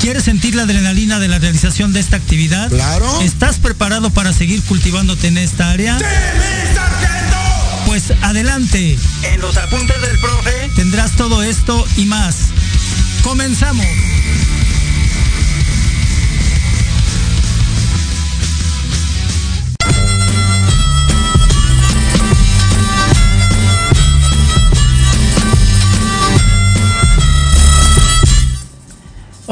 ¿Quieres 0.00 0.24
sentir 0.24 0.54
la 0.54 0.62
adrenalina 0.62 1.18
de 1.18 1.28
la 1.28 1.38
realización 1.38 1.92
de 1.92 2.00
esta 2.00 2.16
actividad? 2.16 2.68
Claro. 2.68 3.20
¿Estás 3.22 3.58
preparado 3.58 4.10
para 4.10 4.32
seguir 4.32 4.62
cultivándote 4.62 5.28
en 5.28 5.38
esta 5.38 5.70
área? 5.70 5.98
Pues 7.86 8.12
adelante. 8.22 8.98
En 9.22 9.40
los 9.40 9.56
apuntes 9.56 10.00
del 10.00 10.18
profe. 10.18 10.70
Tendrás 10.74 11.12
todo 11.12 11.42
esto 11.42 11.86
y 11.96 12.06
más. 12.06 12.36
Comenzamos. 13.22 13.86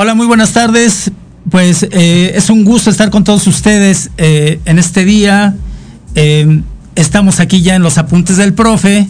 Hola, 0.03 0.17
muy 0.17 0.27
buenas 0.27 0.53
tardes. 0.53 1.13
Pues 1.49 1.87
eh, 1.93 2.33
es 2.35 2.51
un 2.51 2.65
gusto 2.65 2.91
estar 2.91 3.09
con 3.11 3.23
todos 3.23 3.47
ustedes 3.47 4.11
eh, 4.19 4.59
en 4.65 4.81
este 4.81 5.05
día. 5.05 5.55
Eh, 6.17 6.61
estamos 6.97 7.39
aquí 7.39 7.63
ya 7.63 7.77
en 7.77 7.85
los 7.85 7.99
apuntes 7.99 8.37
del 8.37 8.53
profe. 8.53 9.07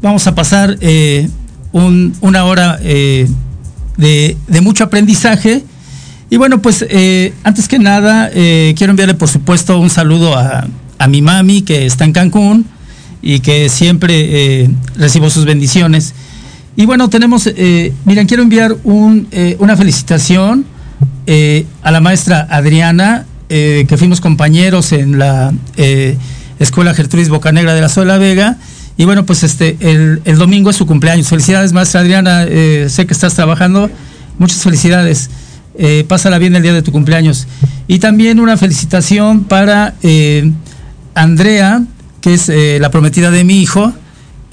Vamos 0.00 0.24
a 0.28 0.36
pasar 0.36 0.78
un- 1.72 2.14
una 2.20 2.44
hora 2.44 2.76
de, 2.76 3.26
de 3.96 4.60
mucho 4.60 4.84
aprendizaje. 4.84 5.64
Y 6.30 6.36
bueno, 6.36 6.62
pues 6.62 6.86
antes 7.42 7.66
que 7.66 7.80
nada, 7.80 8.30
quiero 8.30 8.90
enviarle 8.92 9.14
por 9.14 9.28
supuesto 9.28 9.80
un 9.80 9.90
saludo 9.90 10.38
a, 10.38 10.68
a 10.98 11.08
mi 11.08 11.20
mami 11.20 11.62
que 11.62 11.84
está 11.84 12.04
en 12.04 12.12
Cancún 12.12 12.64
y 13.22 13.40
que 13.40 13.68
siempre 13.68 14.70
recibo 14.94 15.30
sus 15.30 15.46
bendiciones. 15.46 16.14
Y 16.74 16.86
bueno, 16.86 17.10
tenemos, 17.10 17.46
eh, 17.46 17.92
miren, 18.06 18.26
quiero 18.26 18.42
enviar 18.42 18.74
un, 18.84 19.28
eh, 19.30 19.56
una 19.58 19.76
felicitación 19.76 20.64
eh, 21.26 21.66
a 21.82 21.90
la 21.90 22.00
maestra 22.00 22.46
Adriana, 22.50 23.26
eh, 23.50 23.84
que 23.86 23.98
fuimos 23.98 24.22
compañeros 24.22 24.92
en 24.92 25.18
la 25.18 25.52
eh, 25.76 26.16
Escuela 26.58 26.94
Gertrudis 26.94 27.28
Bocanegra 27.28 27.74
de 27.74 27.82
la 27.82 27.90
Sola 27.90 28.16
Vega. 28.16 28.56
Y 28.96 29.04
bueno, 29.04 29.26
pues 29.26 29.42
este, 29.42 29.76
el, 29.80 30.22
el 30.24 30.38
domingo 30.38 30.70
es 30.70 30.76
su 30.76 30.86
cumpleaños. 30.86 31.28
Felicidades, 31.28 31.74
maestra 31.74 32.00
Adriana, 32.00 32.44
eh, 32.48 32.86
sé 32.88 33.06
que 33.06 33.12
estás 33.12 33.34
trabajando. 33.34 33.90
Muchas 34.38 34.62
felicidades. 34.62 35.28
Pásala 36.06 36.38
bien 36.38 36.54
el 36.54 36.62
día 36.62 36.74
de 36.74 36.82
tu 36.82 36.92
cumpleaños. 36.92 37.46
Y 37.88 37.98
también 37.98 38.40
una 38.40 38.58
felicitación 38.58 39.44
para 39.44 39.94
Andrea, 41.14 41.82
que 42.20 42.34
es 42.34 42.50
la 42.80 42.90
prometida 42.90 43.30
de 43.30 43.42
mi 43.44 43.62
hijo. 43.62 43.92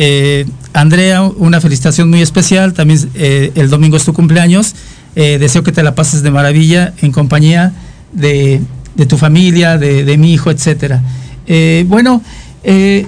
Eh, 0.02 0.46
Andrea, 0.74 1.24
una 1.24 1.60
felicitación 1.60 2.10
muy 2.10 2.22
especial. 2.22 2.74
También 2.74 3.10
eh, 3.14 3.52
el 3.56 3.70
domingo 3.70 3.98
es 3.98 4.06
tu 4.06 4.14
cumpleaños. 4.14 4.74
Eh, 5.16 5.38
deseo 5.40 5.62
que 5.62 5.74
te 5.74 5.84
la 5.84 5.94
pases 5.94 6.24
de 6.24 6.32
maravilla 6.32 6.94
en 7.02 7.12
compañía 7.12 7.74
de, 8.14 8.62
tu 9.08 9.18
familia, 9.18 9.78
de, 9.78 10.18
mi 10.18 10.34
hijo, 10.34 10.52
etcétera. 10.52 11.04
Eh, 11.46 11.86
bueno, 11.88 12.24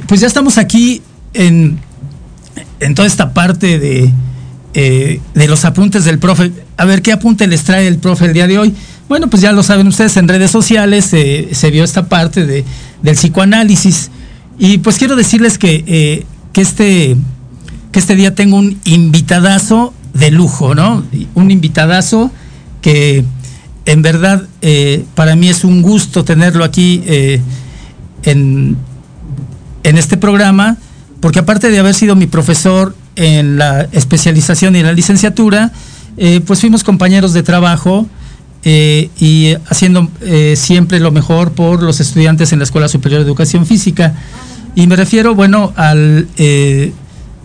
pues 0.07 0.19
ya 0.19 0.27
estamos 0.27 0.57
aquí 0.57 1.01
en, 1.33 1.79
en 2.79 2.95
toda 2.95 3.07
esta 3.07 3.33
parte 3.33 3.79
de, 3.79 4.11
de 4.73 5.47
los 5.47 5.63
apuntes 5.63 6.03
del 6.03 6.19
profe. 6.19 6.51
A 6.75 6.85
ver, 6.85 7.01
¿qué 7.01 7.13
apunte 7.13 7.47
les 7.47 7.63
trae 7.63 7.88
el 7.88 7.99
profe 7.99 8.25
el 8.25 8.33
día 8.33 8.47
de 8.47 8.59
hoy? 8.59 8.73
Bueno, 9.07 9.29
pues 9.29 9.41
ya 9.41 9.51
lo 9.51 9.63
saben 9.63 9.88
ustedes, 9.88 10.17
en 10.17 10.27
redes 10.27 10.51
sociales 10.51 11.05
se 11.05 11.71
vio 11.71 11.83
esta 11.83 12.09
parte 12.09 12.45
de, 12.45 12.65
del 13.01 13.15
psicoanálisis. 13.15 14.09
Y 14.57 14.79
pues 14.79 14.97
quiero 14.97 15.15
decirles 15.15 15.57
que, 15.57 16.25
que, 16.53 16.62
este, 16.62 17.15
que 17.92 18.00
este 18.00 18.15
día 18.15 18.36
tengo 18.36 18.57
un 18.57 18.80
invitadazo 18.86 19.94
de 20.13 20.31
lujo, 20.31 20.75
¿no? 20.75 21.03
Un 21.36 21.51
invitadazo 21.51 22.31
que 22.81 23.24
en 23.86 24.01
verdad 24.01 24.44
eh, 24.62 25.06
para 25.15 25.36
mí 25.36 25.50
es 25.50 25.63
un 25.63 25.81
gusto 25.81 26.24
tenerlo 26.24 26.63
aquí 26.63 27.03
eh, 27.06 27.42
en, 28.24 28.77
en 29.83 29.98
este 29.98 30.18
programa, 30.18 30.77
porque 31.19 31.39
aparte 31.39 31.69
de 31.69 31.80
haber 31.80 31.94
sido 31.94 32.15
mi 32.15 32.27
profesor 32.27 32.95
en 33.15 33.57
la 33.57 33.88
especialización 33.92 34.75
y 34.75 34.80
en 34.80 34.86
la 34.86 34.94
licenciatura, 34.94 35.71
eh, 36.18 36.42
pues 36.45 36.59
fuimos 36.59 36.83
compañeros 36.83 37.33
de 37.33 37.44
trabajo 37.44 38.07
y 38.63 39.56
haciendo 39.71 40.07
siempre 40.56 41.00
lo 41.00 41.09
mejor 41.09 41.51
por 41.53 41.81
los 41.81 42.00
estudiantes 42.00 42.53
en 42.53 42.59
la 42.59 42.65
Escuela 42.65 42.88
Superior 42.88 43.21
de 43.21 43.25
Educación 43.25 43.65
Física. 43.65 44.13
Y 44.75 44.88
me 44.88 44.95
refiero, 44.95 45.35
bueno, 45.35 45.73
al, 45.75 46.27
eh, 46.38 46.94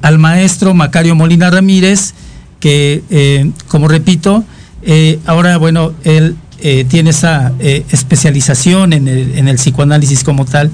al 0.03 0.19
maestro 0.19 0.75
Macario 0.75 1.15
Molina 1.15 1.51
Ramírez, 1.51 2.15
que, 2.61 3.03
eh, 3.11 3.51
como 3.69 3.89
repito, 3.89 4.45
eh, 4.83 5.19
ahora, 5.27 5.57
bueno, 5.57 5.93
él 6.05 6.37
eh, 6.61 6.87
tiene 6.89 7.11
esa 7.11 7.53
especialización 7.59 8.93
en 8.93 9.09
el, 9.09 9.37
en 9.37 9.49
el 9.49 9.57
psicoanálisis 9.57 10.23
como 10.25 10.45
tal. 10.45 10.71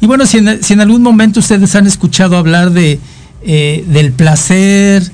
Y 0.00 0.06
bueno, 0.06 0.26
si 0.26 0.38
en, 0.38 0.62
si 0.62 0.74
en 0.74 0.80
algún 0.80 1.02
momento 1.02 1.40
ustedes 1.40 1.74
han 1.74 1.86
escuchado 1.86 2.36
hablar 2.36 2.70
de, 2.70 3.00
del 3.42 4.12
placer, 4.12 5.10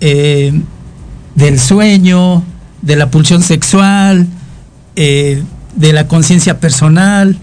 del 0.00 1.58
sueño, 1.58 2.44
de 2.82 2.96
la 2.96 3.10
pulsión 3.10 3.42
sexual, 3.42 4.28
de 4.94 5.92
la 5.92 6.06
conciencia 6.06 6.60
personal, 6.60 7.36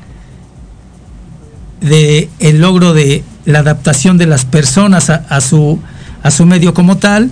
de 1.81 2.30
el 2.39 2.62
logro 2.62 2.94
de 2.94 3.24
la 3.45 3.60
adaptación 3.60 4.18
de 4.18 4.28
las 4.28 4.45
personas 4.45 5.10
a, 5.10 5.42
su, 5.42 5.80
a 6.24 6.31
su 6.31 6.45
medio 6.45 6.74
como 6.74 6.98
tal, 6.98 7.31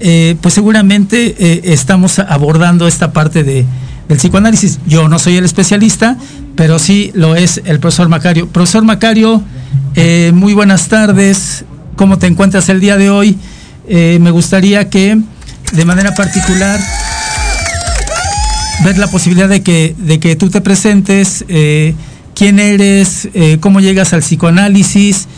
eh, 0.00 0.36
pues 0.40 0.54
seguramente 0.54 1.36
eh, 1.38 1.60
estamos 1.64 2.18
abordando 2.18 2.88
esta 2.88 3.12
parte 3.12 3.44
de, 3.44 3.66
del 4.08 4.18
psicoanálisis. 4.18 4.78
Yo 4.86 5.08
no 5.08 5.18
soy 5.18 5.36
el 5.36 5.44
especialista, 5.44 6.16
pero 6.56 6.78
sí 6.78 7.10
lo 7.14 7.36
es 7.36 7.60
el 7.66 7.78
profesor 7.78 8.08
Macario. 8.08 8.48
Profesor 8.48 8.84
Macario, 8.84 9.42
Eh, 9.96 10.30
muy 10.32 10.54
buenas 10.54 10.88
tardes. 10.88 11.64
¿Cómo 11.96 12.16
te 12.16 12.26
encuentras 12.26 12.68
el 12.68 12.80
día 12.80 12.96
de 12.96 13.10
hoy? 13.10 13.36
Me 13.88 14.30
gustaría 14.30 14.88
que 14.88 15.18
de 15.72 15.84
manera 15.84 16.14
particular 16.14 16.78
ver 18.84 18.96
la 18.98 19.08
posibilidad 19.08 19.48
de 19.48 19.62
que, 19.62 19.94
de 19.98 20.20
que 20.20 20.36
tú 20.36 20.48
te 20.48 20.60
presentes, 20.60 21.44
quién 22.40 22.58
eres, 22.58 23.28
eh, 23.34 23.58
cómo 23.60 23.80
llegas 23.80 24.14
al 24.14 24.20
psicoanálisis 24.20 25.28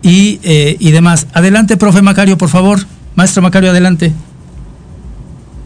y, 0.00 0.40
eh, 0.42 0.78
y, 0.80 0.90
demás. 0.90 1.26
Adelante, 1.34 1.76
profe 1.76 2.00
Macario, 2.00 2.38
por 2.38 2.48
favor. 2.48 2.78
Maestro 3.14 3.42
Macario, 3.42 3.72
adelante. 3.72 4.14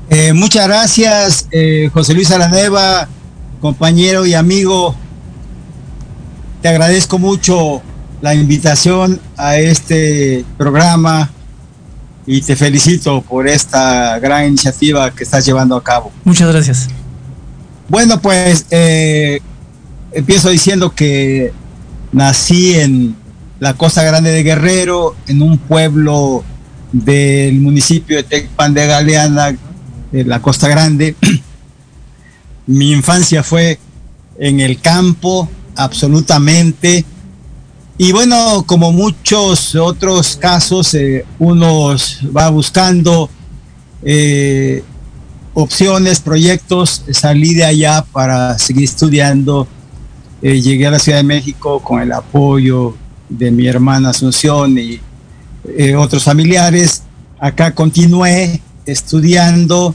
Eh, 0.09 0.33
muchas 0.33 0.67
gracias, 0.67 1.47
José 1.93 2.13
Luis 2.13 2.33
Alaneva, 2.33 3.07
compañero 3.61 4.27
y 4.27 4.35
amigo. 4.35 4.97
Te 6.61 6.67
agradezco 6.67 7.21
mucho 7.21 7.83
la 8.21 8.35
invitación 8.35 9.21
a 9.37 9.59
este 9.59 10.45
programa 10.59 11.31
y 12.27 12.41
te 12.41 12.57
felicito 12.57 13.23
por 13.23 13.47
esta 13.47 14.19
gran 14.19 14.49
iniciativa 14.49 15.13
que 15.13 15.23
estás 15.23 15.47
llevando 15.47 15.77
a 15.77 15.85
cabo. 15.85 16.11
Muchas 16.25 16.51
gracias. 16.51 16.89
Bueno, 17.89 18.21
pues 18.21 18.67
eh, 18.71 19.41
empiezo 20.13 20.51
diciendo 20.51 20.95
que 20.95 21.53
nací 22.13 22.75
en 22.75 23.17
la 23.59 23.75
Costa 23.75 24.03
Grande 24.03 24.31
de 24.31 24.43
Guerrero, 24.43 25.17
en 25.27 25.43
un 25.43 25.59
pueblo 25.59 26.45
del 26.93 27.61
municipio 27.61 28.17
de 28.17 28.23
Tecpan 28.23 28.75
de 28.75 28.87
Galeana, 28.87 29.57
de 30.11 30.25
la 30.25 30.41
Costa 30.41 30.69
Grande. 30.69 31.15
Mi 32.67 32.93
infancia 32.93 33.43
fue 33.43 33.79
en 34.39 34.61
el 34.61 34.81
campo, 34.81 35.49
absolutamente. 35.77 37.05
Y 37.99 38.13
bueno, 38.13 38.65
como 38.67 38.93
muchos 38.93 39.75
otros 39.75 40.37
casos, 40.37 40.95
eh, 40.95 41.27
uno 41.39 41.95
va 42.35 42.49
buscando 42.49 43.29
eh, 44.03 44.83
opciones, 45.53 46.21
proyectos, 46.21 47.05
salí 47.13 47.55
de 47.55 47.65
allá 47.65 48.05
para 48.11 48.59
seguir 48.59 48.85
estudiando. 48.85 49.69
Eh, 50.43 50.61
llegué 50.61 50.87
a 50.87 50.91
la 50.91 50.99
Ciudad 50.99 51.19
de 51.19 51.25
México 51.25 51.81
con 51.81 52.01
el 52.01 52.13
apoyo 52.13 52.97
de 53.29 53.51
mi 53.51 53.67
hermana 53.67 54.11
Asunción 54.11 54.79
y 54.79 55.01
eh, 55.77 55.95
otros 55.95 56.25
familiares. 56.25 57.03
Acá 57.39 57.75
continué 57.75 58.61
estudiando 58.87 59.95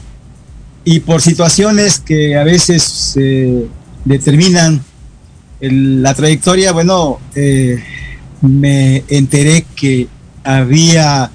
y 0.84 1.00
por 1.00 1.20
situaciones 1.20 1.98
que 1.98 2.36
a 2.36 2.44
veces 2.44 3.14
eh, 3.16 3.66
determinan 4.04 4.82
la 5.60 6.14
trayectoria, 6.14 6.72
bueno, 6.72 7.18
eh, 7.34 7.82
me 8.40 9.02
enteré 9.08 9.66
que 9.74 10.06
había 10.44 11.30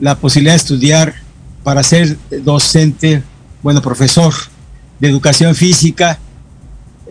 la 0.00 0.16
posibilidad 0.16 0.52
de 0.54 0.58
estudiar 0.58 1.14
para 1.62 1.82
ser 1.82 2.18
docente 2.42 3.22
bueno, 3.62 3.80
profesor 3.80 4.34
de 4.98 5.08
educación 5.08 5.54
física, 5.54 6.18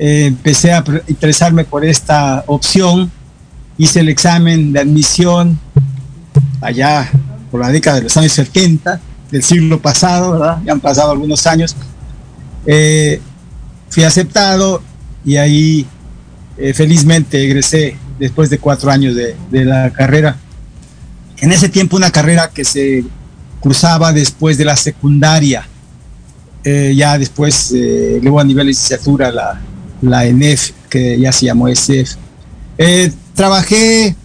eh, 0.02 0.28
empecé 0.28 0.72
a 0.72 0.82
interesarme 1.08 1.66
por 1.66 1.84
esta 1.84 2.46
opción, 2.48 3.12
hice 3.78 4.00
el 4.00 4.08
examen 4.08 4.72
de 4.72 4.80
admisión 4.80 5.60
allá 6.62 7.12
por 7.52 7.60
la 7.60 7.68
década 7.68 7.98
de 7.98 8.04
los 8.04 8.16
años 8.16 8.32
70 8.32 9.02
del 9.30 9.44
siglo 9.44 9.82
pasado, 9.82 10.32
¿verdad? 10.32 10.62
Ya 10.66 10.72
han 10.72 10.80
pasado 10.80 11.12
algunos 11.12 11.46
años. 11.46 11.76
Eh, 12.66 13.20
fui 13.90 14.04
aceptado 14.04 14.82
y 15.26 15.36
ahí 15.36 15.86
eh, 16.58 16.74
felizmente 16.74 17.44
egresé 17.44 17.98
después 18.18 18.50
de 18.50 18.58
cuatro 18.58 18.90
años 18.92 19.16
de, 19.16 19.36
de 19.52 19.66
la 19.66 19.92
carrera. 19.92 20.38
En 21.40 21.52
ese 21.52 21.68
tiempo 21.68 21.98
una 21.98 22.10
carrera 22.10 22.50
que 22.50 22.64
se 22.64 23.04
cruzaba 23.60 24.14
después 24.14 24.58
de 24.58 24.64
la 24.64 24.78
secundaria 24.78 25.68
eh, 26.64 26.94
ya 26.96 27.18
después, 27.18 27.72
eh, 27.74 28.20
luego 28.22 28.40
a 28.40 28.44
nivel 28.44 28.66
de 28.66 28.72
licenciatura, 28.72 29.32
la, 29.32 29.62
la 30.02 30.26
ENEF, 30.26 30.72
que 30.90 31.20
ya 31.20 31.32
se 31.32 31.46
llamó 31.46 31.68
ESEF. 31.68 32.16
Eh, 32.78 33.12
trabajé 33.34 34.16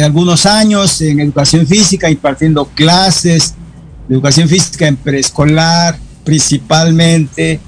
algunos 0.00 0.46
años 0.46 1.00
en 1.00 1.20
educación 1.20 1.66
física, 1.66 2.10
impartiendo 2.10 2.64
clases 2.66 3.54
de 4.08 4.14
educación 4.14 4.48
física 4.48 4.86
en 4.86 4.96
preescolar, 4.96 5.98
principalmente, 6.24 7.60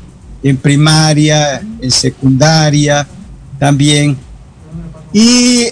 en 0.42 0.56
primaria, 0.56 1.60
en 1.80 1.90
secundaria 1.90 3.06
también. 3.58 4.16
Y 5.12 5.66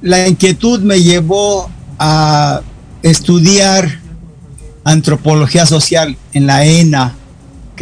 la 0.00 0.28
inquietud 0.28 0.80
me 0.80 1.00
llevó 1.00 1.70
a 1.98 2.60
estudiar 3.02 4.00
antropología 4.84 5.64
social 5.64 6.16
en 6.32 6.46
la 6.46 6.64
ENA, 6.64 7.14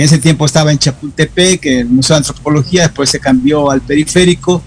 en 0.01 0.07
ese 0.07 0.19
tiempo 0.19 0.47
estaba 0.47 0.73
en 0.73 0.79
Chapultepec, 0.79 1.67
el 1.67 1.89
Museo 1.89 2.15
de 2.15 2.19
Antropología, 2.19 2.85
después 2.85 3.11
se 3.11 3.21
cambió 3.21 3.71
al 3.71 3.83
periférico. 3.83 4.63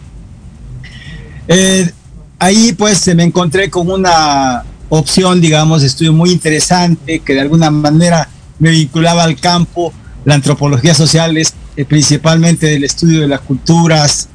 Eh, 1.48 1.92
ahí 2.38 2.74
pues 2.74 3.00
se 3.00 3.16
me 3.16 3.24
encontré 3.24 3.68
con 3.72 3.90
una 3.90 4.64
opción, 4.90 5.42
digamos, 5.42 5.82
de 5.82 5.88
estudio 5.88 6.14
muy 6.14 6.30
interesante, 6.30 7.20
que 7.20 7.34
de 7.34 7.42
alguna 7.42 7.72
manera 7.72 8.30
me 8.60 8.70
vinculaba 8.70 9.24
al 9.24 9.40
campo. 9.40 9.92
La 10.24 10.36
antropología 10.36 10.94
social 10.94 11.36
es 11.36 11.56
eh, 11.76 11.84
principalmente 11.84 12.68
del 12.68 12.84
estudio 12.84 13.22
de 13.22 13.28
las 13.28 13.42
culturas, 13.42 14.30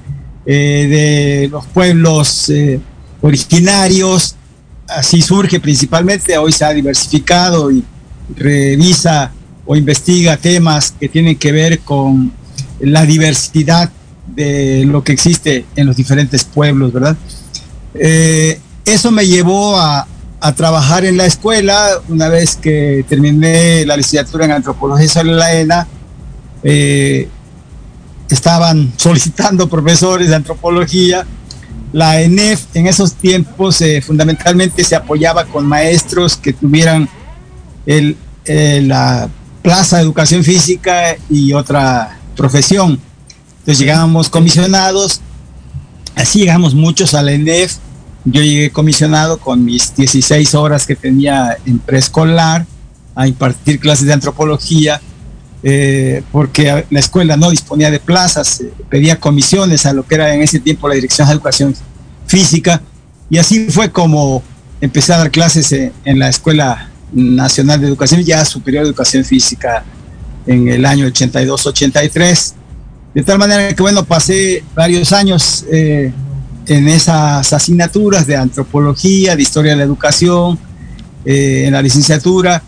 eh, 0.47 0.89
de 1.45 1.49
los 1.49 1.65
pueblos 1.67 2.51
eh, 2.51 2.81
originarios, 3.21 4.35
así 4.89 5.23
surge 5.23 5.61
principalmente, 5.61 6.37
hoy 6.39 6.51
se 6.51 6.65
ha 6.65 6.71
diversificado 6.71 7.71
y 7.71 7.85
revisa 8.35 9.31
o 9.69 9.77
investiga 9.77 10.39
temas 10.39 10.95
que 10.99 11.09
tienen 11.09 11.37
que 11.37 11.53
ver 11.53 11.81
con 11.81 12.33
la 12.81 13.05
diversidad 13.05 13.91
de 14.27 14.85
lo 14.87 15.05
que 15.05 15.13
existe 15.13 15.67
en 15.77 15.87
los 15.87 15.95
diferentes 15.95 16.43
pueblos, 16.43 16.91
¿verdad? 16.91 17.17
Eh, 17.95 18.59
eso 18.87 19.11
me 19.11 19.27
llevó 19.27 19.79
a, 19.79 20.07
trabajar 20.57 21.05
en 21.05 21.17
la 21.17 21.27
escuela 21.27 22.01
una 22.09 22.29
vez 22.29 22.55
que 22.57 23.05
terminé 23.09 23.85
la 23.85 23.97
licenciatura 23.97 24.45
en 24.45 24.53
antropología 24.53 25.09
sobre 25.09 25.33
la 25.33 25.53
ENA. 25.53 25.87
Eh, 26.63 27.29
estaban 28.31 28.93
solicitando 28.97 29.69
profesores 29.69 30.29
de 30.29 30.37
antropología 30.37 31.27
la 31.93 32.21
ENEF 32.21 32.65
en 32.75 32.87
esos 32.87 33.15
tiempos 33.15 33.81
eh, 33.81 34.03
fundamentalmente 34.03 34.85
se 34.85 34.95
apoyaba 34.95 35.47
con 35.47 35.67
maestros 35.67 36.37
que 36.37 36.53
tuvieran 36.53 37.09
el, 37.87 38.17
la 38.45 39.29
plaza 39.63 39.97
de 39.97 40.03
educación 40.03 40.45
física 40.45 41.17
y 41.29 41.53
otra 41.53 42.19
profesión. 42.37 42.99
Entonces 43.61 43.79
llegábamos 43.79 44.29
comisionados, 44.29 45.21
así 46.15 46.41
llegamos 46.41 46.75
muchos 46.75 47.15
a 47.15 47.23
la 47.23 47.33
ENEF. 47.33 47.77
Yo 48.25 48.43
llegué 48.43 48.71
comisionado 48.71 49.39
con 49.39 49.65
mis 49.65 49.95
16 49.95 50.55
horas 50.55 50.87
que 50.87 50.97
tenía 50.97 51.57
en 51.65 51.79
preescolar 51.79 52.67
a 53.15 53.27
impartir 53.27 53.81
clases 53.81 54.07
de 54.07 54.13
antropología. 54.13 55.01
Eh, 55.65 56.23
porque 56.31 56.87
la 56.89 57.01
escuela 57.01 57.37
no 57.37 57.51
disponía 57.51 57.91
de 57.91 57.99
plazas, 57.99 58.61
eh, 58.61 58.73
pedía 58.89 59.19
comisiones 59.19 59.87
a 59.87 59.93
lo 59.93 60.07
que 60.07 60.15
era 60.15 60.33
en 60.33 60.41
ese 60.41 60.61
tiempo 60.61 60.87
la 60.87 60.95
Dirección 60.95 61.27
de 61.27 61.35
Educación 61.35 61.75
Física, 62.29 62.81
y 63.29 63.39
así 63.39 63.69
fue 63.69 63.91
como 63.91 64.45
empecé 64.81 65.15
a 65.15 65.19
dar 65.19 65.33
clases 65.33 65.73
en, 65.73 65.93
en 66.05 66.21
la 66.21 66.29
Escuela 66.29 66.91
Nacional 67.13 67.81
de 67.81 67.89
Educación, 67.89 68.23
ya 68.23 68.45
Superior 68.45 68.85
de 68.85 68.91
Educación 68.91 69.25
Física, 69.25 69.85
en 70.47 70.69
el 70.69 70.85
año 70.85 71.07
82-83. 71.07 72.55
De 73.15 73.23
tal 73.23 73.39
manera 73.39 73.75
que, 73.75 73.83
bueno, 73.83 74.05
pasé 74.05 74.63
varios 74.75 75.13
años 75.13 75.65
eh, 75.71 76.13
en 76.67 76.89
esas 76.89 77.53
asignaturas 77.53 78.27
de 78.27 78.37
antropología, 78.37 79.35
de 79.35 79.43
historia 79.43 79.73
de 79.73 79.79
la 79.79 79.85
educación, 79.85 80.59
eh, 81.25 81.65
en 81.67 81.73
la 81.73 81.83
licenciatura, 81.83 82.63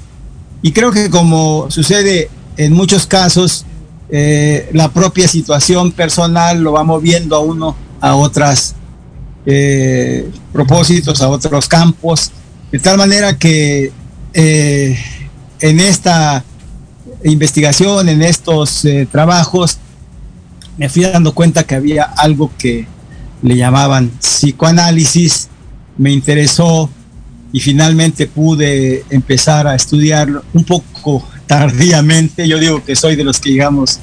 y 0.62 0.72
creo 0.72 0.90
que 0.90 1.08
como 1.08 1.70
sucede 1.70 2.28
en 2.56 2.72
muchos 2.72 3.06
casos 3.06 3.64
eh, 4.10 4.68
la 4.72 4.90
propia 4.90 5.28
situación 5.28 5.92
personal 5.92 6.60
lo 6.60 6.72
va 6.72 6.82
moviendo 6.82 7.36
a 7.36 7.40
uno 7.40 7.76
a 8.00 8.16
otros 8.16 8.74
eh, 9.46 10.28
propósitos, 10.52 11.22
a 11.22 11.28
otros 11.28 11.68
campos, 11.68 12.32
de 12.72 12.78
tal 12.78 12.98
manera 12.98 13.38
que 13.38 13.92
eh, 14.34 14.98
en 15.60 15.80
esta 15.80 16.44
investigación, 17.24 18.08
en 18.08 18.22
estos 18.22 18.84
eh, 18.84 19.06
trabajos, 19.10 19.78
me 20.78 20.88
fui 20.88 21.02
dando 21.02 21.34
cuenta 21.34 21.64
que 21.64 21.74
había 21.74 22.04
algo 22.04 22.50
que 22.56 22.86
le 23.42 23.56
llamaban 23.56 24.10
psicoanálisis, 24.20 25.48
me 25.98 26.10
interesó 26.12 26.88
y 27.52 27.60
finalmente 27.60 28.26
pude 28.26 29.04
empezar 29.10 29.66
a 29.66 29.74
estudiarlo 29.74 30.44
un 30.54 30.64
poco 30.64 31.26
tardíamente. 31.46 32.46
Yo 32.46 32.58
digo 32.58 32.84
que 32.84 32.96
soy 32.96 33.16
de 33.16 33.24
los 33.24 33.40
que 33.40 33.50
llegamos 33.50 33.98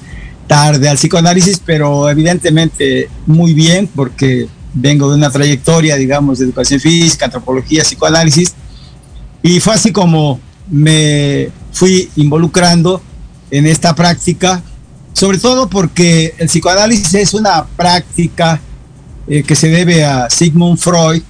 tarde 0.47 0.89
al 0.89 0.97
psicoanálisis, 0.97 1.61
pero 1.65 2.09
evidentemente 2.09 3.09
muy 3.25 3.53
bien 3.53 3.87
porque 3.87 4.47
vengo 4.73 5.09
de 5.09 5.15
una 5.15 5.29
trayectoria, 5.29 5.95
digamos, 5.95 6.39
de 6.39 6.45
educación 6.45 6.79
física, 6.79 7.25
antropología, 7.25 7.83
psicoanálisis, 7.83 8.53
y 9.41 9.59
fue 9.59 9.73
así 9.73 9.91
como 9.91 10.39
me 10.69 11.49
fui 11.71 12.09
involucrando 12.15 13.01
en 13.51 13.65
esta 13.65 13.95
práctica, 13.95 14.61
sobre 15.13 15.37
todo 15.37 15.69
porque 15.69 16.33
el 16.37 16.47
psicoanálisis 16.47 17.13
es 17.13 17.33
una 17.33 17.65
práctica 17.65 18.59
eh, 19.27 19.43
que 19.43 19.55
se 19.55 19.69
debe 19.69 20.03
a 20.03 20.29
Sigmund 20.29 20.77
Freud, 20.77 21.21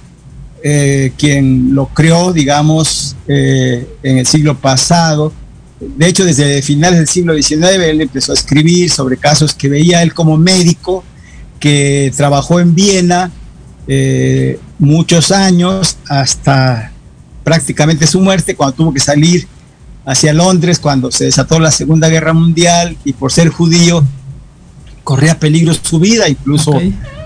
eh, 0.62 1.12
quien 1.16 1.74
lo 1.74 1.86
creó, 1.86 2.32
digamos, 2.32 3.16
eh, 3.26 3.86
en 4.02 4.18
el 4.18 4.26
siglo 4.26 4.56
pasado. 4.58 5.32
De 5.80 6.08
hecho, 6.08 6.24
desde 6.24 6.60
finales 6.62 6.98
del 6.98 7.08
siglo 7.08 7.34
XIX, 7.34 7.64
él 7.84 8.00
empezó 8.00 8.32
a 8.32 8.34
escribir 8.34 8.90
sobre 8.90 9.16
casos 9.16 9.54
que 9.54 9.68
veía 9.68 10.02
él 10.02 10.12
como 10.12 10.36
médico, 10.36 11.04
que 11.60 12.12
trabajó 12.16 12.60
en 12.60 12.74
Viena 12.74 13.30
muchos 14.78 15.30
años 15.30 15.96
hasta 16.08 16.92
prácticamente 17.48 18.06
su 18.06 18.20
muerte, 18.20 18.54
cuando 18.54 18.76
tuvo 18.76 18.92
que 18.92 19.00
salir 19.00 19.48
hacia 20.04 20.34
Londres, 20.34 20.78
cuando 20.78 21.10
se 21.10 21.24
desató 21.24 21.58
la 21.58 21.70
Segunda 21.70 22.10
Guerra 22.10 22.34
Mundial 22.34 22.94
y 23.06 23.14
por 23.14 23.32
ser 23.32 23.48
judío 23.48 24.04
corría 25.02 25.38
peligro 25.38 25.72
su 25.72 25.98
vida, 25.98 26.28
incluso 26.28 26.78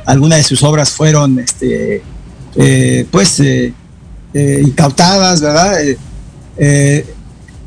algunas 0.06 0.38
de 0.38 0.44
sus 0.44 0.62
obras 0.62 0.90
fueron 0.90 1.40
este, 1.40 2.04
eh, 2.54 3.04
pues 3.10 3.40
eh, 3.40 3.74
eh, 4.32 4.62
incautadas, 4.64 5.40
¿verdad? 5.40 5.80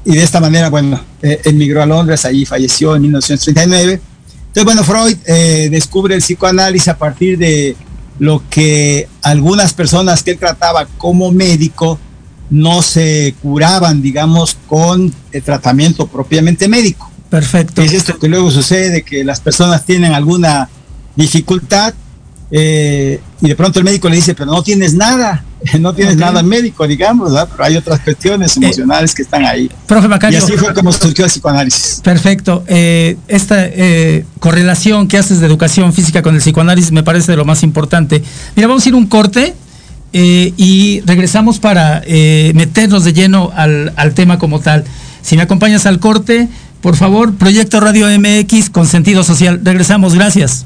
y 0.06 0.16
de 0.16 0.24
esta 0.24 0.40
manera, 0.40 0.70
bueno, 0.70 0.98
emigró 1.22 1.84
a 1.84 1.86
Londres, 1.86 2.24
allí 2.24 2.46
falleció 2.46 2.96
en 2.96 3.02
1939. 3.02 4.00
Entonces, 4.48 4.64
bueno, 4.64 4.82
Freud 4.86 5.18
descubre 5.70 6.16
el 6.16 6.22
psicoanálisis 6.22 6.88
a 6.88 6.98
partir 6.98 7.38
de 7.38 7.76
lo 8.18 8.42
que 8.50 9.10
algunas 9.22 9.74
personas 9.74 10.24
que 10.24 10.32
él 10.32 10.38
trataba 10.38 10.88
como 10.98 11.34
médico 11.34 12.00
no 12.50 12.82
se 12.82 13.36
curaban, 13.42 14.02
digamos, 14.02 14.58
con 14.68 15.14
el 15.32 15.44
tratamiento 15.44 16.08
propiamente 16.08 16.68
médico. 16.68 17.10
Perfecto. 17.30 17.82
Es 17.82 17.94
esto 17.94 18.18
que 18.18 18.28
luego 18.28 18.52
sucede, 18.52 19.04
que 19.04 19.24
las 19.24 19.40
personas 19.40 19.86
tienen 19.86 20.14
alguna 20.14 20.70
dificultad 21.16 21.94
eh, 22.52 23.20
y 23.42 23.48
de 23.48 23.56
pronto 23.56 23.80
el 23.80 23.86
médico 23.86 24.08
le 24.08 24.18
dice, 24.18 24.36
pero 24.36 24.52
no 24.52 24.62
tienes 24.62 24.94
nada, 24.94 25.44
no 25.80 25.94
tienes 25.94 26.16
nada 26.16 26.44
médico, 26.44 26.88
digamos, 26.88 27.32
¿verdad? 27.32 27.50
pero 27.52 27.64
hay 27.64 27.78
otras 27.78 28.00
cuestiones 28.02 28.56
eh, 28.56 28.60
emocionales 28.62 29.16
que 29.16 29.24
están 29.24 29.46
ahí. 29.46 29.70
Profe 29.88 30.08
Macario. 30.08 30.40
Y 30.40 30.44
así 30.44 30.54
fue 30.54 30.74
como 30.74 30.92
surgió 30.92 31.26
el 31.26 31.32
psicoanálisis. 31.32 32.02
Perfecto. 32.04 32.64
Eh, 32.68 33.18
esta 33.28 33.68
correlación 34.40 35.08
que 35.08 35.18
haces 35.18 35.40
de 35.40 35.48
educación 35.48 35.92
física 35.94 36.22
con 36.22 36.36
el 36.36 36.42
psicoanálisis 36.42 36.92
me 36.92 37.04
parece 37.04 37.32
de 37.32 37.38
lo 37.38 37.46
más 37.46 37.64
importante. 37.64 38.24
Mira, 38.56 38.68
vamos 38.68 38.86
a 38.86 38.90
ir 38.90 38.96
un 38.96 39.08
corte 39.08 39.56
eh, 40.18 40.54
y 40.56 41.02
regresamos 41.02 41.60
para 41.60 42.02
eh, 42.06 42.54
meternos 42.56 43.04
de 43.04 43.12
lleno 43.12 43.52
al, 43.54 44.14
tema 44.16 44.40
como 44.40 44.62
tal. 44.62 44.86
Si 45.22 45.36
me 45.36 45.42
acompañas 45.42 45.86
al 45.86 46.00
corte, 46.00 46.48
por 46.80 46.96
favor, 46.96 47.36
Proyecto 47.36 47.82
Radio 47.82 48.08
MX 48.08 48.70
con 48.70 48.88
sentido 48.88 49.26
social. 49.26 49.60
Regresamos, 49.62 50.16
gracias. 50.16 50.66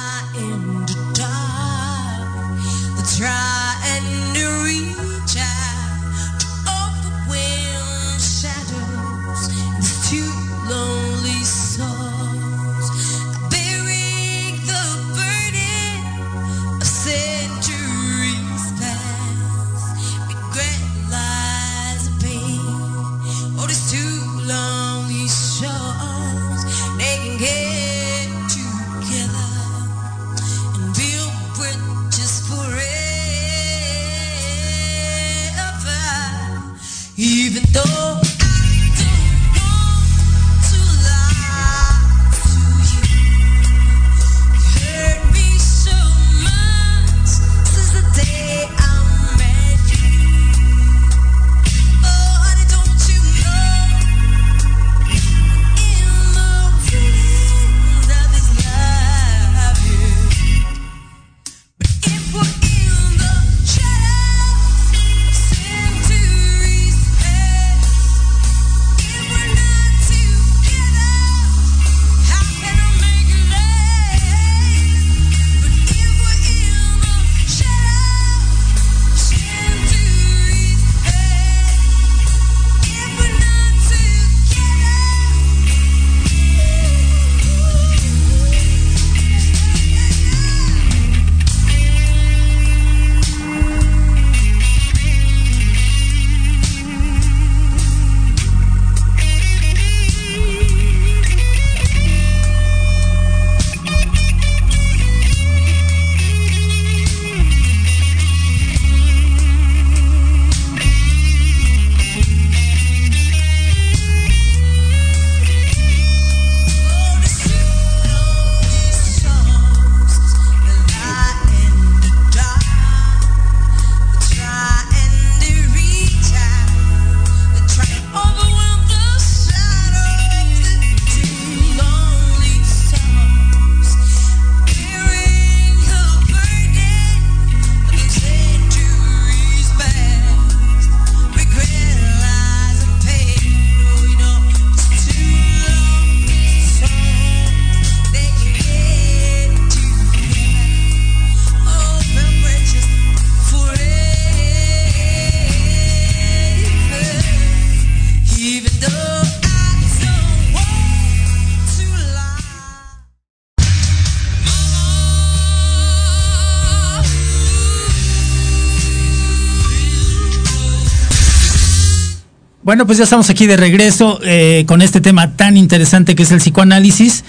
Bueno, 172.71 172.85
pues 172.85 172.99
ya 172.99 173.03
estamos 173.03 173.29
aquí 173.29 173.47
de 173.47 173.57
regreso 173.57 174.21
eh, 174.23 174.63
con 174.65 174.81
este 174.81 175.01
tema 175.01 175.35
tan 175.35 175.57
interesante 175.57 176.15
que 176.15 176.23
es 176.23 176.31
el 176.31 176.37
psicoanálisis. 176.37 177.25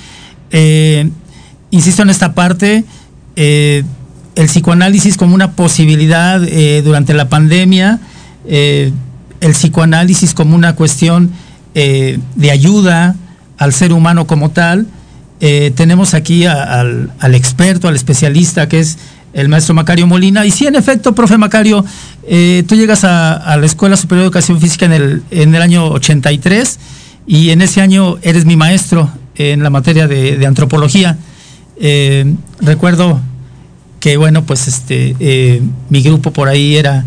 Eh, 0.53 1.11
insisto 1.73 2.03
en 2.03 2.11
esta 2.11 2.33
parte, 2.33 2.85
eh, 3.35 3.83
el 4.37 4.47
psicoanálisis 4.47 5.17
como 5.17 5.35
una 5.35 5.51
posibilidad 5.57 6.41
durante 6.85 7.13
la 7.13 7.29
pandemia, 7.29 7.99
el 8.47 8.93
psicoanálisis 9.41 10.33
como 10.33 10.55
una 10.55 10.77
cuestión 10.77 11.33
de 11.75 12.51
ayuda 12.53 13.17
al 13.59 13.73
ser 13.73 13.93
humano 13.93 14.29
como 14.29 14.53
tal. 14.53 14.87
tenemos 15.41 16.15
aquí 16.15 16.47
al, 16.47 17.11
al 17.19 17.35
experto, 17.35 17.89
al 17.89 17.97
especialista 17.97 18.69
que 18.69 18.79
es 18.79 18.97
el 19.33 19.49
maestro 19.49 19.75
Macario 19.75 20.07
Molina. 20.07 20.45
Y 20.47 20.51
sí, 20.51 20.67
en 20.67 20.77
efecto, 20.77 21.15
profe 21.15 21.39
Macario, 21.39 21.85
eh, 22.27 22.65
tú 22.67 22.75
llegas 22.75 23.05
a, 23.05 23.57
la 23.57 23.67
Escuela 23.67 23.97
Superior 23.97 24.23
de 24.23 24.27
Educación 24.27 24.61
Física 24.61 24.87
en 24.87 24.93
el, 24.93 25.23
en 25.31 25.55
el 25.55 25.63
año 25.63 25.89
83 25.91 26.79
y 27.27 27.51
en 27.51 27.63
ese 27.63 27.81
año 27.81 28.19
eres 28.23 28.45
mi 28.45 28.57
maestro 28.57 29.11
en 29.37 29.63
la 29.63 29.71
materia 29.71 30.07
de, 30.07 30.45
antropología. 30.47 31.17
Eh, 31.79 32.35
recuerdo 32.61 33.21
que, 34.01 34.17
bueno, 34.17 34.45
pues 34.45 34.69
este, 34.69 35.17
eh, 35.21 35.63
mi 35.89 36.03
grupo 36.03 36.33
por 36.33 36.49
ahí 36.49 36.77
era 36.77 37.07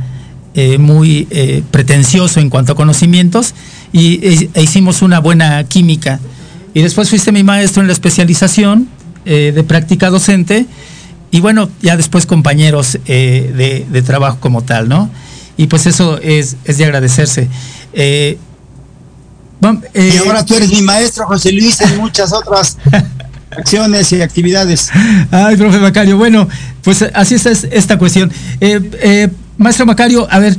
muy 0.80 1.28
pretencioso 1.70 2.40
en 2.40 2.50
cuanto 2.50 2.72
a 2.72 2.76
conocimientos 2.78 3.54
y 3.92 4.26
e, 4.26 4.50
e 4.54 4.64
hicimos 4.64 5.02
una 5.02 5.20
buena 5.20 5.62
química. 5.66 6.22
Y 6.74 6.82
después 6.82 7.10
fuiste 7.10 7.34
mi 7.34 7.44
maestro 7.44 7.82
en 7.82 7.88
la 7.88 7.94
especialización 7.94 8.88
de 9.26 9.66
práctica 9.68 10.10
docente 10.10 10.66
y 11.32 11.42
bueno, 11.42 11.70
ya 11.82 11.98
después 11.98 12.26
compañeros 12.26 12.98
eh, 13.06 13.86
de, 13.90 14.02
trabajo 14.02 14.38
como 14.40 14.64
tal, 14.64 14.88
¿no? 14.88 15.10
Y 15.58 15.68
pues 15.68 15.86
eso 15.86 16.20
es, 16.22 16.58
es 16.66 16.78
de 16.78 16.86
agradecerse. 16.86 17.50
Eh, 17.94 18.38
eh, 19.94 20.12
y 20.14 20.18
ahora 20.18 20.46
tú 20.46 20.56
eres 20.56 20.70
mi 20.70 20.82
maestro, 20.82 21.26
José 21.26 21.52
Luis, 21.52 21.82
en 21.82 21.98
muchas 21.98 22.32
otras 22.32 22.78
acciones 23.52 24.12
y 24.12 24.22
actividades. 24.22 24.90
Ay, 25.32 25.58
profe 25.58 25.80
Macario, 25.80 26.18
bueno, 26.18 26.48
pues 26.84 27.04
así 27.14 27.36
está 27.36 27.52
esta 27.52 27.98
cuestión. 27.98 28.32
maestro 29.58 29.86
Macario, 29.86 30.28
a 30.30 30.40
ver, 30.40 30.56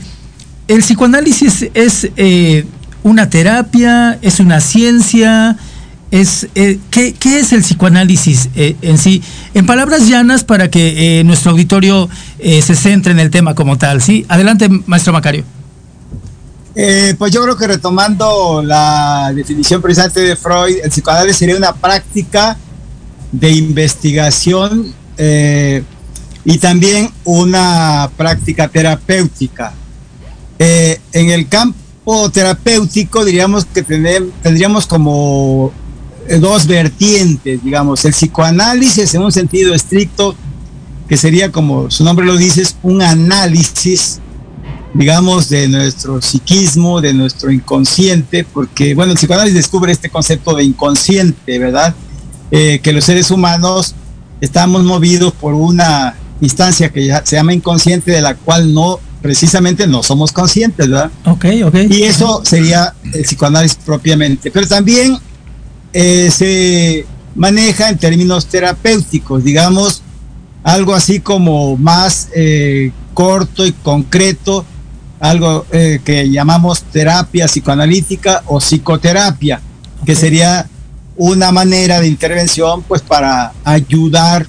el 0.66 0.80
psicoanálisis 0.80 1.66
es 1.74 2.08
una 3.02 3.30
terapia, 3.30 4.18
es 4.22 4.40
una 4.40 4.60
ciencia, 4.60 5.56
es 6.20 6.48
eh, 6.54 6.78
¿qué, 6.90 7.14
es 7.24 7.52
el 7.52 7.60
psicoanálisis 7.60 8.48
eh, 8.54 8.76
en 8.82 8.98
sí? 8.98 9.22
En 9.54 9.66
palabras 9.66 10.08
llanas 10.08 10.44
para 10.44 10.70
que 10.70 11.20
eh, 11.20 11.24
nuestro 11.24 11.52
auditorio 11.52 12.08
se 12.38 12.74
centre 12.74 13.12
en 13.12 13.18
el 13.18 13.30
tema 13.30 13.54
como 13.54 13.76
tal, 13.76 14.02
¿sí? 14.02 14.24
Adelante, 14.28 14.68
maestro 14.86 15.12
Macario. 15.12 15.44
pues 17.18 17.32
yo 17.32 17.42
creo 17.42 17.56
que 17.56 17.66
retomando 17.66 18.62
la 18.62 19.32
definición 19.34 19.80
precisamente 19.82 20.20
de 20.20 20.36
Freud, 20.36 20.76
el 20.82 20.90
psicoanálisis 20.90 21.38
sería 21.38 21.56
una 21.56 21.74
práctica 21.74 22.56
de 23.32 23.50
investigación 23.50 24.94
y 26.44 26.58
también 26.58 27.10
una 27.24 28.10
práctica 28.16 28.68
terapéutica. 28.68 29.72
en 30.58 31.30
el 31.30 31.48
campo 31.48 32.30
terapéutico 32.30 33.24
diríamos 33.24 33.64
que 33.64 33.82
tendríamos 33.82 34.86
como 34.86 35.72
dos 36.40 36.66
vertientes, 36.66 37.62
digamos, 37.62 38.04
el 38.04 38.12
psicoanálisis 38.12 39.14
en 39.14 39.22
un 39.22 39.32
sentido 39.32 39.74
estricto, 39.74 40.34
que 41.08 41.16
sería 41.16 41.52
como 41.52 41.90
su 41.90 42.04
nombre 42.04 42.26
lo 42.26 42.36
dice, 42.36 42.64
un 42.82 43.02
análisis, 43.02 44.20
digamos, 44.94 45.48
de 45.48 45.68
nuestro 45.68 46.20
psiquismo, 46.20 47.00
de 47.00 47.14
nuestro 47.14 47.50
inconsciente, 47.50 48.44
porque, 48.44 48.94
bueno, 48.94 49.12
el 49.12 49.18
psicoanálisis 49.18 49.56
descubre 49.56 49.92
este 49.92 50.10
concepto 50.10 50.54
de 50.54 50.64
inconsciente, 50.64 51.58
¿verdad? 51.58 51.94
Eh, 52.50 52.80
que 52.82 52.92
los 52.92 53.04
seres 53.04 53.30
humanos 53.30 53.94
estamos 54.40 54.84
movidos 54.84 55.32
por 55.32 55.54
una 55.54 56.16
instancia 56.40 56.90
que 56.90 57.12
se 57.24 57.36
llama 57.36 57.54
inconsciente, 57.54 58.10
de 58.10 58.20
la 58.20 58.34
cual 58.34 58.72
no 58.72 59.00
precisamente 59.22 59.86
no 59.86 60.02
somos 60.02 60.32
conscientes, 60.32 60.88
¿verdad? 60.88 61.10
Ok, 61.24 61.46
ok. 61.64 61.74
Y 61.90 62.04
eso 62.04 62.42
sería 62.44 62.94
el 63.12 63.22
psicoanálisis 63.22 63.78
propiamente. 63.84 64.50
Pero 64.50 64.66
también 64.68 65.18
eh, 65.98 66.30
se 66.30 67.06
maneja 67.34 67.88
en 67.88 67.96
términos 67.96 68.44
terapéuticos, 68.48 69.42
digamos, 69.42 70.02
algo 70.62 70.94
así 70.94 71.20
como 71.20 71.78
más 71.78 72.28
eh, 72.36 72.92
corto 73.14 73.64
y 73.64 73.72
concreto, 73.72 74.66
algo 75.20 75.64
eh, 75.72 76.00
que 76.04 76.28
llamamos 76.30 76.82
terapia 76.82 77.46
psicoanalítica 77.46 78.42
o 78.44 78.58
psicoterapia, 78.60 79.62
que 80.04 80.14
sería 80.14 80.68
una 81.16 81.50
manera 81.50 81.98
de 81.98 82.08
intervención 82.08 82.82
pues 82.82 83.00
para 83.00 83.54
ayudar 83.64 84.46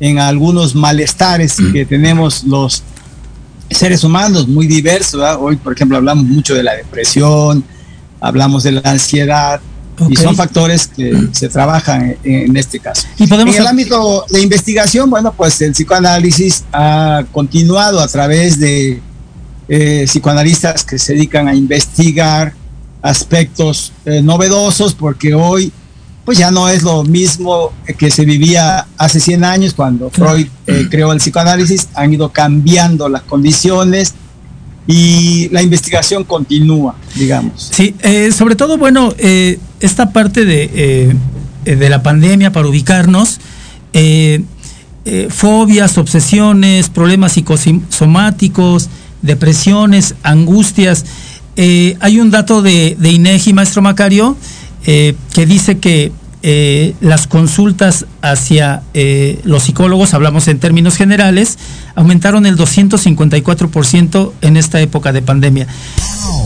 en 0.00 0.18
algunos 0.18 0.74
malestares 0.74 1.60
mm. 1.60 1.72
que 1.72 1.86
tenemos 1.86 2.42
los 2.42 2.82
seres 3.70 4.02
humanos 4.02 4.48
muy 4.48 4.66
diversos. 4.66 5.22
Hoy, 5.38 5.54
por 5.54 5.72
ejemplo, 5.72 5.98
hablamos 5.98 6.24
mucho 6.24 6.52
de 6.52 6.64
la 6.64 6.74
depresión, 6.74 7.62
hablamos 8.20 8.64
de 8.64 8.72
la 8.72 8.90
ansiedad, 8.90 9.60
y 10.08 10.16
son 10.16 10.34
factores 10.34 10.86
que 10.86 11.28
se 11.32 11.48
trabajan 11.48 12.16
en, 12.24 12.56
este 12.56 12.80
caso. 12.80 13.06
¿Y 13.18 13.26
podemos 13.26 13.54
en 13.54 13.62
el 13.62 13.68
ámbito 13.68 14.24
de 14.30 14.40
investigación, 14.40 15.10
bueno, 15.10 15.32
pues 15.36 15.60
el 15.62 15.72
psicoanálisis 15.72 16.64
ha 16.72 17.24
continuado 17.32 18.00
a 18.00 18.08
través 18.08 18.58
de 18.58 19.00
eh, 19.68 20.04
psicoanalistas 20.06 20.84
que 20.84 20.98
se 20.98 21.14
dedican 21.14 21.48
a 21.48 21.54
investigar 21.54 22.54
aspectos 23.02 23.92
eh, 24.04 24.22
novedosos, 24.22 24.94
porque 24.94 25.34
hoy 25.34 25.72
pues 26.24 26.38
ya 26.38 26.50
no 26.50 26.68
es 26.68 26.82
lo 26.82 27.02
mismo 27.02 27.72
que 27.98 28.10
se 28.10 28.24
vivía 28.24 28.86
hace 28.98 29.20
100 29.20 29.44
años 29.44 29.74
cuando 29.74 30.10
Freud 30.10 30.46
eh, 30.66 30.86
creó 30.90 31.12
el 31.12 31.18
psicoanálisis, 31.18 31.88
han 31.94 32.12
ido 32.12 32.28
cambiando 32.28 33.08
las 33.08 33.22
condiciones, 33.22 34.14
y 34.86 35.48
la 35.50 35.62
investigación 35.62 36.24
continúa, 36.24 36.96
digamos. 37.14 37.70
Sí, 37.72 37.94
eh, 38.00 38.32
sobre 38.32 38.56
todo, 38.56 38.78
bueno, 38.78 39.14
eh, 39.18 39.58
esta 39.80 40.12
parte 40.12 40.44
de, 40.44 40.70
eh, 41.64 41.76
de, 41.76 41.88
la 41.88 42.02
pandemia 42.02 42.52
para 42.52 42.68
ubicarnos, 42.68 43.40
fobias, 45.30 45.98
obsesiones, 45.98 46.88
problemas 46.88 47.32
psicosomáticos, 47.32 48.88
depresiones, 49.22 50.14
angustias. 50.22 51.04
hay 51.56 52.20
un 52.20 52.30
dato 52.30 52.62
de, 52.62 52.96
de 52.98 53.10
INEGI, 53.10 53.52
maestro 53.52 53.82
Macario, 53.82 54.36
que 54.84 55.46
dice 55.46 55.78
que 55.78 56.12
eh, 56.42 56.94
las 57.02 57.26
consultas 57.26 58.06
hacia 58.22 58.82
eh, 58.94 59.40
los 59.44 59.64
psicólogos, 59.64 60.14
hablamos 60.14 60.48
en 60.48 60.58
términos 60.58 60.96
generales, 60.96 61.58
aumentaron 61.94 62.46
el 62.46 62.56
254% 62.56 64.32
en 64.40 64.56
esta 64.56 64.80
época 64.80 65.12
de 65.12 65.20
pandemia. 65.20 65.66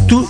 ¿Tú, 0.09 0.29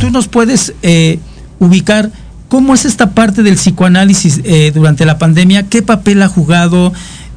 tú 0.00 0.10
nos 0.10 0.28
puedes 0.28 0.74
eh, 0.82 1.18
ubicar 1.58 2.12
cómo 2.48 2.74
es 2.74 2.84
esta 2.84 3.10
parte 3.10 3.42
del 3.42 3.56
psicoanálisis 3.56 4.40
durante 4.72 5.04
la 5.04 5.18
pandemia? 5.18 5.64
¿Qué 5.64 5.82
papel 5.82 6.22
ha 6.22 6.28
jugado? 6.28 6.92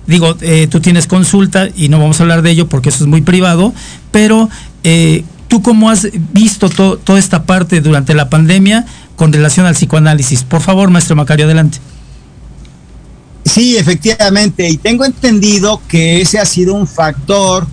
Digo, 0.06 0.36
tú 0.70 0.82
tienes 0.82 1.08
consulta 1.08 1.68
y 1.76 1.90
no 1.90 1.98
vamos 2.00 2.20
a 2.20 2.24
hablar 2.24 2.44
de 2.44 2.52
ello 2.52 2.68
porque 2.68 2.90
eso 2.90 3.06
es 3.06 3.10
muy 3.10 3.22
privado, 3.22 3.74
pero 4.12 4.50
¿tú 5.48 5.62
cómo 5.64 5.90
has 5.90 6.10
visto 6.34 6.70
toda 6.70 7.18
esta 7.18 7.46
parte 7.46 7.82
durante 7.82 8.14
la 8.14 8.30
pandemia? 8.30 8.86
Con 9.16 9.32
relación 9.32 9.66
al 9.66 9.76
psicoanálisis. 9.76 10.44
Por 10.44 10.62
favor, 10.62 10.90
maestro 10.90 11.16
Macario, 11.16 11.46
adelante. 11.46 11.80
Sí, 13.46 13.78
efectivamente, 13.78 14.68
y 14.68 14.78
tengo 14.78 15.06
entendido 15.06 15.82
que 15.88 16.22
ese 16.22 16.40
ha 16.40 16.46
sido 16.46 16.74
un 16.74 16.88
factor 16.88 17.68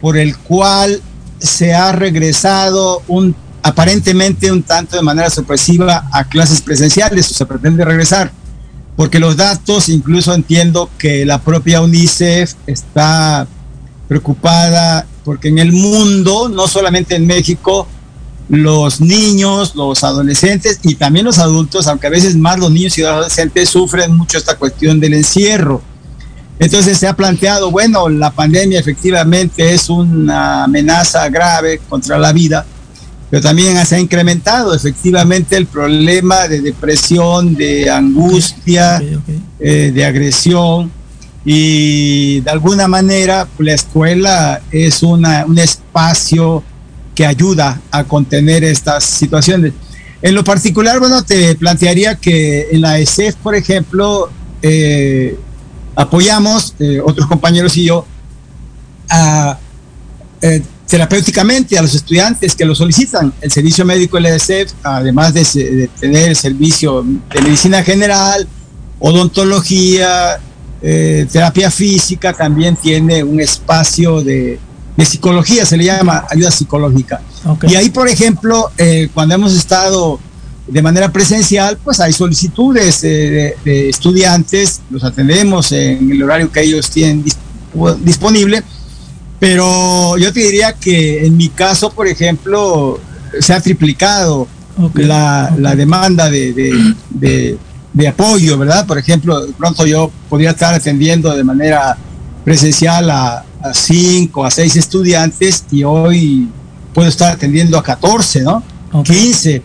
por 0.00 0.16
el 0.16 0.36
cual 0.38 1.00
se 1.38 1.74
ha 1.74 1.92
regresado 1.92 3.02
un 3.08 3.34
aparentemente 3.62 4.50
un 4.50 4.62
tanto 4.62 4.96
de 4.96 5.02
manera 5.02 5.30
sorpresiva 5.30 6.08
a 6.12 6.24
clases 6.24 6.60
presenciales 6.60 7.30
o 7.30 7.34
se 7.34 7.46
pretende 7.46 7.84
regresar, 7.84 8.32
porque 8.96 9.20
los 9.20 9.36
datos, 9.36 9.88
incluso 9.88 10.34
entiendo 10.34 10.90
que 10.98 11.24
la 11.24 11.40
propia 11.40 11.80
UNICEF 11.80 12.54
está 12.66 13.46
preocupada 14.08 15.06
porque 15.24 15.48
en 15.48 15.58
el 15.58 15.72
mundo, 15.72 16.48
no 16.48 16.66
solamente 16.66 17.14
en 17.14 17.26
México, 17.26 17.86
los 18.48 19.00
niños, 19.00 19.74
los 19.74 20.04
adolescentes 20.04 20.80
y 20.82 20.94
también 20.94 21.24
los 21.24 21.38
adultos, 21.38 21.86
aunque 21.86 22.08
a 22.08 22.10
veces 22.10 22.36
más 22.36 22.58
los 22.58 22.70
niños 22.70 22.96
y 22.98 23.02
los 23.02 23.10
adolescentes 23.10 23.68
sufren 23.68 24.16
mucho 24.16 24.38
esta 24.38 24.56
cuestión 24.56 25.00
del 25.00 25.14
encierro. 25.14 25.82
Entonces 26.58 26.98
se 26.98 27.08
ha 27.08 27.14
planteado, 27.14 27.70
bueno, 27.70 28.08
la 28.08 28.30
pandemia 28.30 28.78
efectivamente 28.78 29.72
es 29.72 29.88
una 29.88 30.64
amenaza 30.64 31.28
grave 31.28 31.80
contra 31.88 32.18
la 32.18 32.32
vida, 32.32 32.64
pero 33.30 33.42
también 33.42 33.84
se 33.86 33.96
ha 33.96 33.98
incrementado 33.98 34.74
efectivamente 34.74 35.56
el 35.56 35.66
problema 35.66 36.46
de 36.46 36.60
depresión, 36.60 37.54
de 37.54 37.90
angustia, 37.90 39.02
eh, 39.58 39.90
de 39.94 40.04
agresión 40.04 40.92
y 41.44 42.40
de 42.40 42.50
alguna 42.50 42.86
manera 42.86 43.48
la 43.58 43.72
escuela 43.72 44.60
es 44.70 45.02
una, 45.02 45.44
un 45.46 45.58
espacio 45.58 46.62
que 47.14 47.26
ayuda 47.26 47.80
a 47.90 48.04
contener 48.04 48.64
estas 48.64 49.04
situaciones. 49.04 49.72
En 50.22 50.34
lo 50.34 50.44
particular, 50.44 51.00
bueno, 51.00 51.24
te 51.24 51.54
plantearía 51.56 52.14
que 52.14 52.68
en 52.70 52.80
la 52.80 52.98
ESEF, 52.98 53.34
por 53.36 53.54
ejemplo, 53.54 54.30
eh, 54.62 55.36
apoyamos, 55.96 56.74
eh, 56.78 57.00
otros 57.04 57.26
compañeros 57.26 57.76
y 57.76 57.86
yo, 57.86 58.06
a, 59.10 59.58
eh, 60.40 60.62
terapéuticamente 60.86 61.76
a 61.76 61.82
los 61.82 61.94
estudiantes 61.94 62.54
que 62.54 62.64
lo 62.64 62.74
solicitan. 62.74 63.32
El 63.40 63.50
servicio 63.50 63.84
médico 63.84 64.16
del 64.16 64.26
ESEF, 64.26 64.72
además 64.84 65.34
de, 65.34 65.42
de, 65.42 65.88
tener 65.88 66.28
el 66.30 66.36
servicio 66.36 67.04
de 67.34 67.42
medicina 67.42 67.82
general, 67.82 68.46
odontología, 69.00 70.38
terapia 70.80 71.70
física, 71.70 72.32
también 72.32 72.74
tiene 72.74 73.22
un 73.22 73.40
espacio 73.40 74.20
de, 74.20 74.58
de 74.96 75.04
psicología, 75.04 75.64
se 75.64 75.76
le 75.76 75.84
llama 75.84 76.26
ayuda 76.30 76.50
psicológica. 76.50 77.20
Okay. 77.44 77.72
Y 77.72 77.76
ahí, 77.76 77.90
por 77.90 78.08
ejemplo, 78.08 78.70
eh, 78.76 79.08
cuando 79.14 79.34
hemos 79.34 79.54
estado 79.54 80.20
de 80.66 80.82
manera 80.82 81.10
presencial, 81.10 81.78
pues 81.82 82.00
hay 82.00 82.12
solicitudes 82.12 83.00
de, 83.00 83.56
de, 83.64 83.88
estudiantes, 83.88 84.80
los 84.90 85.02
atendemos 85.02 85.72
en 85.72 86.10
el 86.10 86.22
horario 86.22 86.50
que 86.52 86.60
ellos 86.60 86.90
tienen 86.90 87.24
disponible, 88.04 88.62
pero 89.40 90.16
yo 90.18 90.32
te 90.32 90.40
diría 90.40 90.72
que 90.74 91.26
en 91.26 91.36
mi 91.36 91.48
caso, 91.48 91.90
por 91.90 92.06
ejemplo, 92.06 93.00
se 93.40 93.52
ha 93.52 93.60
triplicado 93.60 94.46
okay. 94.78 95.04
La, 95.04 95.48
okay. 95.50 95.62
la, 95.62 95.74
demanda 95.74 96.30
de, 96.30 96.86
de, 97.10 98.08
apoyo, 98.08 98.56
¿verdad? 98.56 98.86
Por 98.86 98.98
ejemplo, 98.98 99.44
pronto 99.58 99.84
yo 99.84 100.10
podría 100.28 100.50
estar 100.50 100.74
atendiendo 100.74 101.34
de 101.34 101.44
manera 101.44 101.96
presencial 102.44 103.10
a, 103.10 103.44
a 103.62 103.74
cinco, 103.74 104.44
a 104.44 104.50
seis 104.50 104.76
estudiantes 104.76 105.64
y 105.70 105.84
hoy 105.84 106.48
puedo 106.92 107.08
estar 107.08 107.32
atendiendo 107.32 107.78
a 107.78 107.82
14, 107.82 108.42
¿no? 108.42 108.62
Okay. 108.92 109.16
15. 109.16 109.62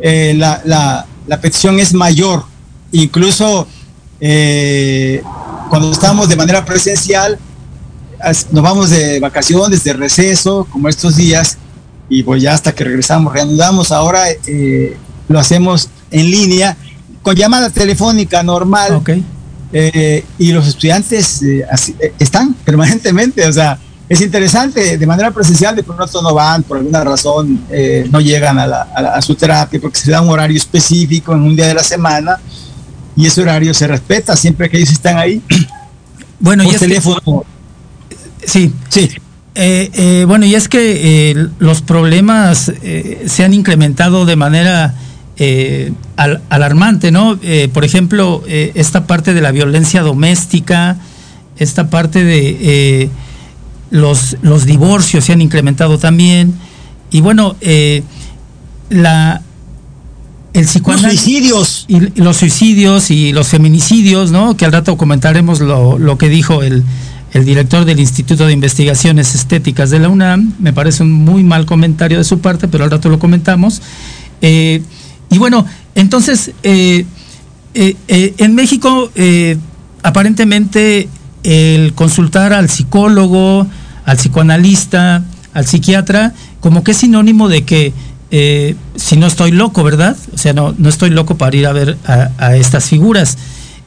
Eh, 0.00 0.34
la, 0.36 0.60
la, 0.64 1.06
la, 1.26 1.40
petición 1.40 1.78
es 1.80 1.94
mayor. 1.94 2.44
Incluso 2.92 3.66
eh, 4.20 5.22
cuando 5.70 5.90
estamos 5.90 6.28
de 6.28 6.36
manera 6.36 6.64
presencial, 6.64 7.38
nos 8.50 8.62
vamos 8.62 8.90
de 8.90 9.20
vacaciones, 9.20 9.84
de 9.84 9.92
receso, 9.92 10.66
como 10.70 10.88
estos 10.88 11.16
días, 11.16 11.58
y 12.08 12.22
pues 12.22 12.42
ya 12.42 12.52
hasta 12.52 12.74
que 12.74 12.84
regresamos, 12.84 13.32
reanudamos. 13.32 13.92
Ahora 13.92 14.24
eh, 14.46 14.96
lo 15.28 15.38
hacemos 15.38 15.88
en 16.10 16.30
línea, 16.30 16.76
con 17.22 17.34
llamada 17.34 17.70
telefónica 17.70 18.42
normal. 18.42 18.94
Okay. 18.96 19.24
Eh, 19.72 20.24
y 20.38 20.52
los 20.52 20.66
estudiantes 20.68 21.42
eh, 21.42 21.64
así, 21.70 21.94
eh, 21.98 22.12
están 22.18 22.54
permanentemente, 22.64 23.46
o 23.46 23.52
sea, 23.52 23.78
es 24.08 24.20
interesante, 24.20 24.96
de 24.96 25.06
manera 25.06 25.32
presencial 25.32 25.74
de 25.74 25.82
pronto 25.82 26.22
no 26.22 26.32
van, 26.32 26.62
por 26.62 26.78
alguna 26.78 27.02
razón 27.02 27.62
no 28.08 28.20
llegan 28.20 28.56
a, 28.56 28.66
la, 28.66 28.82
a, 28.82 29.02
la, 29.02 29.08
a, 29.14 29.20
su 29.20 29.34
terapia 29.34 29.80
porque 29.80 29.98
se 29.98 30.12
da 30.12 30.20
un 30.20 30.28
horario 30.28 30.56
específico 30.56 31.34
en 31.34 31.42
un 31.42 31.56
día 31.56 31.66
de 31.66 31.74
la 31.74 31.82
semana 31.82 32.38
y 33.16 33.26
ese 33.26 33.42
horario 33.42 33.74
se 33.74 33.88
respeta 33.88 34.36
siempre 34.36 34.70
que 34.70 34.76
ellos 34.76 34.90
están 34.90 35.18
ahí. 35.18 35.42
Bueno, 36.38 36.64
por 36.64 36.74
y 36.74 36.76
teléfono. 36.76 37.46
Que, 38.10 38.16
sí, 38.46 38.70
sí. 38.90 39.08
Eh, 39.58 40.26
bueno, 40.28 40.44
y 40.44 40.54
es 40.54 40.68
que 40.68 41.30
eh, 41.30 41.48
los 41.58 41.80
problemas 41.80 42.70
eh, 42.82 43.24
se 43.26 43.42
han 43.42 43.54
incrementado 43.54 44.26
de 44.26 44.36
manera 44.36 44.94
al, 46.16 46.42
alarmante, 46.48 47.10
¿no? 47.10 47.38
por 47.72 47.84
ejemplo, 47.84 48.42
esta 48.46 49.06
parte 49.06 49.34
de 49.34 49.40
la 49.40 49.52
violencia 49.52 50.02
doméstica, 50.02 50.96
esta 51.58 51.90
parte 51.90 52.24
de 52.24 53.10
los, 53.90 54.36
los 54.42 54.64
divorcios 54.64 55.24
se 55.24 55.32
han 55.32 55.40
incrementado 55.40 55.98
también. 55.98 56.54
Y 57.10 57.20
bueno, 57.20 57.56
la, 58.90 59.42
el 60.56 60.64
psicoanálisis. 60.64 61.50
Los 61.50 61.68
suicidios. 61.68 61.84
Y 61.86 62.20
los 62.20 62.36
suicidios 62.38 63.10
y 63.10 63.32
los 63.32 63.48
feminicidios, 63.48 64.30
¿no? 64.30 64.56
Que 64.56 64.64
al 64.64 64.72
rato 64.72 64.96
comentaremos 64.96 65.60
lo, 65.60 65.98
lo 65.98 66.16
que 66.16 66.30
dijo 66.30 66.62
el, 66.62 66.82
el, 67.34 67.44
director 67.44 67.84
del 67.84 68.00
Instituto 68.00 68.46
de 68.46 68.54
Investigaciones 68.54 69.34
Estéticas 69.34 69.90
de 69.90 69.98
la 69.98 70.08
UNAM. 70.08 70.54
Me 70.58 70.72
parece 70.72 71.02
un 71.02 71.12
muy 71.12 71.44
mal 71.44 71.66
comentario 71.66 72.16
de 72.16 72.24
su 72.24 72.38
parte, 72.38 72.68
pero 72.68 72.84
al 72.84 72.90
rato 72.90 73.10
lo 73.10 73.18
comentamos. 73.18 73.82
Eh, 74.40 74.82
y 75.30 75.38
bueno, 75.38 75.66
entonces, 75.94 76.52
eh, 76.62 77.04
eh, 77.74 78.34
en 78.38 78.54
México, 78.54 79.10
aparentemente, 80.02 81.08
el 81.42 81.92
consultar 81.94 82.52
al 82.52 82.68
psicólogo, 82.68 83.66
al 84.04 84.16
psicoanalista, 84.16 85.24
al 85.52 85.66
psiquiatra, 85.66 86.32
como 86.60 86.82
que 86.82 86.92
es 86.92 86.98
sinónimo 86.98 87.48
de 87.48 87.64
que 87.64 87.92
eh, 88.30 88.74
si 88.96 89.16
no 89.16 89.26
estoy 89.26 89.52
loco, 89.52 89.84
¿verdad? 89.84 90.16
O 90.34 90.38
sea, 90.38 90.52
no, 90.52 90.74
no 90.76 90.88
estoy 90.88 91.10
loco 91.10 91.36
para 91.36 91.56
ir 91.56 91.66
a 91.66 91.72
ver 91.72 91.96
a, 92.06 92.30
a 92.38 92.56
estas 92.56 92.86
figuras. 92.86 93.38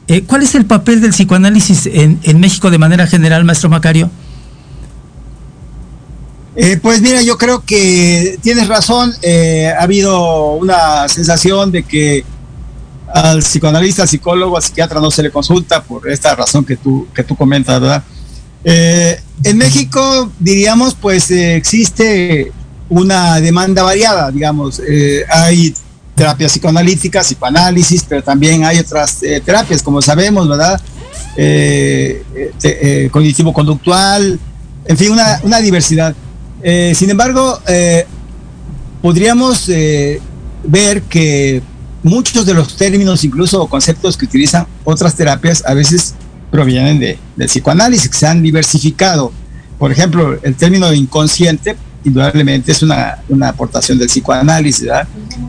Eh, 0.08 0.22
¿Cuál 0.22 0.42
es 0.42 0.54
el 0.54 0.64
papel 0.64 1.00
del 1.00 1.10
psicoanálisis 1.10 1.86
en, 1.86 2.18
en 2.22 2.40
México 2.40 2.70
de 2.70 2.78
manera 2.78 3.06
general, 3.06 3.44
maestro 3.44 3.68
Macario? 3.68 4.10
Eh, 6.56 6.78
pues 6.82 7.00
mira, 7.00 7.22
yo 7.22 7.38
creo 7.38 7.64
que 7.64 8.38
tienes 8.42 8.68
razón. 8.68 9.14
Eh, 9.22 9.72
ha 9.76 9.82
habido 9.82 10.52
una 10.54 11.08
sensación 11.08 11.70
de 11.70 11.84
que 11.84 12.24
al 13.12 13.40
psicoanalista, 13.40 14.02
al 14.02 14.08
psicólogo, 14.08 14.56
al 14.56 14.62
psiquiatra 14.62 15.00
no 15.00 15.10
se 15.10 15.22
le 15.22 15.30
consulta 15.30 15.82
por 15.82 16.08
esta 16.10 16.34
razón 16.34 16.64
que 16.64 16.76
tú, 16.76 17.06
que 17.14 17.22
tú 17.22 17.36
comentas, 17.36 17.80
¿verdad? 17.80 18.02
Eh, 18.64 19.20
en 19.44 19.56
México, 19.56 20.30
diríamos, 20.38 20.94
pues 20.94 21.30
existe 21.30 22.52
una 22.88 23.40
demanda 23.40 23.82
variada, 23.82 24.30
digamos. 24.30 24.82
Hay 25.30 25.74
terapias 26.14 26.52
psicoanalíticas, 26.52 27.26
psicoanálisis, 27.26 28.04
pero 28.08 28.22
también 28.22 28.64
hay 28.64 28.78
otras 28.78 29.20
terapias, 29.44 29.82
como 29.82 30.02
sabemos, 30.02 30.48
¿verdad? 30.48 30.80
Cognitivo-conductual, 33.10 34.38
en 34.84 34.96
fin, 34.96 35.12
una 35.42 35.60
diversidad. 35.60 36.14
Sin 36.62 37.10
embargo, 37.10 37.58
podríamos 39.02 39.66
ver 40.64 41.02
que 41.02 41.62
muchos 42.02 42.46
de 42.46 42.54
los 42.54 42.76
términos, 42.76 43.24
incluso 43.24 43.66
conceptos 43.66 44.16
que 44.16 44.24
utilizan 44.24 44.66
otras 44.84 45.14
terapias, 45.14 45.62
a 45.66 45.74
veces 45.74 46.14
provienen 46.50 46.98
de, 46.98 47.18
del 47.36 47.48
psicoanálisis, 47.48 48.08
que 48.08 48.18
se 48.18 48.26
han 48.26 48.42
diversificado. 48.42 49.32
Por 49.78 49.92
ejemplo, 49.92 50.38
el 50.42 50.54
término 50.54 50.92
inconsciente 50.92 51.76
indudablemente 52.04 52.72
es 52.72 52.82
una, 52.82 53.18
una 53.28 53.48
aportación 53.48 53.98
del 53.98 54.08
psicoanálisis, 54.08 54.88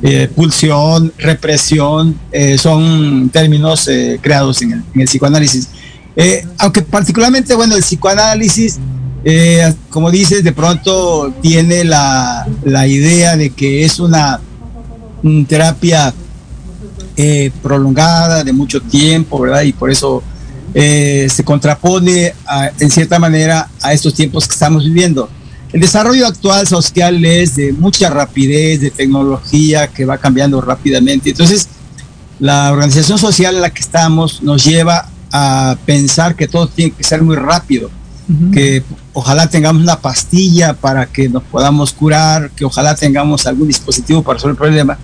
eh, 0.02 0.30
pulsión, 0.36 1.14
represión, 1.18 2.20
eh, 2.32 2.58
son 2.58 3.30
términos 3.30 3.88
eh, 3.88 4.20
creados 4.22 4.62
en 4.62 4.74
el, 4.74 4.84
en 4.94 5.02
el 5.02 5.08
psicoanálisis. 5.08 5.70
Eh, 6.16 6.46
aunque 6.58 6.82
particularmente, 6.82 7.56
bueno, 7.56 7.76
el 7.76 7.82
psicoanálisis, 7.82 8.80
eh, 9.24 9.74
como 9.90 10.10
dices, 10.12 10.44
de 10.44 10.52
pronto 10.52 11.34
tiene 11.42 11.84
la, 11.84 12.48
la 12.64 12.88
idea 12.88 13.38
de 13.38 13.52
que 13.52 13.86
es 13.86 14.00
una, 14.00 14.40
una 15.24 15.48
terapia 15.48 16.14
prolongada, 17.62 18.44
de 18.44 18.52
mucho 18.52 18.82
tiempo, 18.82 19.40
¿verdad? 19.40 19.62
Y 19.62 19.74
por 19.74 19.92
eso 19.92 20.24
se 20.74 21.44
contrapone 21.46 22.34
en 22.80 22.90
cierta 22.90 23.20
manera 23.20 23.70
a 23.80 23.94
estos 23.94 24.16
tiempos 24.16 24.48
que 24.48 24.54
estamos 24.54 24.86
viviendo. 24.86 25.30
El 25.74 25.80
desarrollo 25.80 26.28
actual 26.28 26.68
social 26.68 27.24
es 27.24 27.56
de 27.56 27.72
mucha 27.72 28.10
rapidez, 28.10 28.82
de 28.82 28.92
tecnología 28.92 29.88
que 29.88 30.04
va 30.04 30.18
cambiando 30.18 30.60
rápidamente. 30.60 31.30
Entonces, 31.30 31.70
la 32.40 32.72
organización 32.74 33.18
social 33.18 33.56
en 33.56 33.62
la 33.62 33.70
que 33.70 33.82
estamos 33.82 34.44
nos 34.44 34.66
lleva 34.66 35.08
a 35.32 35.78
pensar 35.86 36.36
que 36.36 36.48
todo 36.48 36.68
tiene 36.68 36.92
que 36.92 37.04
ser 37.04 37.22
muy 37.22 37.38
rápido, 37.38 37.90
que 38.54 38.84
ojalá 39.14 39.50
tengamos 39.50 39.82
una 39.82 40.00
pastilla 40.00 40.74
para 40.74 41.06
que 41.06 41.28
nos 41.28 41.44
podamos 41.44 41.92
curar, 41.92 42.52
que 42.52 42.64
ojalá 42.64 42.96
tengamos 42.96 43.46
algún 43.46 43.68
dispositivo 43.68 44.24
para 44.24 44.36
resolver 44.36 44.54
el 44.54 44.58
problema. 44.58 44.98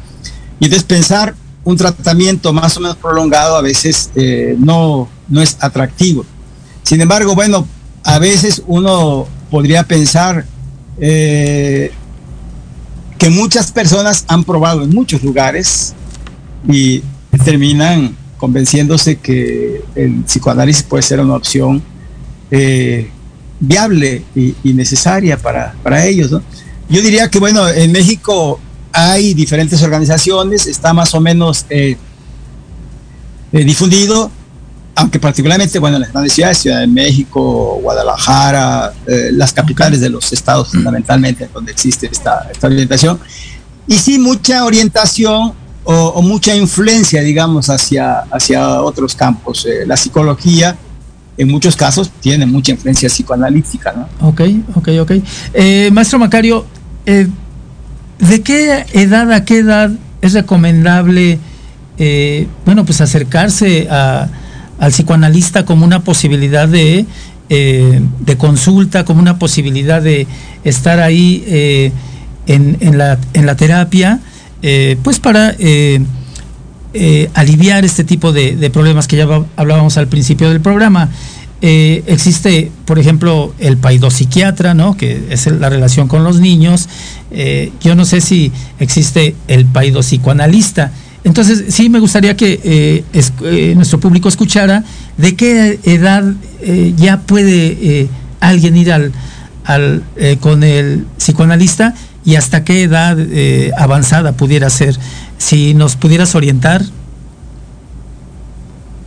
Y 0.60 0.65
entonces 0.65 0.84
pensar 0.84 1.36
un 1.63 1.75
tratamiento 1.75 2.53
más 2.53 2.77
o 2.77 2.80
menos 2.80 2.95
prolongado 2.97 3.58
a 3.58 3.62
veces 3.62 4.10
eh, 4.15 4.56
no, 4.58 5.10
no 5.27 5.41
es 5.41 5.58
atractivo. 5.60 6.25
Sin 6.84 7.01
embargo, 7.01 7.36
bueno, 7.36 7.67
a 8.03 8.19
veces 8.19 8.63
uno 8.67 9.27
podría 9.51 9.84
pensar 9.84 10.45
eh, 10.99 11.91
que 13.17 13.30
muchas 13.30 13.71
personas 13.71 14.23
han 14.30 14.45
probado 14.45 14.84
en 14.84 14.91
muchos 14.91 15.21
lugares 15.23 15.93
y 16.69 17.03
terminan 17.43 18.15
convenciéndose 18.38 19.17
que 19.17 19.84
el 19.95 20.23
psicoanálisis 20.23 20.84
puede 20.84 21.03
ser 21.03 21.19
una 21.19 21.36
opción 21.36 21.84
eh, 22.51 23.10
viable 23.60 24.23
y, 24.36 24.55
y, 24.63 24.73
necesaria 24.73 25.38
para, 25.38 25.73
para 25.83 26.05
ellos. 26.05 26.31
¿no? 26.31 26.41
Yo 26.89 27.01
diría 27.01 27.29
que, 27.29 27.39
bueno, 27.39 27.67
en 27.67 27.91
México 27.91 28.60
hay 28.91 29.33
diferentes 29.33 29.81
organizaciones, 29.83 30.67
está 30.67 30.93
más 30.93 31.13
o 31.13 31.21
menos 31.21 31.65
eh, 31.69 31.97
eh, 33.51 33.63
difundido. 33.63 34.31
aunque 34.95 35.19
particularmente, 35.19 35.77
bueno, 35.77 35.99
las 35.99 36.12
grandes 36.12 36.33
ciudades, 36.33 36.57
Ciudad 36.57 36.79
de 36.79 36.88
México, 36.88 37.79
Guadalajara, 37.83 38.93
eh, 39.05 39.29
las 39.31 39.53
capitales 39.53 40.01
de 40.01 40.10
los 40.10 40.33
estados 40.33 40.69
fundamentalmente 40.69 41.47
donde 41.53 41.71
existe 41.71 42.07
esta, 42.12 42.47
esta 42.51 42.65
orientación, 42.65 43.19
y 43.88 43.97
sí 43.99 44.17
mucha 44.17 44.65
orientación 44.65 45.53
o, 45.83 46.21
mucha 46.21 46.53
influencia, 46.55 47.21
digamos, 47.21 47.69
hacia, 47.69 48.19
hacia 48.31 48.81
otros 48.81 49.15
campos. 49.15 49.65
Eh, 49.65 49.86
la 49.86 49.95
psicología, 49.95 50.77
en 51.38 51.47
muchos 51.50 51.76
casos, 51.76 52.12
tiene 52.19 52.45
mucha 52.45 52.71
influencia 52.71 53.10
psicoanalítica, 53.10 53.93
¿no? 53.93 54.28
Ok, 54.28 54.41
ok, 54.76 54.89
ok. 55.02 55.12
Eh, 55.54 55.89
maestro 55.93 56.17
Macario, 56.17 56.65
eh, 57.06 57.28
¿de 58.19 58.41
qué 58.41 58.86
edad 58.93 59.32
a 59.32 59.45
qué 59.45 59.60
edad 59.60 59.91
es 60.21 60.34
recomendable, 60.34 61.39
bueno, 62.65 62.86
pues 62.86 63.02
acercarse 63.02 63.88
al 63.89 64.91
psicoanalista 64.91 65.65
como 65.65 65.86
una 65.86 66.04
posibilidad 66.04 66.67
de, 66.67 67.06
consulta, 68.38 69.06
como 69.06 69.21
una 69.21 69.38
posibilidad 69.38 70.02
de 70.02 70.28
estar 70.63 71.00
ahí 71.00 71.93
en, 72.47 72.97
la, 72.97 73.56
terapia? 73.56 74.19
Eh, 74.63 74.97
pues 75.04 75.19
para 75.19 75.56
eh, 76.97 77.23
eh, 77.23 77.29
aliviar 77.33 77.86
este 77.86 78.03
tipo 78.03 78.31
de, 78.31 78.69
problemas 78.71 79.07
que 79.07 79.17
ya 79.17 79.27
hablábamos 79.55 79.97
al 79.97 80.07
principio 80.07 80.49
del 80.49 80.62
programa. 80.62 81.10
existe, 81.62 82.71
por 82.86 82.99
ejemplo, 82.99 83.53
el 83.60 83.77
paidopsiquiatra, 83.77 84.73
¿no? 84.73 84.97
que 84.97 85.27
es 85.29 85.47
la 85.47 85.69
relación 85.69 86.07
con 86.07 86.23
los 86.23 86.39
niños. 86.39 86.89
yo 87.81 87.95
no 87.95 88.05
sé 88.05 88.21
si 88.21 88.51
existe 88.79 89.36
el 89.47 89.65
paidopsicoanalista. 89.65 90.91
Entonces, 91.23 91.65
sí 91.69 91.89
me 91.89 91.99
gustaría 91.99 92.36
que 92.36 93.03
nuestro 93.75 93.99
público 93.99 94.29
escuchara 94.29 94.83
de 95.17 95.36
qué 95.36 95.79
edad 95.83 96.23
ya 96.97 97.21
puede 97.21 98.07
alguien 98.39 98.77
ir 98.77 98.91
al, 98.91 99.12
al 99.63 100.03
con 100.39 100.63
el 100.63 101.05
psicoanalista 101.17 101.93
y 102.27 102.35
hasta 102.35 102.65
qué 102.65 102.83
edad 102.83 103.17
eh, 103.17 103.71
avanzada 103.77 104.33
pudiera 104.33 104.69
ser. 104.69 104.99
Si 105.37 105.73
nos 105.73 105.95
pudieras 105.95 106.35
orientar. 106.35 106.83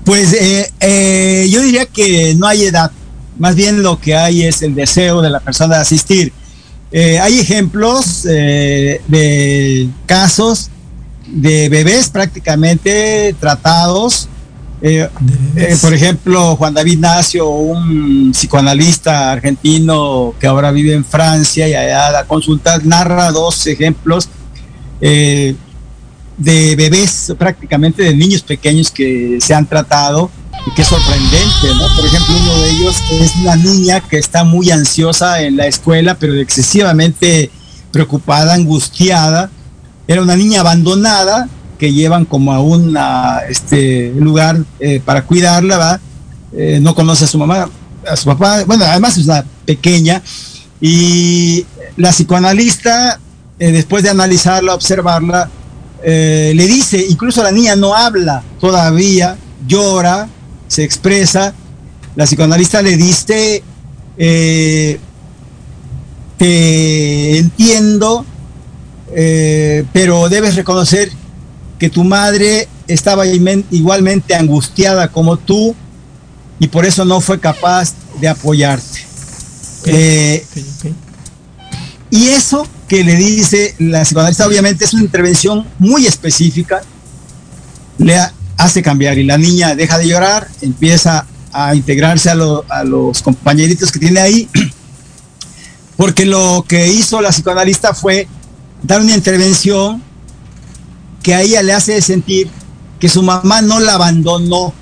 Pues 0.06 0.33
eh, 0.33 0.72
eh, 0.80 1.46
yo 1.50 1.61
diría 1.61 1.85
que 1.85 2.35
no 2.37 2.46
hay 2.46 2.64
edad, 2.64 2.90
más 3.38 3.54
bien 3.54 3.83
lo 3.83 4.00
que 4.00 4.16
hay 4.16 4.44
es 4.44 4.62
el 4.62 4.74
deseo 4.74 5.20
de 5.20 5.28
la 5.28 5.40
persona 5.40 5.76
de 5.76 5.83
asistir. 5.83 6.33
hay 6.92 7.38
ejemplos 7.38 8.22
de 8.22 9.90
casos 10.06 10.70
de 11.26 11.68
bebés 11.68 12.09
prácticamente 12.09 13.37
tratados 13.38 14.28
eh, 14.83 15.09
eh, 15.57 15.77
por 15.81 15.93
ejemplo, 15.93 16.57
Juan 16.57 16.73
David 16.73 16.99
Nacio, 16.99 17.49
un 17.49 18.31
psicoanalista 18.33 19.33
argentino 19.33 20.35
que 20.40 20.47
ahora 20.47 20.71
vive 20.71 20.95
en 20.95 21.05
Francia 21.05 21.69
y 21.69 21.75
allá 21.75 22.11
da 22.11 22.25
consultas, 22.25 22.85
narra 22.85 23.31
dos 23.31 23.66
ejemplos 23.66 24.29
eh, 25.03 25.55
de 26.38 26.77
bebés, 26.77 27.35
prácticamente 27.38 28.03
de 28.03 28.14
niños 28.14 28.43
pequeños 28.43 28.90
que 28.90 29.38
se 29.43 29.53
han 29.53 29.66
tratado 29.66 30.31
y 30.66 30.75
que 30.75 30.83
es 30.83 30.88
sorprendente, 30.88 31.69
Por 31.97 32.07
ejemplo, 32.07 32.35
uno 32.38 32.62
de 32.62 32.71
ellos 32.71 32.97
es 33.11 33.35
una 33.37 33.57
niña 33.57 34.01
que 34.01 34.16
está 34.19 34.45
muy 34.45 34.71
ansiosa 34.71 35.43
en 35.43 35.59
la 35.59 35.66
escuela, 35.66 36.16
pero 36.19 36.35
excesivamente 36.35 37.51
preocupada, 37.93 38.55
angustiada. 38.55 39.51
Era 40.09 40.23
una 40.23 40.37
niña 40.37 40.61
abandonada 40.61 41.49
que 41.81 41.93
llevan 41.95 42.27
como 42.27 42.53
a 42.53 42.61
un 42.61 42.95
este, 43.49 44.12
lugar 44.14 44.59
eh, 44.81 45.01
para 45.03 45.25
cuidarla, 45.25 45.79
¿va? 45.79 45.99
Eh, 46.53 46.79
no 46.81 46.95
conoce 46.95 47.25
a 47.25 47.27
su 47.27 47.38
mamá, 47.38 47.71
a 48.07 48.16
su 48.16 48.27
papá, 48.27 48.64
bueno, 48.64 48.85
además 48.85 49.16
es 49.16 49.25
una 49.25 49.43
pequeña, 49.64 50.21
y 50.79 51.64
la 51.97 52.11
psicoanalista, 52.11 53.19
eh, 53.59 53.73
después 53.73 54.03
de 54.03 54.11
analizarla, 54.11 54.75
observarla, 54.75 55.49
le 56.03 56.66
dice, 56.66 57.03
incluso 57.09 57.43
la 57.43 57.51
niña 57.51 57.77
no 57.77 57.95
habla 57.95 58.43
todavía, 58.59 59.37
llora, 59.66 60.29
se 60.66 60.85
expresa, 60.85 61.55
la 62.14 62.25
psicoanalista 62.25 62.83
le 62.83 62.97
dice, 62.97 63.62
te 64.16 64.99
entiendo, 67.38 68.25
pero 69.93 70.29
debes 70.31 70.57
reconocer 70.57 71.11
que 71.81 71.88
tu 71.88 72.05
madre 72.05 72.69
estaba 72.87 73.27
igualmente 73.27 74.35
angustiada 74.35 75.09
como 75.09 75.38
tú 75.38 75.75
y 76.59 76.69
por 76.69 76.85
eso 76.85 77.07
no 77.07 77.23
fue 77.23 77.40
capaz 77.40 77.95
de 78.21 78.29
apoyarte. 78.29 79.01
Eh, 79.87 80.45
y 82.11 82.29
eso 82.29 82.69
que 82.87 83.03
le 83.03 83.16
dice 83.16 83.75
la 83.79 84.03
psicoanalista, 84.03 84.47
obviamente 84.47 84.85
es 84.85 84.93
una 84.93 85.05
intervención 85.05 85.66
muy 85.79 86.07
específica, 86.07 86.83
le 87.97 88.19
hace 88.59 88.83
cambiar 88.83 89.16
y 89.16 89.25
la 89.25 89.38
niña 89.38 89.75
deja 89.75 89.97
de 89.97 90.07
llorar, 90.07 90.49
empieza 90.61 91.27
a 91.51 91.75
integrarse 91.75 92.29
a, 92.29 92.37
a 92.69 92.85
los 92.85 93.23
compañeritos 93.23 93.90
que 93.90 93.99
tiene 93.99 94.21
ahí, 94.21 94.51
porque 95.97 96.27
lo 96.27 96.62
que 96.69 96.88
hizo 96.88 97.23
la 97.23 97.31
psicoanalista 97.31 97.95
fue 97.95 98.29
dar 98.83 99.01
una 99.01 99.14
intervención 99.14 100.10
que 101.22 101.35
a 101.35 101.42
ella 101.42 101.62
le 101.62 101.72
hace 101.72 102.00
sentir 102.02 102.48
que 102.98 103.09
su 103.09 103.22
mamá 103.22 103.62
no 103.62 103.80
la 103.80 103.94
abandonó 103.94 104.74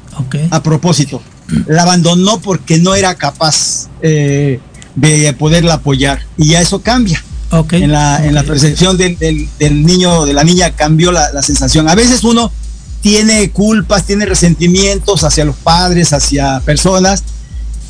a 0.51 0.63
propósito. 0.63 1.23
La 1.67 1.83
abandonó 1.83 2.41
porque 2.41 2.79
no 2.79 2.95
era 2.95 3.15
capaz 3.15 3.89
eh, 4.03 4.61
de 4.95 5.33
poderla 5.33 5.75
apoyar. 5.75 6.21
Y 6.37 6.49
ya 6.49 6.61
eso 6.61 6.81
cambia. 6.83 7.25
En, 7.71 7.91
la, 7.91 8.27
en 8.27 8.35
la 8.35 8.43
percepción 8.43 8.99
del, 8.99 9.17
del, 9.17 9.87
niño, 9.87 10.27
de 10.27 10.35
la 10.35 10.45
niña, 10.45 10.73
cambió 10.73 11.13
la, 11.13 11.33
la, 11.33 11.41
sensación. 11.41 11.89
A 11.89 11.95
veces 11.95 12.23
uno 12.23 12.53
tiene 13.01 13.51
culpas, 13.51 14.05
tiene 14.05 14.27
resentimientos 14.27 15.25
hacia 15.25 15.47
los 15.47 15.57
padres, 15.57 16.13
hacia 16.13 16.61
personas, 16.61 17.25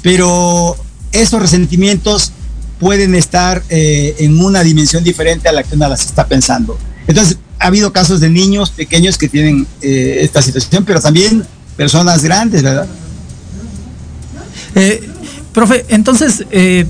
pero 0.00 0.76
esos 1.10 1.40
resentimientos 1.42 2.32
pueden 2.78 3.14
estar 3.14 3.62
eh, 3.68 4.14
en 4.20 4.40
una 4.40 4.62
dimensión 4.62 5.02
diferente 5.02 5.48
a 5.48 5.52
la 5.52 5.62
que 5.62 5.74
una 5.74 5.88
las 5.88 6.04
está 6.04 6.26
pensando. 6.26 6.78
Entonces, 7.06 7.38
ha 7.58 7.66
habido 7.66 7.92
casos 7.92 8.20
de 8.20 8.30
niños 8.30 8.70
pequeños 8.70 9.18
que 9.18 9.28
tienen 9.28 9.66
eh, 9.82 10.18
esta 10.22 10.42
situación, 10.42 10.84
pero 10.84 11.00
también 11.00 11.44
personas 11.76 12.22
grandes, 12.22 12.62
¿verdad? 12.62 12.86
Eh, 14.74 15.08
profe, 15.52 15.84
entonces, 15.88 16.44
eh, 16.50 16.86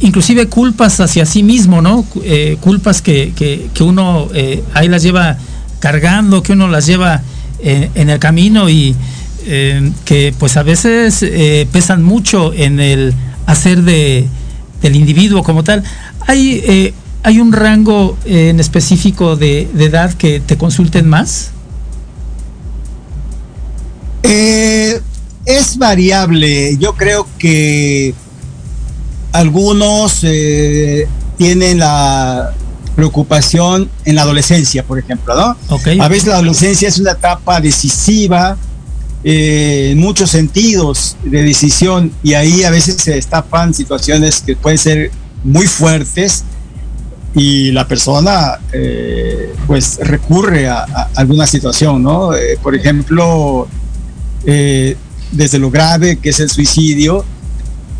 inclusive 0.00 0.46
culpas 0.46 1.00
hacia 1.00 1.26
sí 1.26 1.42
mismo, 1.42 1.82
¿no? 1.82 2.06
culpas 2.60 3.02
que, 3.02 3.32
que, 3.34 3.82
uno 3.82 4.28
ahí 4.74 4.88
las 4.88 5.02
lleva 5.02 5.36
cargando, 5.80 6.42
que 6.42 6.52
uno 6.52 6.68
las 6.68 6.86
lleva 6.86 7.22
en 7.60 8.08
el 8.08 8.18
camino 8.20 8.70
y 8.70 8.94
que 10.04 10.34
pues 10.38 10.56
a 10.56 10.62
veces 10.62 11.24
pesan 11.72 12.04
mucho 12.04 12.52
en 12.54 12.78
el 12.78 13.12
hacer 13.46 13.82
de, 13.82 14.28
del 14.82 14.94
individuo 14.94 15.42
como 15.42 15.64
tal. 15.64 15.82
Hay 16.28 16.94
¿Hay 17.26 17.40
un 17.40 17.52
rango 17.52 18.16
eh, 18.24 18.50
en 18.50 18.60
específico 18.60 19.34
de, 19.34 19.62
edad 19.62 20.14
que 20.14 20.38
te 20.38 20.56
consulten 20.56 21.08
más? 21.08 21.50
Eh, 24.22 25.00
es 25.44 25.76
variable. 25.76 26.76
Yo 26.78 26.94
creo 26.94 27.26
que 27.36 28.14
algunos 29.32 30.20
eh, 30.22 31.08
tienen 31.36 31.80
la 31.80 32.54
preocupación 32.94 33.90
en 34.04 34.14
la 34.14 34.22
adolescencia, 34.22 34.84
por 34.84 35.00
ejemplo, 35.00 35.34
¿no? 35.34 35.56
A 36.00 36.06
veces 36.06 36.28
la 36.28 36.34
adolescencia 36.34 36.86
es 36.86 37.00
una 37.00 37.10
etapa 37.10 37.60
decisiva 37.60 38.56
en 39.24 39.98
muchos 39.98 40.30
sentidos 40.30 41.16
de 41.24 41.42
decisión 41.42 42.12
y 42.22 42.34
ahí 42.34 42.62
a 42.62 42.70
veces 42.70 43.02
se 43.02 43.14
destapan 43.14 43.74
situaciones 43.74 44.44
que 44.46 44.54
pueden 44.54 44.78
ser 44.78 45.10
muy 45.42 45.66
fuertes 45.66 46.44
y 47.36 47.70
la 47.70 47.86
persona 47.86 48.58
eh, 48.72 49.54
pues 49.66 49.98
recurre 50.02 50.68
a, 50.68 50.84
alguna 51.14 51.46
situación, 51.46 52.02
¿no? 52.02 52.34
Eh, 52.34 52.58
por 52.62 52.74
ejemplo, 52.74 53.68
eh, 54.46 54.96
desde 55.32 55.58
lo 55.58 55.70
grave 55.70 56.16
que 56.16 56.30
es 56.30 56.40
el 56.40 56.48
suicidio 56.48 57.24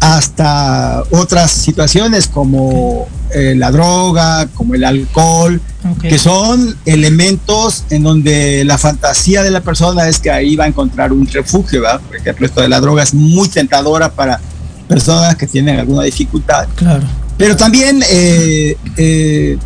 hasta 0.01 1.03
otras 1.11 1.51
situaciones 1.51 2.29
como 2.29 3.09
la 3.35 3.71
droga, 3.71 4.47
como 4.55 4.75
el 4.75 4.85
alcohol, 4.85 5.61
que 6.01 6.17
son 6.17 6.79
elementos 6.87 7.85
en 7.91 8.05
donde 8.05 8.65
la 8.65 8.79
fantasía 8.79 9.43
de 9.43 9.51
la 9.51 9.61
persona 9.61 10.09
es 10.09 10.21
que 10.21 10.31
ahí 10.31 10.57
va 10.57 10.65
a 10.65 10.69
encontrar 10.69 11.13
un 11.13 11.27
refugio, 11.27 11.83
¿verdad? 11.83 12.01
Por 12.01 12.17
ejemplo, 12.17 12.47
esto 12.47 12.63
de 12.63 12.69
la 12.69 12.81
droga 12.81 13.03
es 13.03 13.13
muy 13.13 13.49
tentadora 13.49 14.11
para 14.11 14.41
personas 14.89 15.37
que 15.37 15.47
tienen 15.47 15.79
alguna 15.81 16.05
dificultad. 16.05 16.67
Claro 16.77 17.07
pero 17.37 17.57
también 17.57 18.03
eh, 18.09 18.77
eh, 18.97 19.59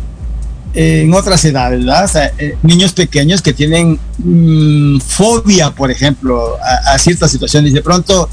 en 0.73 1.13
otras 1.13 1.43
edades, 1.45 1.85
¿verdad? 1.85 2.31
niños 2.63 2.93
pequeños 2.93 3.41
que 3.41 3.53
tienen 3.53 3.99
mm, 4.17 4.99
fobia, 4.99 5.71
por 5.71 5.91
ejemplo, 5.91 6.57
a, 6.85 6.97
ciertas 6.97 7.31
situaciones. 7.31 7.73
De 7.73 7.81
pronto, 7.81 8.29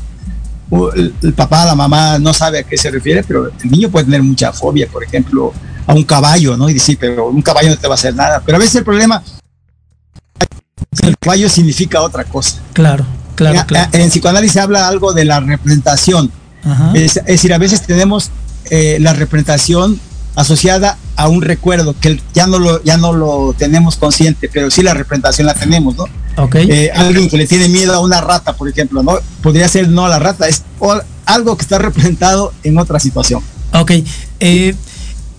el, 0.95 1.15
el, 1.23 1.33
papá, 1.35 1.65
la 1.65 1.75
mamá 1.75 2.19
no 2.19 2.33
sabe 2.33 2.61
a 2.61 2.63
qué 2.63 2.77
se 2.77 2.91
refiere, 2.91 3.25
pero 3.25 3.49
el 3.49 3.71
niño 3.71 3.91
puede 3.91 4.05
tener 4.07 4.23
mucha 4.23 4.53
fobia, 4.53 4.87
por 4.89 5.03
ejemplo, 5.03 5.53
a 5.89 5.95
un 5.95 6.05
caballo, 6.05 6.57
¿no? 6.57 6.69
Y 6.69 6.75
decir, 6.75 6.99
pero 7.01 7.29
un 7.29 7.43
caballo 7.43 7.71
no 7.71 7.77
te 7.77 7.89
va 7.89 7.95
a 7.95 7.97
hacer 7.97 8.15
nada. 8.15 8.43
Pero 8.45 8.57
a 8.57 8.61
veces 8.61 8.77
el 8.77 8.85
problema, 8.85 9.23
el 11.03 11.17
caballo 11.19 11.49
significa 11.49 12.03
otra 12.03 12.25
cosa. 12.25 12.61
Claro, 12.75 13.07
claro. 13.35 13.65
claro. 13.67 13.91
En 13.93 14.11
psicoanálisis 14.11 14.59
habla 14.59 14.87
algo 14.87 15.13
de 15.13 15.25
la 15.25 15.41
representación. 15.41 16.31
Es, 16.93 17.15
decir, 17.25 17.55
a 17.55 17.59
veces 17.59 17.81
tenemos 17.83 18.31
eh, 18.71 18.99
la 19.01 19.13
representación 19.13 20.01
asociada 20.39 20.97
a 21.17 21.29
un 21.29 21.43
recuerdo 21.43 21.97
que 22.01 22.21
ya 22.33 22.47
no 22.47 22.61
lo 22.61 22.83
ya 22.85 22.97
no 22.97 23.13
lo 23.13 23.55
tenemos 23.59 23.97
consciente, 23.97 24.49
pero 24.53 24.71
sí 24.71 24.83
la 24.83 24.95
representación 24.95 25.47
la 25.47 25.55
tenemos, 25.55 25.97
¿no? 25.97 26.05
Okay. 26.37 26.71
Eh, 26.71 26.91
alguien 26.95 27.29
que 27.29 27.37
le 27.37 27.49
tiene 27.49 27.69
miedo 27.69 27.93
a 27.93 27.99
una 27.99 28.21
rata, 28.21 28.53
por 28.55 28.69
ejemplo, 28.69 29.03
¿no? 29.03 29.19
Podría 29.43 29.67
ser 29.67 29.89
no 29.89 30.07
a 30.07 30.09
la 30.09 30.21
rata, 30.21 30.47
es 30.47 30.63
algo 31.27 31.57
que 31.57 31.63
está 31.63 31.79
representado 31.79 32.53
en 32.63 32.79
otra 32.79 33.01
situación. 33.01 33.43
Ok. 33.73 33.93
Eh, 34.39 34.77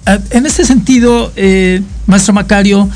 en 0.06 0.46
ese 0.46 0.66
sentido, 0.66 1.32
eh, 1.38 1.82
maestro 2.06 2.34
Macario, 2.34 2.90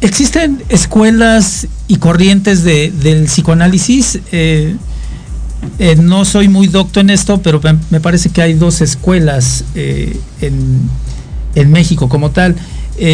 ¿existen 0.00 0.64
escuelas 0.68 1.68
y 1.86 1.96
corrientes 1.96 2.64
del 2.64 3.26
psicoanálisis? 3.26 4.18
Eh, 5.78 5.96
no 5.96 6.24
soy 6.24 6.48
muy 6.48 6.66
docto 6.66 7.00
en 7.00 7.10
esto, 7.10 7.40
pero 7.42 7.60
me 7.90 8.00
parece 8.00 8.30
que 8.30 8.42
hay 8.42 8.54
dos 8.54 8.80
escuelas 8.80 9.64
en, 9.74 10.90
México 11.70 12.08
como 12.08 12.30
tal. 12.30 12.56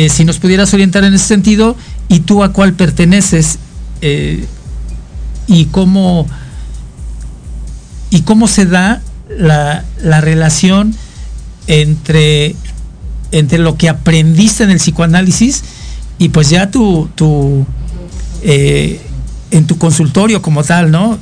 si 0.08 0.24
nos 0.24 0.38
pudieras 0.38 0.72
orientar 0.74 1.04
en 1.04 1.14
ese 1.14 1.26
sentido, 1.26 1.76
¿y 2.08 2.20
tú 2.20 2.42
a 2.42 2.52
cuál 2.52 2.72
perteneces? 2.74 3.58
¿Y 5.46 5.64
cómo 5.66 6.26
y 8.10 8.22
cómo 8.22 8.48
se 8.48 8.66
da 8.66 9.02
la, 9.28 9.84
la 10.02 10.20
relación 10.20 10.94
entre, 11.66 12.54
entre 13.32 13.58
lo 13.58 13.76
que 13.76 13.88
aprendiste 13.88 14.64
en 14.64 14.70
el 14.70 14.78
psicoanálisis 14.78 15.62
y 16.18 16.30
pues 16.30 16.50
ya 16.50 16.70
tu, 16.70 17.08
tu 17.14 17.66
eh, 18.42 19.00
en 19.50 19.66
tu 19.66 19.78
consultorio 19.78 20.42
como 20.42 20.64
tal, 20.64 20.90
¿no? 20.90 21.18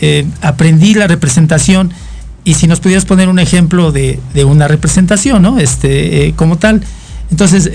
Eh, 0.00 0.26
aprendí 0.42 0.94
la 0.94 1.06
representación 1.06 1.92
y 2.44 2.54
si 2.54 2.66
nos 2.66 2.80
pudieras 2.80 3.04
poner 3.04 3.28
un 3.28 3.38
ejemplo 3.38 3.92
de, 3.92 4.20
una 4.44 4.68
representación, 4.68 5.42
¿no? 5.42 5.58
Este, 5.58 6.26
eh, 6.26 6.34
como 6.34 6.58
tal. 6.58 6.82
Entonces, 7.30 7.70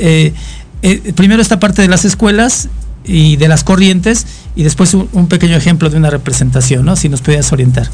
primero 1.15 1.41
esta 1.41 1.59
parte 1.59 1.81
de 1.81 1.87
las 1.87 2.05
escuelas 2.05 2.69
y 3.05 3.35
de 3.37 3.47
las 3.47 3.63
corrientes 3.63 4.25
y 4.55 4.63
después 4.63 4.93
un, 4.93 5.27
pequeño 5.27 5.55
ejemplo 5.55 5.89
de 5.89 5.97
una 5.97 6.09
representación, 6.09 6.85
¿no? 6.85 6.95
Si 6.95 7.09
nos 7.09 7.21
pudieras 7.21 7.51
orientar. 7.51 7.89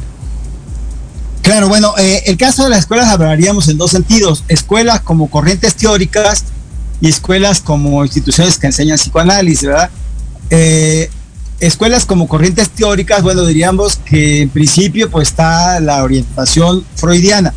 Claro, 1.41 1.69
bueno, 1.69 1.95
eh, 1.97 2.23
el 2.25 2.37
caso 2.37 2.65
de 2.65 2.69
las 2.69 2.79
escuelas 2.79 3.07
hablaríamos 3.07 3.67
en 3.69 3.77
dos 3.77 3.91
sentidos, 3.91 4.43
escuelas 4.49 5.01
como 5.01 5.29
corrientes 5.29 5.75
teóricas 5.75 6.45
y 7.01 7.07
escuelas 7.07 7.61
como 7.61 8.03
instituciones 8.03 8.57
que 8.57 8.67
enseñan 8.67 8.97
psicoanálisis, 8.97 9.67
¿verdad? 9.67 9.89
Eh, 10.49 11.09
escuelas 11.60 12.06
como 12.06 12.28
corrientes 12.28 12.69
teóricas, 12.69 13.24
bueno, 13.24 13.45
diríamos 13.45 13.98
que 13.98 14.41
en 14.41 14.50
principio 14.50 15.10
pues 15.10 15.30
está 15.30 15.80
la 15.80 16.04
orientación 16.04 16.86
freudiana. 16.95 17.54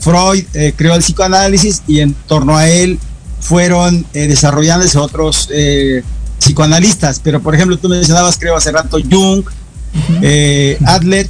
Freud 0.00 0.44
eh, 0.54 0.72
creó 0.76 0.94
el 0.94 1.02
psicoanálisis 1.02 1.82
y 1.86 2.00
en 2.00 2.14
torno 2.26 2.56
a 2.56 2.68
él 2.68 2.98
fueron 3.40 4.04
desarrollándose 4.12 4.98
otros 4.98 5.48
psicoanalistas, 6.38 7.20
pero 7.20 7.40
por 7.40 7.54
ejemplo 7.54 7.78
tú 7.78 7.88
mencionabas 7.88 8.36
creo 8.36 8.56
hace 8.56 8.72
rato 8.72 8.98
Jung, 9.10 9.44
Adler, 10.84 11.28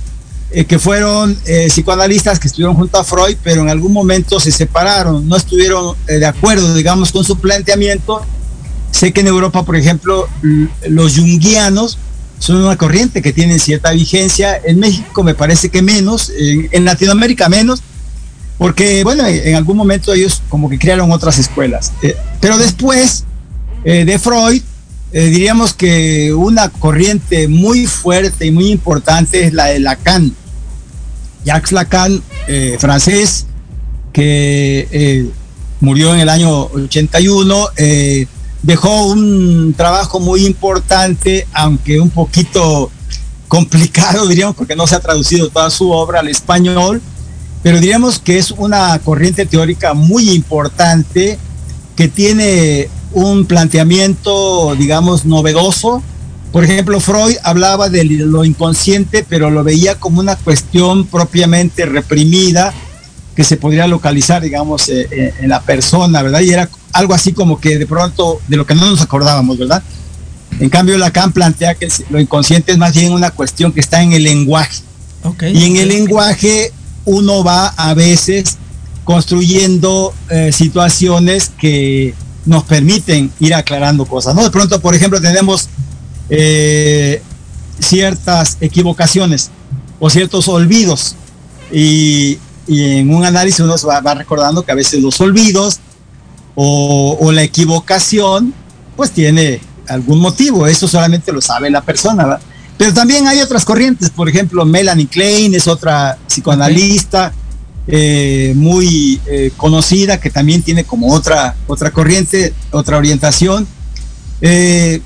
eh, 0.50 0.64
que 0.64 0.78
fueron 0.78 1.38
eh, 1.44 1.68
psicoanalistas 1.68 2.40
que 2.40 2.48
estuvieron 2.48 2.74
junto 2.74 2.98
a 2.98 3.04
Freud, 3.04 3.36
pero 3.42 3.60
en 3.60 3.68
algún 3.68 3.92
momento 3.92 4.40
se 4.40 4.50
separaron, 4.50 5.28
no 5.28 5.36
estuvieron 5.36 5.94
eh, 6.06 6.14
de 6.14 6.24
acuerdo, 6.24 6.74
digamos, 6.74 7.12
con 7.12 7.22
su 7.22 7.38
planteamiento. 7.38 8.22
Sé 8.98 9.12
que 9.12 9.20
en 9.20 9.28
Europa, 9.28 9.64
por 9.64 9.76
ejemplo, 9.76 10.28
los 10.88 11.16
junguianos 11.16 11.98
son 12.40 12.56
una 12.56 12.76
corriente 12.76 13.22
que 13.22 13.32
tiene 13.32 13.60
cierta 13.60 13.92
vigencia. 13.92 14.60
En 14.64 14.80
México 14.80 15.22
me 15.22 15.34
parece 15.34 15.68
que 15.68 15.82
menos, 15.82 16.32
en, 16.36 16.84
Latinoamérica 16.84 17.48
menos, 17.48 17.80
porque, 18.58 19.04
bueno, 19.04 19.24
en 19.24 19.54
algún 19.54 19.76
momento 19.76 20.12
ellos 20.12 20.42
como 20.48 20.68
que 20.68 20.80
crearon 20.80 21.12
otras 21.12 21.38
escuelas. 21.38 21.92
pero 22.40 22.58
después 22.58 23.22
de 23.84 24.18
Freud, 24.18 24.62
diríamos 25.12 25.74
que 25.74 26.34
una 26.34 26.68
corriente 26.68 27.46
muy 27.46 27.86
fuerte 27.86 28.46
y 28.46 28.50
muy 28.50 28.72
importante 28.72 29.44
es 29.46 29.52
la 29.52 29.66
de 29.66 29.78
Lacan. 29.78 30.34
Jacques 31.44 31.70
Lacan, 31.70 32.20
eh, 32.48 32.76
francés, 32.80 33.46
que 34.12 34.88
eh, 34.90 35.30
murió 35.78 36.14
en 36.14 36.18
el 36.18 36.28
año 36.28 36.64
81, 36.64 37.68
eh, 37.76 38.26
dejó 38.62 39.06
un 39.06 39.74
trabajo 39.76 40.20
muy 40.20 40.46
importante, 40.46 41.46
aunque 41.52 42.00
un 42.00 42.10
poquito 42.10 42.90
complicado, 43.48 44.26
diríamos, 44.26 44.56
porque 44.56 44.76
no 44.76 44.86
se 44.86 44.96
ha 44.96 45.00
traducido 45.00 45.48
toda 45.48 45.70
su 45.70 45.90
obra 45.90 46.20
al 46.20 46.28
español, 46.28 47.00
pero 47.62 47.80
diríamos 47.80 48.18
que 48.18 48.38
es 48.38 48.50
una 48.50 48.98
corriente 49.00 49.46
teórica 49.46 49.94
muy 49.94 50.30
importante 50.30 51.38
que 51.96 52.08
tiene 52.08 52.88
un 53.12 53.46
planteamiento, 53.46 54.74
digamos, 54.76 55.24
novedoso, 55.24 56.02
por 56.52 56.64
ejemplo, 56.64 56.98
Freud 56.98 57.36
hablaba 57.42 57.90
de 57.90 58.04
lo 58.04 58.44
inconsciente, 58.44 59.24
pero 59.28 59.50
lo 59.50 59.62
veía 59.64 59.96
como 59.96 60.20
una 60.20 60.36
cuestión 60.36 61.06
propiamente 61.06 61.84
reprimida 61.84 62.72
que 63.36 63.44
se 63.44 63.56
podría 63.56 63.86
localizar, 63.86 64.42
digamos, 64.42 64.88
eh, 64.88 65.06
eh, 65.10 65.34
en 65.40 65.50
la 65.50 65.60
persona, 65.60 66.22
¿verdad? 66.22 66.40
Y 66.40 66.50
era 66.50 66.68
algo 66.92 67.14
así 67.14 67.32
como 67.32 67.60
que 67.60 67.78
de 67.78 67.86
pronto 67.86 68.40
de 68.48 68.56
lo 68.56 68.66
que 68.66 68.74
no 68.74 68.90
nos 68.90 69.00
acordábamos, 69.00 69.58
¿verdad? 69.58 69.82
En 70.60 70.68
cambio, 70.70 70.98
Lacan 70.98 71.32
plantea 71.32 71.74
que 71.74 71.88
lo 72.10 72.20
inconsciente 72.20 72.72
es 72.72 72.78
más 72.78 72.94
bien 72.94 73.12
una 73.12 73.30
cuestión 73.30 73.72
que 73.72 73.80
está 73.80 74.02
en 74.02 74.12
el 74.12 74.24
lenguaje. 74.24 74.82
y 75.52 75.64
en 75.64 75.76
el 75.76 75.88
lenguaje 75.88 76.72
uno 77.04 77.44
va 77.44 77.68
a 77.68 77.94
veces 77.94 78.56
construyendo 79.04 80.12
eh, 80.28 80.52
situaciones 80.52 81.50
que 81.58 82.14
nos 82.44 82.64
permiten 82.64 83.30
ir 83.40 83.54
aclarando 83.54 84.04
cosas, 84.04 84.34
¿no? 84.34 84.42
De 84.42 84.50
pronto, 84.50 84.80
por 84.80 84.94
ejemplo, 84.94 85.20
tenemos 85.20 85.68
eh, 86.28 87.22
ciertas 87.78 88.56
equivocaciones 88.60 89.50
o 89.98 90.10
ciertos 90.10 90.48
olvidos. 90.48 91.14
Y, 91.72 92.38
en 92.66 93.14
un 93.14 93.24
análisis 93.24 93.60
uno 93.60 93.74
va, 93.88 94.00
va, 94.00 94.14
recordando 94.14 94.62
que 94.62 94.72
a 94.72 94.74
veces 94.74 95.00
los 95.00 95.18
olvidos 95.22 95.80
o, 96.60 97.30
la 97.30 97.44
equivocación 97.44 98.52
pues 98.96 99.12
tiene 99.12 99.60
algún 99.86 100.18
motivo. 100.18 100.66
Eso 100.66 100.88
solamente 100.88 101.32
lo 101.32 101.40
sabe 101.40 101.70
la 101.70 101.82
persona. 101.82 102.40
Pero 102.76 102.92
también 102.92 103.28
hay 103.28 103.40
otras 103.40 103.64
corrientes. 103.64 104.10
Por 104.10 104.28
ejemplo, 104.28 104.64
Melanie 104.64 105.06
Klein 105.06 105.54
es 105.54 105.68
otra 105.68 106.18
psicoanalista. 106.26 107.32
Eh, 107.86 108.52
muy 108.56 109.20
eh, 109.26 109.50
conocida 109.56 110.20
que 110.20 110.28
también 110.28 110.62
tiene 110.62 110.84
como 110.84 111.10
otra 111.14 111.56
otra 111.66 111.90
corriente 111.90 112.52
otra 112.70 112.98
orientación 112.98 113.66
eh, 114.42 115.00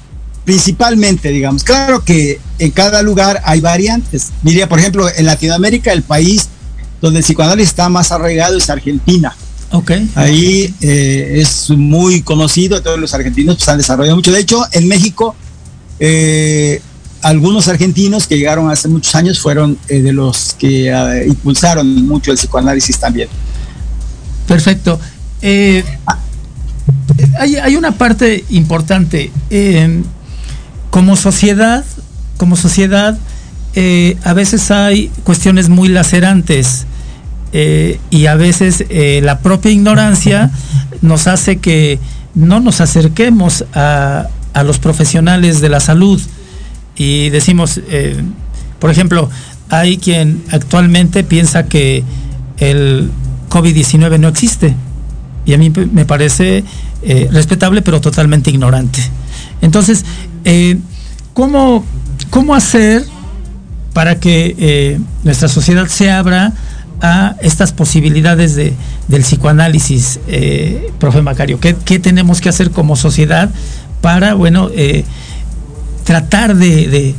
principalmente, 0.45 1.29
digamos. 1.29 1.63
Claro 1.63 2.05
que 2.05 2.41
en 2.59 2.71
cada 2.73 3.03
lugar 3.03 3.41
hay 3.45 3.61
variantes. 3.61 4.33
Diría, 4.43 4.69
por 4.69 4.81
ejemplo, 4.81 5.07
en 5.15 5.27
Latinoamérica, 5.27 5.93
el 5.93 6.03
país 6.03 6.49
donde 7.01 7.21
el 7.21 7.25
psicoanálisis 7.25 7.69
está 7.71 7.89
más 7.89 8.11
arraigado 8.11 8.57
es 8.57 8.69
Argentina. 8.69 9.37
Okay. 9.73 10.11
Ahí 10.15 10.75
eh, 10.83 11.39
es 11.41 11.71
muy 11.71 12.21
conocido, 12.21 12.83
todos 12.83 12.99
los 12.99 13.15
argentinos 13.15 13.57
pues, 13.57 13.69
han 13.71 13.79
desarrollado 13.79 14.17
mucho. 14.17 14.31
De 14.31 14.41
hecho, 14.41 14.63
en 14.71 14.87
México, 14.87 15.35
eh, 15.99 16.83
algunos 17.23 17.69
argentinos 17.69 18.27
que 18.27 18.37
llegaron 18.37 18.71
hace 18.71 18.89
muchos 18.89 19.15
años 19.15 19.41
fueron 19.41 19.79
eh, 19.89 20.03
de 20.03 20.13
los 20.13 20.55
que 20.59 20.93
impulsaron 21.27 22.07
mucho 22.07 22.33
el 22.33 22.37
psicoanálisis 22.37 22.99
también. 22.99 23.29
Perfecto. 24.47 25.01
Hay, 27.39 27.57
hay, 27.57 27.77
una 27.77 27.93
parte 27.93 28.45
importante 28.51 29.31
como 30.91 31.17
sociedad, 31.17 31.85
como 32.37 32.57
sociedad, 32.57 33.19
a 34.25 34.33
veces 34.35 34.71
hay 34.71 35.11
cuestiones 35.25 35.71
muy 35.71 35.89
lacerantes 35.89 36.85
eh, 37.53 38.01
y 38.11 38.27
a 38.27 38.35
veces 38.35 38.85
eh, 38.89 39.21
la 39.23 39.41
propia 39.41 39.71
ignorancia 39.71 40.51
nos 41.01 41.27
hace 41.27 41.59
que 41.59 41.99
no 42.35 42.61
nos 42.61 42.81
acerquemos 42.81 43.65
a, 43.75 44.29
a 44.55 44.63
los 44.63 44.79
profesionales 44.79 45.61
de 45.61 45.69
la 45.69 45.81
salud 45.81 46.21
y 46.97 47.31
decimos, 47.31 47.81
por 48.79 48.91
ejemplo, 48.91 49.31
hay 49.71 49.97
quien 49.97 50.43
actualmente 50.51 51.25
piensa 51.25 51.67
que 51.67 52.05
el 52.59 53.11
COVID-19 53.49 54.21
no 54.21 54.29
existe 54.29 54.75
y 55.45 55.55
a 55.55 55.59
mí 55.59 55.71
me 55.71 56.05
parece 56.05 56.65
eh, 57.03 57.29
respetable 57.33 57.83
pero 57.83 58.01
totalmente 58.01 58.51
ignorante. 58.51 59.01
Entonces, 59.61 60.05
eh, 60.45 60.79
¿cómo, 61.33 61.85
¿cómo 62.31 62.55
hacer 62.55 63.05
para 63.93 64.21
que 64.21 64.55
eh, 64.59 65.01
nuestra 65.25 65.49
sociedad 65.49 65.87
se 65.89 66.11
abra 66.11 66.53
a 67.03 67.37
estas 67.41 67.73
posibilidades 67.73 68.55
de, 68.55 68.73
del 69.09 69.23
psicoanálisis, 69.23 70.21
profe 70.99 71.21
Macario? 71.21 71.61
¿Qué, 71.61 71.77
¿Qué, 71.85 71.99
tenemos 71.99 72.41
que 72.41 72.49
hacer 72.49 72.71
como 72.71 72.97
sociedad 72.97 73.51
para, 74.01 74.35
bueno, 74.35 74.71
tratar 76.05 76.57
de, 76.57 76.89
de, 76.89 77.15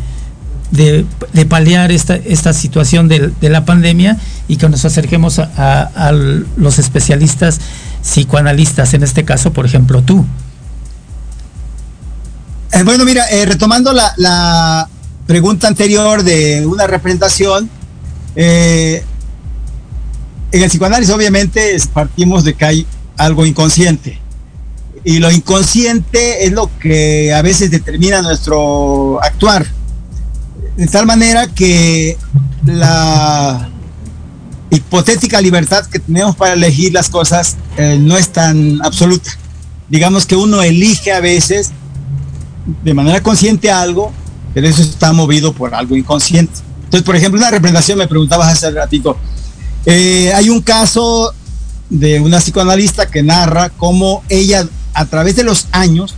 de, 0.74 1.46
paliar 1.46 1.92
esta, 1.92 2.16
esta 2.16 2.52
situación 2.52 3.08
de, 3.08 3.32
la 3.42 3.66
pandemia 3.66 4.18
y 4.48 4.58
que 4.58 4.68
nos 4.70 4.86
acerquemos 4.86 5.40
a, 5.40 6.12
los 6.58 6.80
especialistas 6.80 7.60
psicoanalistas, 8.02 8.94
en 8.94 9.04
este 9.04 9.24
caso, 9.24 9.54
por 9.54 9.66
ejemplo, 9.66 10.02
tú? 10.02 10.26
Eh, 12.72 12.84
bueno, 12.84 13.06
mira, 13.06 13.24
eh, 13.30 13.46
retomando 13.46 13.94
la, 13.94 14.14
la, 14.18 14.90
pregunta 15.28 15.70
anterior 15.70 16.22
de 16.24 16.66
una 16.66 16.86
representación, 16.86 17.70
eh, 18.36 19.06
en 20.54 20.62
el 20.62 20.70
psicoanálisis 20.70 21.14
obviamente 21.14 21.76
partimos 21.92 22.44
de 22.44 22.54
que 22.54 22.64
hay 22.64 22.88
algo 23.18 23.46
inconsciente. 23.46 24.20
Y 25.04 25.18
lo 25.18 25.32
inconsciente 25.32 26.46
es 26.46 26.54
lo 26.54 26.70
que 26.80 27.34
a 27.34 27.42
veces 27.42 27.72
determina 27.72 28.22
nuestro 28.22 29.22
actuar. 29.22 29.66
De 30.78 30.88
tal 30.88 31.08
manera 31.08 31.48
que 31.48 32.18
la 32.66 33.68
hipotética 34.70 35.42
libertad 35.42 35.88
que 35.88 36.00
tenemos 36.00 36.36
para 36.36 36.54
elegir 36.54 36.94
las 36.94 37.10
cosas 37.10 37.58
eh, 37.78 37.98
no 38.00 38.16
es 38.16 38.30
tan 38.30 38.80
absoluta. 38.84 39.32
Digamos 39.90 40.28
que 40.28 40.36
uno 40.36 40.62
elige 40.62 41.12
a 41.12 41.20
veces 41.20 41.72
de 42.84 42.94
manera 42.94 43.22
consciente 43.22 43.72
algo, 43.72 44.14
pero 44.54 44.68
eso 44.68 44.84
está 44.84 45.14
movido 45.14 45.52
por 45.52 45.74
algo 45.74 45.96
inconsciente. 45.96 46.54
Entonces, 46.86 47.04
por 47.04 47.16
ejemplo, 47.16 47.40
una 47.40 47.50
representación, 47.50 47.98
me 47.98 48.08
preguntabas 48.08 48.54
hace 48.54 48.70
ratito, 48.70 49.18
eh, 49.86 50.32
hay 50.34 50.50
un 50.50 50.62
caso 50.62 51.34
de 51.90 52.20
una 52.20 52.40
psicoanalista 52.40 53.08
que 53.08 53.22
narra 53.22 53.70
cómo 53.70 54.24
ella 54.30 54.68
a 54.94 55.06
través 55.06 55.36
de 55.36 55.44
los 55.44 55.68
años 55.72 56.16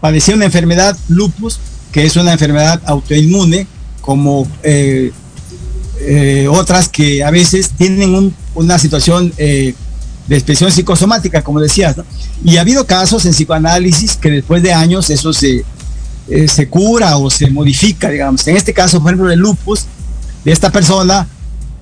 padecía 0.00 0.34
una 0.34 0.44
enfermedad 0.44 0.96
lupus, 1.08 1.58
que 1.92 2.04
es 2.04 2.16
una 2.16 2.32
enfermedad 2.32 2.82
autoinmune, 2.84 3.66
como 4.00 4.46
eh, 4.62 5.12
eh, 6.00 6.46
otras 6.50 6.88
que 6.88 7.24
a 7.24 7.30
veces 7.30 7.70
tienen 7.70 8.14
un, 8.14 8.34
una 8.54 8.78
situación 8.78 9.32
de 9.36 9.74
expresión 10.28 10.70
psicosomática, 10.70 11.42
como 11.42 11.60
decías, 11.60 11.96
¿no? 11.96 12.04
Y 12.44 12.58
ha 12.58 12.62
habido 12.62 12.86
casos 12.86 13.24
en 13.24 13.32
psicoanálisis 13.32 14.16
que 14.16 14.30
después 14.30 14.62
de 14.62 14.72
años 14.74 15.08
eso 15.08 15.32
se, 15.32 15.64
se 16.48 16.68
cura 16.68 17.16
o 17.16 17.30
se 17.30 17.48
modifica, 17.50 18.10
digamos. 18.10 18.46
En 18.46 18.56
este 18.56 18.74
caso, 18.74 19.00
por 19.00 19.12
ejemplo, 19.12 19.32
el 19.32 19.38
lupus 19.38 19.86
de 20.44 20.52
esta 20.52 20.70
persona, 20.70 21.28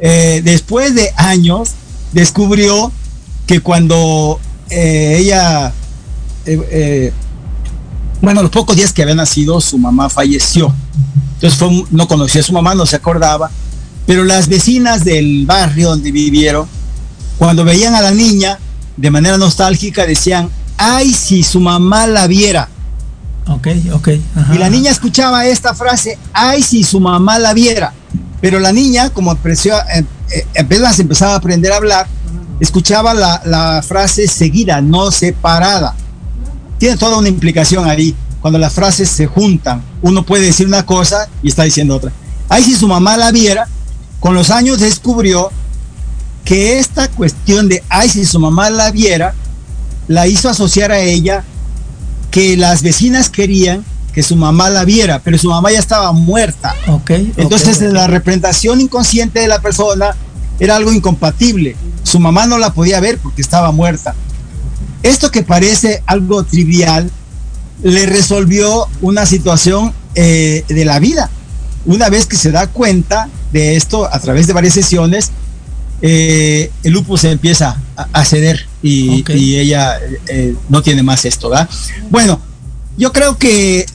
eh, 0.02 0.42
después 0.44 0.94
de 0.94 1.12
años, 1.16 1.70
descubrió 2.12 2.92
que 3.46 3.60
cuando 3.60 4.38
eh, 4.68 5.16
ella, 5.20 5.72
bueno, 8.20 8.42
los 8.42 8.50
pocos 8.50 8.76
días 8.76 8.92
que 8.92 9.02
había 9.02 9.14
nacido, 9.14 9.60
su 9.60 9.78
mamá 9.78 10.10
falleció. 10.10 10.74
Entonces 11.34 11.58
fue, 11.58 11.84
no 11.90 12.06
conocía 12.08 12.40
a 12.40 12.44
su 12.44 12.52
mamá, 12.52 12.74
no 12.74 12.84
se 12.84 12.96
acordaba, 12.96 13.50
pero 14.06 14.24
las 14.24 14.48
vecinas 14.48 15.04
del 15.04 15.46
barrio 15.46 15.90
donde 15.90 16.10
vivieron, 16.10 16.66
cuando 17.38 17.64
veían 17.64 17.94
a 17.94 18.02
la 18.02 18.10
niña, 18.10 18.58
de 18.96 19.10
manera 19.10 19.38
nostálgica 19.38 20.04
decían, 20.04 20.50
ay, 20.76 21.12
si 21.12 21.42
su 21.42 21.60
mamá 21.60 22.06
la 22.06 22.26
viera. 22.26 22.68
Ok, 23.46 23.68
ok. 23.92 24.08
Ajá. 24.36 24.54
Y 24.54 24.58
la 24.58 24.68
niña 24.68 24.90
escuchaba 24.90 25.46
esta 25.46 25.74
frase, 25.74 26.18
ay, 26.32 26.62
si 26.62 26.84
su 26.84 27.00
mamá 27.00 27.38
la 27.38 27.54
viera. 27.54 27.92
Pero 28.42 28.58
la 28.58 28.72
niña, 28.72 29.08
como 29.10 29.30
apreció, 29.30 29.78
eh, 29.94 30.04
eh, 30.34 30.46
apenas 30.60 30.98
empezaba 30.98 31.34
a 31.34 31.36
aprender 31.36 31.70
a 31.72 31.76
hablar, 31.76 32.08
escuchaba 32.58 33.14
la, 33.14 33.40
la, 33.44 33.82
frase 33.82 34.26
seguida, 34.26 34.80
no 34.80 35.12
separada. 35.12 35.94
Tiene 36.76 36.96
toda 36.96 37.18
una 37.18 37.28
implicación 37.28 37.88
ahí. 37.88 38.16
Cuando 38.40 38.58
las 38.58 38.72
frases 38.72 39.08
se 39.08 39.28
juntan, 39.28 39.80
uno 40.02 40.24
puede 40.24 40.46
decir 40.46 40.66
una 40.66 40.84
cosa 40.84 41.28
y 41.40 41.48
está 41.50 41.62
diciendo 41.62 41.94
otra. 41.94 42.10
Ay, 42.48 42.64
si 42.64 42.74
su 42.74 42.88
mamá 42.88 43.16
la 43.16 43.30
viera, 43.30 43.68
con 44.18 44.34
los 44.34 44.50
años 44.50 44.80
descubrió 44.80 45.50
que 46.44 46.80
esta 46.80 47.06
cuestión 47.06 47.68
de, 47.68 47.84
ay, 47.88 48.08
si 48.08 48.24
su 48.24 48.40
mamá 48.40 48.70
la 48.70 48.90
viera, 48.90 49.34
la 50.08 50.26
hizo 50.26 50.48
asociar 50.48 50.90
a 50.90 50.98
ella 50.98 51.44
que 52.32 52.56
las 52.56 52.82
vecinas 52.82 53.30
querían 53.30 53.84
que 54.12 54.22
su 54.22 54.36
mamá 54.36 54.70
la 54.70 54.84
viera, 54.84 55.20
pero 55.20 55.38
su 55.38 55.48
mamá 55.48 55.72
ya 55.72 55.78
estaba 55.78 56.12
muerta. 56.12 56.74
Okay, 56.86 57.32
Entonces 57.36 57.78
okay, 57.78 57.92
la 57.92 58.06
representación 58.06 58.80
inconsciente 58.80 59.40
de 59.40 59.48
la 59.48 59.60
persona 59.60 60.14
era 60.60 60.76
algo 60.76 60.92
incompatible. 60.92 61.76
Su 62.02 62.20
mamá 62.20 62.46
no 62.46 62.58
la 62.58 62.72
podía 62.72 63.00
ver 63.00 63.18
porque 63.18 63.42
estaba 63.42 63.72
muerta. 63.72 64.14
Esto 65.02 65.30
que 65.30 65.42
parece 65.42 66.02
algo 66.06 66.44
trivial 66.44 67.10
le 67.82 68.06
resolvió 68.06 68.86
una 69.00 69.26
situación 69.26 69.92
eh, 70.14 70.64
de 70.68 70.84
la 70.84 70.98
vida. 70.98 71.30
Una 71.84 72.08
vez 72.08 72.26
que 72.26 72.36
se 72.36 72.52
da 72.52 72.68
cuenta 72.68 73.28
de 73.52 73.76
esto 73.76 74.08
a 74.12 74.18
través 74.20 74.46
de 74.46 74.52
varias 74.52 74.74
sesiones, 74.74 75.32
eh, 76.00 76.70
el 76.82 76.92
lupus 76.92 77.24
empieza 77.24 77.80
a, 77.96 78.24
ceder 78.24 78.66
y, 78.82 79.24
ella 79.56 79.98
eh, 80.28 80.54
no 80.68 80.82
tiene 80.82 81.02
más 81.02 81.24
esto, 81.24 81.48
¿verdad? 81.48 81.68
Bueno, 82.10 82.40
yo 82.96 83.12
creo 83.12 83.38
que 83.38 83.86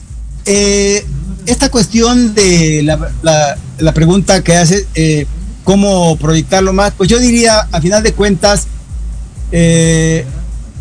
eh, 0.44 1.04
esta 1.46 1.70
cuestión 1.70 2.34
de 2.34 2.82
la, 2.84 3.10
la, 3.22 3.58
la 3.78 3.94
pregunta 3.94 4.42
que 4.42 4.56
hace, 4.56 4.86
eh, 4.94 5.26
cómo 5.64 6.16
proyectarlo 6.16 6.72
más, 6.72 6.92
pues 6.96 7.10
yo 7.10 7.18
diría, 7.18 7.60
a 7.72 7.80
final 7.80 8.02
de 8.02 8.12
cuentas, 8.12 8.66
eh, 9.52 10.24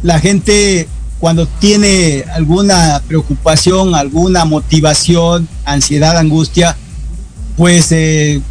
la 0.03 0.19
gente 0.19 0.87
cuando 1.19 1.47
tiene 1.47 2.23
alguna 2.33 3.01
preocupación, 3.07 3.95
alguna 3.95 4.45
motivación, 4.45 5.47
ansiedad, 5.65 6.17
angustia, 6.17 6.77
pues 7.55 7.91
eh, 7.91 8.41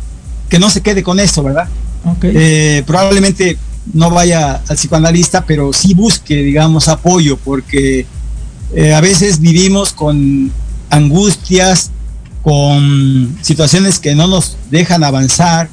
que 0.49 0.59
no 0.59 0.69
se 0.69 0.81
quede 0.81 1.03
con 1.03 1.21
eso, 1.21 1.43
¿verdad? 1.43 1.69
Okay. 2.17 2.33
Eh, 2.35 2.83
probablemente 2.87 3.57
no 3.93 4.11
vaya 4.11 4.63
al 4.69 4.77
psicoanalista, 4.77 5.45
pero 5.45 5.73
sí 5.73 5.95
busque, 5.95 6.37
digamos, 6.37 6.89
apoyo, 6.89 7.37
porque 7.37 8.07
eh, 8.75 8.95
a 8.95 9.01
veces 9.01 9.41
vivimos 9.41 9.93
con 9.93 10.51
angustias, 10.91 11.91
con 12.43 13.37
situaciones 13.43 13.99
que 13.99 14.15
no 14.15 14.29
nos 14.29 14.57
dejan 14.71 15.03
avanzar. 15.03 15.69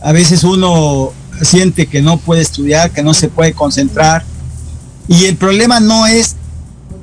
A 0.00 0.12
veces 0.12 0.44
uno 0.44 1.12
siente 1.42 1.86
que 1.86 2.02
no 2.02 2.18
puede 2.18 2.42
estudiar, 2.42 2.92
que 2.92 3.02
no 3.02 3.14
se 3.14 3.28
puede 3.28 3.52
concentrar. 3.52 4.24
Y 5.08 5.24
el 5.24 5.36
problema 5.36 5.80
no 5.80 6.06
es 6.06 6.36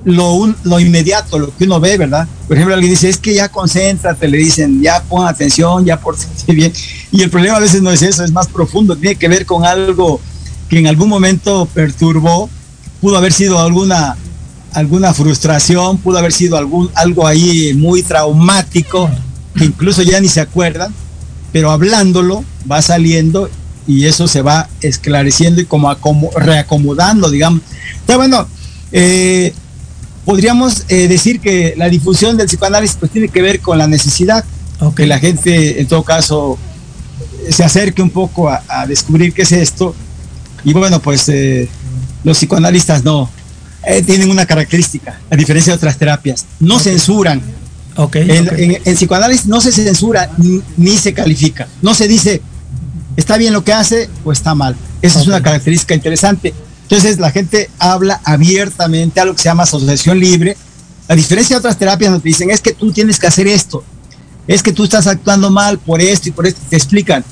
lo, 0.04 0.54
lo 0.64 0.80
inmediato, 0.80 1.38
lo 1.38 1.56
que 1.56 1.66
uno 1.66 1.80
ve, 1.80 1.97
¿verdad? 1.97 2.28
Por 2.47 2.56
ejemplo, 2.56 2.74
alguien 2.74 2.91
dice, 2.91 3.10
es 3.10 3.18
que 3.18 3.34
ya 3.34 3.49
concéntrate, 3.49 4.28
le 4.28 4.38
dicen, 4.38 4.82
ya 4.82 5.02
pon 5.04 5.28
atención, 5.28 5.86
ya 5.86 5.99
por 5.99 6.16
bien. 6.47 6.74
Y 7.12 7.22
el 7.22 7.30
problema 7.30 7.58
a 7.58 7.62
veces 7.62 7.82
no 7.82 7.91
es 7.91 8.02
eso, 8.02 8.24
es 8.24 8.32
más 8.32 8.47
profundo, 8.47 8.95
tiene 8.95 9.16
que 9.16 9.28
ver 9.28 9.45
con 9.45 9.66
algo 9.66 10.20
que 10.70 10.80
en 10.80 10.88
algún 10.88 11.10
momento 11.10 11.68
perturbó, 11.74 12.49
pudo 13.02 13.18
haber 13.18 13.34
sido 13.34 13.60
alguna, 13.60 14.16
alguna 14.74 15.14
frustración, 15.14 15.98
pudo 15.98 16.18
haber 16.18 16.32
sido 16.32 16.58
algún, 16.58 16.90
algo 16.96 17.28
ahí 17.28 17.74
muy 17.74 18.04
traumático, 18.04 19.10
que 19.56 19.66
incluso 19.66 20.02
ya 20.02 20.20
ni 20.20 20.28
se 20.28 20.42
acuerdan, 20.42 20.94
pero 21.52 21.72
hablándolo 21.72 22.44
va 22.70 22.82
saliendo 22.82 23.50
y 23.88 24.06
eso 24.06 24.28
se 24.28 24.42
va 24.42 24.70
esclareciendo 24.82 25.62
y 25.62 25.66
como 25.66 25.90
acomo, 25.90 26.30
reacomodando, 26.36 27.30
digamos. 27.30 27.62
Entonces, 28.02 28.18
bueno, 28.18 28.48
eh, 28.92 29.54
podríamos 30.26 30.86
eh, 30.88 31.08
decir 31.08 31.40
que 31.40 31.74
la 31.78 31.90
difusión 31.90 32.38
del 32.38 32.48
psicoanálisis 32.48 32.98
pues 33.00 33.12
tiene 33.12 33.28
que 33.28 33.42
ver 33.42 33.60
con 33.60 33.78
la 33.78 33.88
necesidad, 33.88 34.46
okay. 34.80 35.04
que 35.04 35.08
la 35.08 35.20
gente 35.20 35.82
en 35.82 35.88
todo 35.88 36.04
caso 36.04 36.58
se 37.50 37.64
acerque 37.64 38.02
un 38.02 38.12
poco 38.12 38.50
a, 38.50 38.64
a 38.68 38.86
descubrir 38.86 39.34
qué 39.34 39.42
es 39.42 39.52
esto. 39.52 39.96
Y 40.64 40.74
bueno, 40.74 41.02
pues 41.02 41.28
eh, 41.30 41.68
los 42.24 42.38
psicoanalistas 42.38 43.04
no, 43.04 43.30
eh, 43.84 44.02
tienen 44.02 44.30
una 44.30 44.46
característica, 44.46 45.20
a 45.30 45.36
diferencia 45.36 45.74
de 45.74 45.78
otras 45.78 45.98
terapias, 45.98 46.46
no 46.60 46.76
okay. 46.76 46.94
censuran. 46.94 47.42
Okay, 47.96 48.30
en, 48.30 48.48
okay. 48.48 48.64
En, 48.64 48.82
en, 48.86 48.96
psicoanálisis 48.96 49.48
no 49.48 49.60
se 49.60 49.72
censura 49.72 50.30
ni, 50.38 50.62
ni, 50.78 50.98
se 50.98 51.14
califica, 51.14 51.68
no 51.82 51.94
se 51.94 52.08
dice 52.08 52.42
está 53.18 53.38
bien 53.38 53.54
lo 53.54 53.64
que 53.64 53.74
hace 53.74 54.10
o 54.24 54.32
está 54.32 54.56
mal. 54.56 54.76
Esa 55.02 55.22
es 55.22 55.28
una 55.28 55.42
característica 55.42 55.94
interesante. 55.94 56.54
Entonces 56.84 57.20
la 57.20 57.32
gente 57.32 57.70
habla 57.80 58.22
abiertamente 58.24 59.20
a 59.20 59.26
lo 59.26 59.34
que 59.34 59.42
se 59.42 59.50
llama 59.50 59.64
asociación 59.64 60.20
libre. 60.20 60.58
A 61.08 61.16
diferencia 61.16 61.56
de 61.56 61.60
otras 61.60 61.78
terapias 61.78 62.12
donde 62.12 62.24
te 62.24 62.30
dicen 62.30 62.52
es 62.52 62.62
que 62.62 62.74
tú 62.74 62.92
tienes 62.92 63.20
que 63.20 63.28
hacer 63.28 63.48
esto, 63.48 63.84
es 64.48 64.64
que 64.64 64.72
tú 64.72 64.86
estás 64.86 65.08
actuando 65.08 65.50
mal 65.50 65.78
por 65.78 66.02
esto 66.02 66.30
y 66.30 66.32
por 66.32 66.48
esto, 66.48 66.62
te 66.70 66.78
explican. 66.78 67.24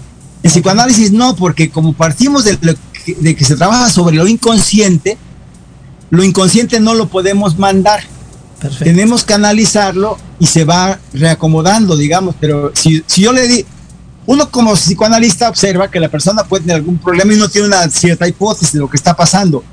En 0.44 0.52
psicoanálisis 0.52 1.12
no, 1.12 1.36
porque 1.36 1.70
como 1.70 1.94
partimos 1.94 2.44
de, 2.46 2.58
lo 2.62 2.74
que, 3.06 3.16
de 3.16 3.36
que 3.36 3.46
se 3.46 3.56
trabaja 3.56 3.90
sobre 3.90 4.18
lo 4.18 4.28
inconsciente, 4.28 5.18
lo 6.10 6.24
inconsciente 6.24 6.80
no 6.80 6.94
lo 6.94 7.08
podemos 7.08 7.58
mandar. 7.58 8.02
Tenemos 8.80 9.24
que 9.24 9.34
analizarlo 9.34 10.18
y 10.38 10.48
se 10.48 10.66
va 10.66 11.00
reacomodando, 11.14 11.96
digamos, 11.96 12.36
pero 12.40 12.72
si, 12.76 13.04
si 13.08 13.22
yo 13.22 13.32
le 13.32 13.48
di, 13.48 13.66
uno 14.26 14.52
como 14.52 14.74
psicoanalista 14.74 15.50
observa 15.50 15.90
que 15.90 16.00
la 16.00 16.10
persona 16.10 16.44
puede 16.44 16.64
tener 16.64 16.78
algún 16.78 16.98
problema 16.98 17.34
y 17.34 17.38
no 17.38 17.48
tiene 17.48 17.68
una 17.68 17.90
cierta 17.90 18.28
hipótesis 18.28 18.74
de 18.74 18.80
lo 18.80 18.90
que 18.90 18.98
está 18.98 19.16
pasando, 19.16 19.64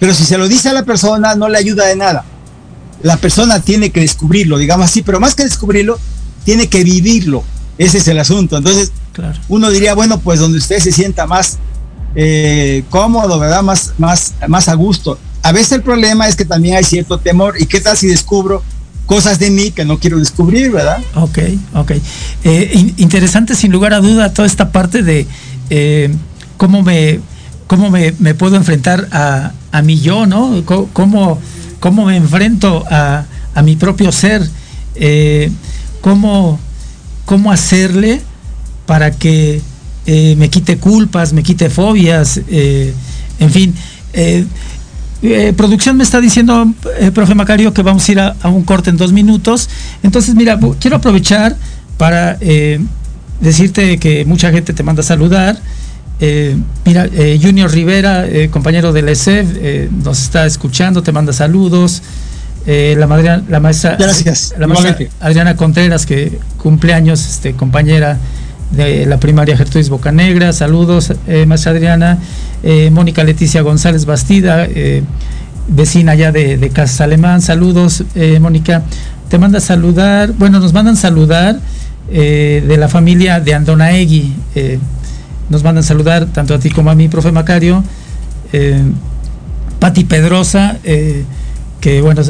pero 0.00 0.12
si 0.12 0.24
se 0.24 0.36
lo 0.36 0.48
dice 0.48 0.68
a 0.68 0.72
la 0.72 0.84
persona 0.84 1.34
no 1.34 1.48
le 1.48 1.58
ayuda 1.58 1.86
de 1.86 1.96
nada. 1.96 2.24
La 3.02 3.16
persona 3.16 3.60
tiene 3.60 3.90
que 3.90 4.00
descubrirlo, 4.00 4.58
digamos 4.58 4.86
así, 4.86 5.02
pero 5.02 5.20
más 5.20 5.34
que 5.34 5.44
descubrirlo, 5.44 5.98
tiene 6.44 6.68
que 6.68 6.82
vivirlo. 6.82 7.44
Ese 7.78 7.98
es 7.98 8.08
el 8.08 8.18
asunto. 8.18 8.56
Entonces, 8.56 8.92
uno 9.48 9.70
diría, 9.70 9.94
bueno, 9.94 10.18
pues 10.18 10.40
donde 10.40 10.58
usted 10.58 10.78
se 10.78 10.92
sienta 10.92 11.26
más 11.26 11.58
eh, 12.14 12.84
cómodo, 12.90 13.38
¿verdad? 13.38 13.62
Más, 13.62 13.94
más, 13.98 14.34
más 14.48 14.68
a 14.68 14.74
gusto. 14.74 15.18
A 15.44 15.52
veces 15.52 15.72
el 15.72 15.82
problema 15.82 16.26
es 16.26 16.36
que 16.36 16.44
también 16.44 16.76
hay 16.76 16.84
cierto 16.84 17.18
temor. 17.18 17.54
¿Y 17.60 17.66
qué 17.66 17.80
tal 17.80 17.96
si 17.96 18.08
descubro 18.08 18.62
cosas 19.06 19.38
de 19.38 19.50
mí 19.50 19.70
que 19.70 19.84
no 19.84 19.98
quiero 19.98 20.18
descubrir, 20.18 20.72
verdad? 20.72 20.98
Ok, 21.14 21.38
ok. 21.74 21.92
Eh, 22.44 22.92
interesante 22.96 23.54
sin 23.54 23.70
lugar 23.70 23.92
a 23.92 24.00
duda 24.00 24.32
toda 24.32 24.46
esta 24.46 24.72
parte 24.72 25.02
de 25.02 25.26
eh, 25.68 26.12
cómo 26.56 26.82
me 26.82 27.20
cómo 27.66 27.90
me, 27.90 28.12
puedo 28.34 28.56
enfrentar 28.56 29.06
a, 29.12 29.52
a 29.70 29.82
mi 29.82 30.00
yo, 30.00 30.26
¿no? 30.26 30.64
Cómo, 30.64 31.38
cómo 31.78 32.06
me 32.06 32.16
enfrento 32.16 32.84
a, 32.90 33.26
a 33.54 33.62
mi 33.62 33.76
propio 33.76 34.12
ser. 34.12 34.48
cómo, 36.00 36.58
cómo 37.26 37.52
hacerle 37.52 38.20
para 38.86 39.10
que 39.10 39.60
eh, 40.06 40.34
me 40.36 40.50
quite 40.50 40.76
culpas, 40.78 41.32
me 41.32 41.42
quite 41.42 41.70
fobias, 41.70 42.40
eh, 42.48 42.92
en 43.38 43.50
fin. 43.50 43.74
Eh, 45.26 45.54
producción 45.56 45.96
me 45.96 46.04
está 46.04 46.20
diciendo, 46.20 46.72
profe 47.14 47.34
Macario, 47.34 47.72
que 47.72 47.82
vamos 47.82 48.06
a 48.08 48.12
ir 48.12 48.20
a, 48.20 48.36
un 48.44 48.62
corte 48.62 48.90
en 48.90 48.96
dos 48.96 49.12
minutos. 49.12 49.68
Entonces, 50.02 50.34
mira, 50.34 50.58
quiero 50.78 50.96
aprovechar 50.96 51.56
para 51.96 52.38
decirte 53.40 53.98
que 53.98 54.24
mucha 54.24 54.50
gente 54.50 54.72
te 54.72 54.82
manda 54.82 55.00
a 55.00 55.04
saludar. 55.04 55.58
mira, 56.84 57.08
Junior 57.40 57.70
Rivera, 57.70 58.26
compañero 58.50 58.92
del 58.92 59.08
ESEF, 59.08 59.48
nos 60.04 60.20
está 60.20 60.44
escuchando, 60.44 61.02
te 61.02 61.12
manda 61.12 61.32
saludos. 61.32 62.02
la, 62.66 63.06
madre, 63.06 63.40
la 63.48 63.60
maestra, 63.60 63.96
la 64.58 64.66
maestra 64.66 64.98
Adriana 65.20 65.56
Contreras, 65.56 66.04
que 66.04 66.38
cumple 66.58 66.92
años, 66.92 67.26
este, 67.26 67.54
compañera 67.54 68.18
de 68.70 69.06
la 69.06 69.18
primaria 69.18 69.56
Gertrudis 69.56 69.88
Bocanegra, 69.88 70.52
saludos, 70.52 71.12
eh, 71.26 71.46
Adriana, 71.66 72.18
eh, 72.62 72.90
Mónica 72.90 73.24
Leticia 73.24 73.62
González 73.62 74.04
Bastida, 74.04 74.64
eh, 74.64 75.02
vecina 75.68 76.14
ya 76.14 76.32
de, 76.32 76.56
de 76.56 76.70
Casa 76.70 77.04
Alemán, 77.04 77.40
saludos, 77.40 78.04
eh, 78.14 78.38
Mónica, 78.40 78.82
te 79.28 79.38
manda 79.38 79.60
saludar, 79.60 80.32
bueno, 80.32 80.60
nos 80.60 80.72
mandan 80.72 80.96
saludar 80.96 81.58
de 82.06 82.76
la 82.78 82.86
familia 82.88 83.40
de 83.40 83.54
Andonaegui, 83.54 84.34
nos 85.48 85.64
mandan 85.64 85.82
saludar 85.82 86.26
tanto 86.26 86.54
a 86.54 86.58
ti 86.58 86.68
como 86.68 86.90
a 86.90 86.94
mí, 86.94 87.08
profe 87.08 87.32
Macario, 87.32 87.82
Pati 89.78 90.04
Pedrosa, 90.04 90.76
que 91.80 92.02
bueno, 92.02 92.20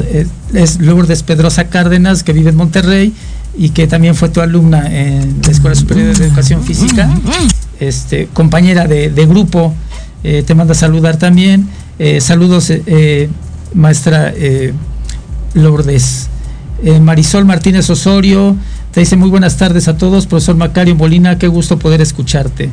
es 0.53 0.79
Lourdes 0.79 1.23
Pedrosa 1.23 1.65
Cárdenas, 1.65 2.23
que 2.23 2.31
vive 2.31 2.51
en 2.51 2.55
Monterrey, 2.55 3.13
y 3.57 3.69
que 3.69 3.87
también 3.87 4.15
fue 4.15 4.29
tu 4.29 4.41
alumna 4.41 4.87
en 4.87 5.39
la 5.43 5.51
Escuela 5.51 5.75
Superior 5.75 6.15
de 6.15 6.25
Educación 6.25 6.63
Física, 6.63 7.09
este, 7.79 8.27
compañera 8.33 8.87
de, 8.87 9.25
grupo, 9.25 9.73
eh, 10.23 10.43
te 10.45 10.55
manda 10.55 10.73
a 10.73 10.75
saludar 10.75 11.17
también. 11.17 11.67
Eh, 11.99 12.19
saludos, 12.21 12.69
eh, 12.69 13.29
maestra 13.73 14.33
Lourdes. 15.53 16.29
Marisol 17.01 17.45
Martínez 17.45 17.89
Osorio, 17.89 18.55
te 18.91 18.99
dice 18.99 19.15
muy 19.15 19.29
buenas 19.29 19.57
tardes 19.57 19.87
a 19.87 19.97
todos, 19.97 20.27
profesor 20.27 20.55
Macario 20.55 20.93
Molina, 20.93 21.39
qué 21.39 21.47
gusto 21.47 21.79
poder 21.79 22.01
escucharte. 22.01 22.69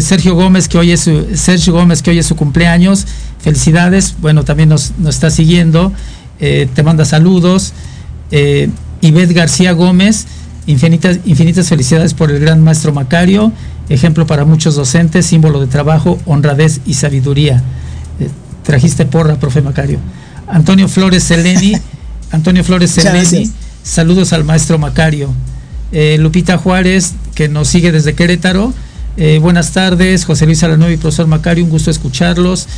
Sergio 0.00 0.34
Gómez, 0.34 0.68
que 0.68 0.76
hoy 0.76 0.90
es 0.90 1.00
su, 1.00 1.26
Sergio 1.34 1.72
Gómez, 1.72 2.02
que 2.02 2.10
hoy 2.10 2.18
es 2.18 2.26
su 2.26 2.34
cumpleaños, 2.34 3.06
felicidades, 3.38 4.16
bueno, 4.20 4.44
también 4.44 4.68
nos, 4.68 4.92
nos 4.98 5.14
está 5.14 5.30
siguiendo, 5.30 5.92
te 6.38 6.82
manda 6.82 7.04
saludos. 7.04 7.72
Ivette 9.00 9.32
García 9.32 9.72
Gómez, 9.72 10.26
infinitas, 10.66 11.18
infinitas 11.24 11.68
felicidades 11.68 12.14
por 12.14 12.30
el 12.30 12.40
gran 12.40 12.62
maestro 12.62 12.92
Macario, 12.92 13.52
ejemplo 13.88 14.26
para 14.26 14.44
muchos 14.44 14.76
docentes, 14.76 15.26
símbolo 15.26 15.60
de 15.60 15.66
trabajo, 15.66 16.18
honradez 16.26 16.80
y 16.86 16.94
sabiduría. 16.94 17.62
Eh, 18.18 18.28
trajiste 18.62 19.06
porra, 19.06 19.36
profe 19.36 19.62
Macario. 19.62 19.98
Antonio 20.46 20.88
Flores 20.88 21.24
Seleni, 21.24 21.74
Antonio 22.30 22.64
Flores 22.64 22.90
Seleni, 22.90 23.50
saludos 23.82 24.32
al 24.32 24.44
maestro 24.44 24.78
Macario. 24.78 25.32
Eh, 25.92 26.18
Lupita 26.20 26.56
Juárez, 26.56 27.14
que 27.34 27.48
nos 27.48 27.68
sigue 27.68 27.90
desde 27.90 28.14
Querétaro. 28.14 28.72
Eh, 29.16 29.38
buenas 29.40 29.72
tardes, 29.72 30.24
José 30.24 30.46
Luis 30.46 30.62
Alanuevo 30.62 30.92
y 30.92 30.96
profesor 30.96 31.26
Macario, 31.26 31.64
un 31.64 31.70
gusto 31.70 31.90
escucharlos. 31.90 32.68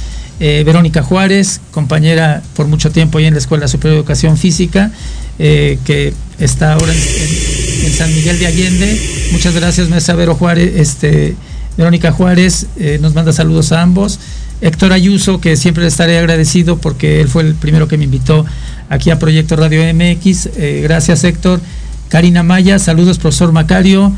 Verónica 0.41 1.05
Juárez, 1.05 1.61
compañera 1.71 2.43
por 2.57 2.67
mucho 2.67 2.91
tiempo 2.91 3.19
ahí 3.19 3.27
en 3.27 3.35
la 3.35 3.39
Escuela 3.39 3.69
Superior 3.69 3.95
de 3.95 3.99
Educación 4.01 4.37
Física. 4.37 4.91
Eh, 5.39 5.79
que 5.87 6.13
está 6.39 6.75
ahora 6.75 6.93
en, 6.93 7.93
San 7.93 8.15
Miguel 8.15 8.39
de 8.39 8.47
Allende. 8.47 9.29
Muchas 9.33 9.55
gracias, 9.55 9.89
maestra 9.89 10.15
Vero 10.15 10.35
Juárez, 10.35 10.73
este, 10.77 11.35
Verónica 11.77 12.13
Juárez, 12.13 12.67
eh, 12.77 12.99
nos 13.01 13.15
manda 13.15 13.33
saludos 13.33 13.73
a 13.73 13.83
ambos. 13.83 14.21
Héctor 14.61 14.93
Ayuso, 14.93 15.41
que 15.41 15.57
siempre 15.57 15.83
le 15.83 15.89
estaré 15.89 16.19
agradecido 16.19 16.79
porque 16.79 17.21
él 17.21 17.29
fue 17.29 17.43
el 17.43 17.55
primero 17.55 17.89
que 17.89 17.99
me 17.99 18.05
invitó 18.05 18.47
aquí 18.89 19.11
a 19.11 19.19
Proyecto 19.19 19.57
Radio 19.57 19.83
MX. 19.93 20.51
Eh, 20.57 20.81
gracias, 20.83 21.25
Héctor. 21.25 21.61
Karina 22.09 22.43
Maya, 22.43 22.79
saludos, 22.79 23.19
profesor 23.19 23.53
Macario. 23.53 24.13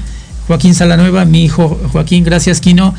Joaquín 0.47 0.75
Salanueva, 0.75 1.25
mi 1.25 1.45
hijo 1.45 1.81
Joaquín, 1.93 2.25
gracias, 2.25 2.61
Quino. 2.61 2.95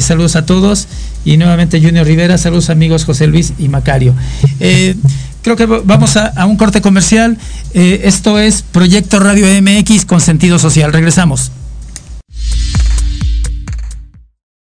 saludos 0.00 0.36
a 0.36 0.46
todos. 0.46 0.88
Y 1.24 1.36
nuevamente 1.36 1.80
Junior 1.80 2.06
Rivera, 2.06 2.38
saludos 2.38 2.70
amigos 2.70 3.04
José 3.04 3.26
Luis 3.26 3.52
y 3.58 3.68
Macario 3.68 4.14
creo 5.42 5.56
que 5.56 5.66
vamos 5.66 6.16
a, 6.16 6.46
un 6.46 6.56
corte 6.56 6.80
comercial. 6.80 7.38
Eh, 7.74 8.02
esto 8.04 8.38
es 8.38 8.62
Proyecto 8.62 9.18
Radio 9.18 9.46
MX 9.62 10.04
con 10.04 10.20
sentido 10.20 10.58
social. 10.58 10.92
Regresamos. 10.92 11.52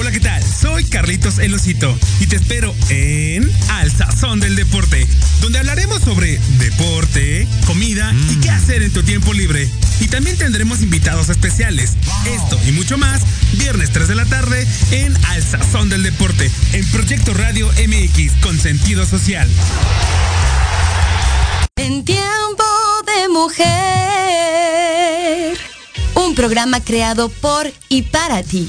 Hola, 0.00 0.12
¿qué 0.12 0.20
tal? 0.20 0.40
Soy 0.44 0.84
Carlitos 0.84 1.38
El 1.38 1.52
Osito 1.54 1.92
y 2.20 2.28
te 2.28 2.36
espero 2.36 2.72
en 2.88 3.50
Al 3.68 3.90
Sazón 3.90 4.38
del 4.38 4.54
Deporte, 4.54 5.08
donde 5.40 5.58
hablaremos 5.58 6.00
sobre 6.02 6.38
deporte, 6.60 7.48
comida 7.66 8.14
y 8.30 8.36
qué 8.36 8.48
hacer 8.48 8.84
en 8.84 8.92
tu 8.92 9.02
tiempo 9.02 9.32
libre. 9.32 9.68
Y 9.98 10.06
también 10.06 10.38
tendremos 10.38 10.82
invitados 10.82 11.30
especiales. 11.30 11.94
Esto 12.26 12.60
y 12.68 12.70
mucho 12.70 12.96
más, 12.96 13.22
viernes 13.54 13.90
3 13.92 14.06
de 14.06 14.14
la 14.14 14.24
tarde 14.24 14.64
en 14.92 15.16
Al 15.26 15.42
Sazón 15.42 15.88
del 15.88 16.04
Deporte, 16.04 16.48
en 16.74 16.86
Proyecto 16.92 17.34
Radio 17.34 17.66
MX 17.66 18.34
con 18.40 18.56
sentido 18.56 19.04
social. 19.04 19.48
En 21.74 22.04
tiempo 22.04 22.62
de 23.04 23.28
mujer 23.30 24.38
un 26.14 26.34
programa 26.36 26.80
creado 26.84 27.30
por 27.30 27.72
y 27.88 28.02
para 28.02 28.44
ti. 28.44 28.68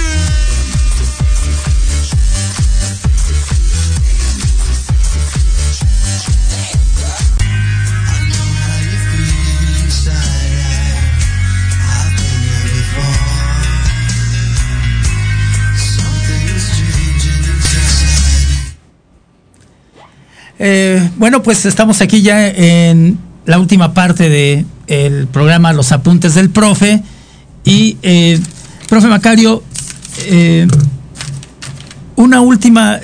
Eh, 20.63 21.09
bueno, 21.17 21.41
pues 21.41 21.65
estamos 21.65 22.01
aquí 22.01 22.21
ya 22.21 22.47
en 22.47 23.17
la 23.47 23.57
última 23.57 23.95
parte 23.95 24.29
del 24.29 24.67
el 24.85 25.25
programa 25.25 25.73
Los 25.73 25.91
Apuntes 25.91 26.35
del 26.35 26.51
Profe. 26.51 27.01
Y, 27.65 27.97
eh, 28.03 28.39
profe 28.87 29.07
Macario, 29.07 29.63
eh, 30.27 30.67
una 32.15 32.41
última 32.41 32.99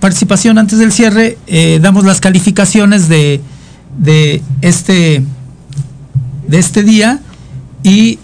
participación 0.00 0.58
antes 0.58 0.80
del 0.80 0.90
cierre. 0.90 1.38
Damos 1.80 2.04
las 2.04 2.20
calificaciones 2.20 3.08
de, 3.08 3.40
de, 3.96 4.42
este, 4.60 5.22
de 6.48 6.58
este 6.58 6.82
día 6.82 7.20
y, 7.84 8.18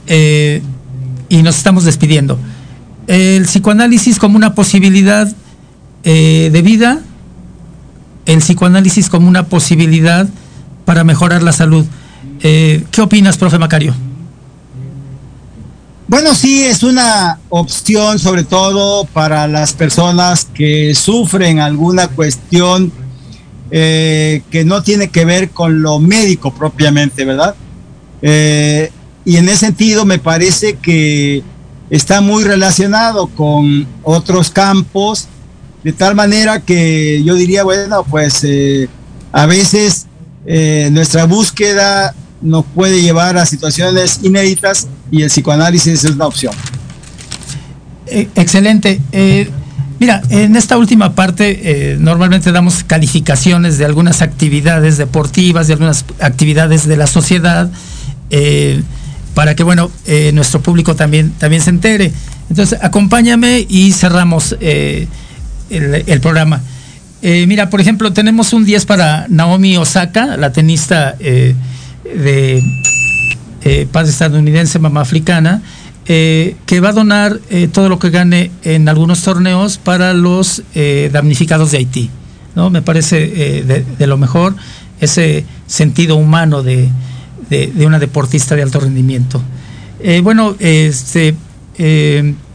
y 1.29 1.43
nos 1.45 1.57
estamos 1.57 1.85
despidiendo. 1.85 2.37
El 3.07 3.45
psicoanálisis 3.45 4.19
como 4.19 4.37
una 4.37 4.57
posibilidad 4.57 5.33
de 6.03 6.63
vida 6.65 7.01
el 8.27 8.39
psicoanálisis 8.41 9.09
como 9.09 9.29
una 9.29 9.47
posibilidad 9.47 10.29
para 10.85 11.05
mejorar 11.05 11.43
la 11.43 11.53
salud. 11.53 11.87
Eh, 12.43 12.85
¿Qué 12.91 13.01
opinas, 13.01 13.37
profe 13.37 13.59
Macario? 13.59 13.95
Bueno, 16.09 16.35
sí, 16.35 16.63
es 16.63 16.85
una 16.85 17.41
opción 17.49 18.19
sobre 18.19 18.45
todo 18.45 19.07
para 19.07 19.49
las 19.49 19.73
personas 19.73 20.45
que 20.45 20.95
sufren 20.95 21.59
alguna 21.59 22.09
cuestión 22.09 22.93
eh, 23.73 24.43
que 24.51 24.65
no 24.65 24.85
tiene 24.85 25.09
que 25.09 25.25
ver 25.25 25.51
con 25.51 25.83
lo 25.83 25.99
médico 25.99 26.55
propiamente, 26.55 27.25
¿verdad? 27.25 27.57
Eh, 28.23 28.93
y 29.25 29.37
en 29.37 29.49
ese 29.49 29.67
sentido 29.67 30.05
me 30.05 30.21
parece 30.21 30.75
que 30.75 31.43
está 31.91 32.21
muy 32.21 32.45
relacionado 32.45 33.27
con 33.27 33.87
otros 34.05 34.51
campos, 34.51 35.27
de 35.87 35.93
tal 35.93 36.17
manera 36.17 36.59
que 36.63 37.23
yo 37.23 37.37
diría, 37.37 37.63
bueno, 37.63 38.03
pues 38.11 38.43
eh, 38.43 38.89
a 39.31 39.47
veces 39.47 40.07
eh, 40.45 40.89
nuestra 40.91 41.27
búsqueda 41.27 42.13
nos 42.43 42.65
puede 42.75 43.03
llevar 43.03 43.39
a 43.39 43.47
situaciones 43.47 44.19
inéditas 44.25 44.89
y 45.13 45.23
el 45.23 45.29
psicoanálisis 45.29 46.03
es 46.03 46.11
una 46.11 46.27
opción. 46.27 46.53
Eh, 48.09 48.29
excelente. 48.35 49.01
Eh, 49.13 49.49
mira, 50.01 50.23
en 50.29 50.57
esta 50.57 50.77
última 50.77 51.15
parte 51.15 51.97
normalmente 52.01 52.51
damos 52.51 52.83
calificaciones 52.83 53.79
de 53.79 53.85
algunas 53.85 54.23
actividades 54.23 54.97
deportivas, 54.97 55.69
de 55.69 55.75
algunas 55.75 56.05
actividades 56.19 56.89
de 56.89 56.97
la 56.97 57.07
sociedad, 57.07 57.71
para 59.35 59.55
que, 59.55 59.63
bueno, 59.63 59.93
nuestro 60.33 60.61
público 60.63 60.97
también, 60.97 61.31
también 61.39 61.63
se 61.63 61.71
entere. 61.71 62.13
Entonces, 62.51 62.77
acompáñame 62.83 63.65
y 63.69 63.93
cerramos 63.93 64.57
el, 65.71 66.21
programa. 66.21 66.61
Eh, 67.23 67.47
mira, 67.47 67.71
por 67.71 67.81
ejemplo, 67.81 68.13
tenemos 68.13 68.53
un 68.53 68.65
10 68.65 68.87
para 68.87 69.27
Naomi 69.29 69.77
Osaka, 69.77 70.37
la 70.37 70.53
tenista 70.53 71.17
eh, 71.19 71.55
de 72.05 72.63
eh, 73.63 73.87
padre 73.91 74.11
estadounidense, 74.11 74.79
mamá 74.79 75.01
africana, 75.01 75.63
eh, 76.07 76.55
que 76.67 76.79
va 76.81 76.91
a 76.91 76.93
donar 76.93 77.41
eh, 77.51 77.69
todo 77.73 77.89
lo 77.89 77.99
que 77.99 78.11
gane 78.11 78.51
en 78.63 78.89
algunos 78.89 79.23
torneos 79.23 79.79
para 79.79 80.13
los 80.15 80.63
damnificados 81.13 81.73
de 81.73 81.79
Haití. 81.79 82.11
¿no? 82.55 82.71
Me 82.71 82.81
parece 82.83 83.19
de, 83.99 84.07
lo 84.07 84.17
mejor 84.17 84.55
ese 85.01 85.45
sentido 85.67 86.17
humano 86.17 86.63
de, 86.63 86.89
de- 87.51 87.67
de 87.75 87.87
una 87.87 87.99
deportista 87.99 88.55
de 88.55 88.63
alto 88.63 88.79
rendimiento. 88.81 89.43
Bueno, 90.23 90.55
este, 90.61 91.35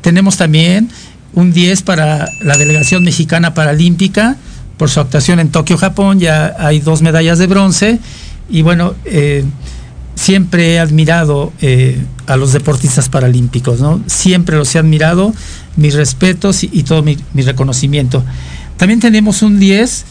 tenemos 0.02 0.38
también 0.38 0.90
un 1.34 1.54
10 1.54 1.82
para 1.84 2.30
la 2.42 2.58
delegación 2.58 3.04
mexicana 3.04 3.54
paralímpica 3.54 4.38
por 4.78 4.90
su 4.90 5.00
actuación 5.00 5.40
en 5.40 5.50
Tokio, 5.50 5.78
Japón. 5.78 6.20
Ya 6.20 6.56
hay 6.60 6.80
dos 6.80 7.02
medallas 7.02 7.40
de 7.40 7.48
bronce. 7.48 8.00
Y 8.50 8.64
bueno, 8.64 8.96
eh, 9.06 9.46
siempre 10.16 10.74
he 10.74 10.80
admirado 10.80 11.54
eh, 11.62 12.04
a 12.28 12.36
los 12.36 12.54
deportistas 12.54 13.08
paralímpicos, 13.08 13.80
¿no? 13.80 14.02
Siempre 14.08 14.58
los 14.58 14.74
he 14.76 14.80
admirado, 14.80 15.34
mis 15.78 15.94
respetos 15.94 16.64
y, 16.64 16.84
todo 16.84 17.04
mi, 17.04 17.18
mi 17.34 17.44
reconocimiento. 17.44 18.24
También 18.78 19.00
tenemos 19.00 19.42
un 19.42 19.60
10 19.60 20.06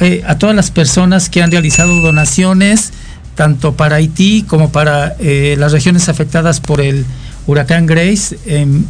eh, 0.00 0.22
a 0.26 0.38
todas 0.38 0.56
las 0.56 0.70
personas 0.70 1.28
que 1.28 1.42
han 1.42 1.50
realizado 1.50 2.00
donaciones, 2.00 2.92
tanto 3.34 3.74
para 3.74 3.96
Haití 3.96 4.42
como 4.42 4.70
para 4.70 5.16
las 5.18 5.72
regiones 5.72 6.08
afectadas 6.08 6.60
por 6.60 6.80
el 6.80 7.04
huracán 7.46 7.86
Grace 7.86 8.38
en, 8.46 8.86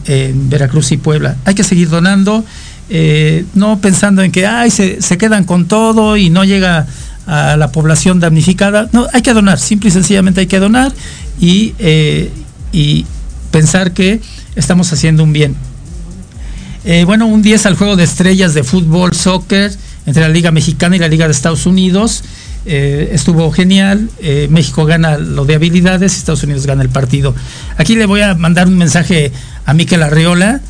Veracruz 0.49 0.93
y 0.93 0.97
Puebla. 0.97 1.37
Hay 1.45 1.55
que 1.55 1.65
seguir 1.65 1.89
donando, 1.89 2.45
eh, 2.91 3.45
no 3.55 3.79
pensando 3.81 4.23
en 4.23 4.33
que 4.33 4.47
ay, 4.47 4.71
se, 4.71 5.03
se 5.03 5.19
quedan 5.19 5.45
con 5.45 5.67
todo 5.67 6.17
y 6.17 6.31
no 6.31 6.45
llega 6.45 6.87
a 7.27 7.57
la 7.57 7.73
población 7.73 8.21
damnificada. 8.21 8.89
No, 8.93 9.07
hay 9.13 9.23
que 9.23 9.33
donar, 9.33 9.59
simple 9.59 9.89
y 9.89 9.93
sencillamente 9.93 10.41
hay 10.41 10.47
que 10.47 10.59
donar 10.59 10.93
y, 11.41 11.75
eh, 11.79 12.31
y 12.73 13.07
pensar 13.51 13.93
que 13.93 14.21
estamos 14.57 14.93
haciendo 14.93 15.23
un 15.23 15.33
bien. 15.33 15.57
Eh, 16.85 17.05
bueno, 17.05 17.27
un 17.27 17.41
10 17.41 17.67
al 17.67 17.77
juego 17.77 17.97
de 17.97 18.05
estrellas 18.05 18.53
de 18.53 18.63
fútbol, 18.63 19.15
soccer, 19.15 19.73
entre 20.07 20.23
la 20.23 20.29
Liga 20.29 20.51
Mexicana 20.51 20.97
y 20.97 20.99
la 20.99 21.09
Liga 21.09 21.27
de 21.27 21.33
Estados 21.33 21.65
Unidos. 21.65 22.25
Eh, 22.67 23.11
estuvo 23.13 23.51
genial. 23.51 24.09
Eh, 24.21 24.49
México 24.51 24.87
gana 24.87 25.19
lo 25.19 25.45
de 25.45 25.55
habilidades 25.55 26.17
Estados 26.17 26.43
Unidos 26.43 26.67
gana 26.67 26.83
el 26.83 26.89
partido. 26.89 27.35
Aquí 27.77 27.95
le 27.95 28.07
voy 28.07 28.23
a 28.23 28.35
mandar 28.35 28.69
un 28.69 28.79
mensaje 28.79 29.33
a 29.67 29.75
Miquel 29.75 30.03
Arreola, 30.03 30.61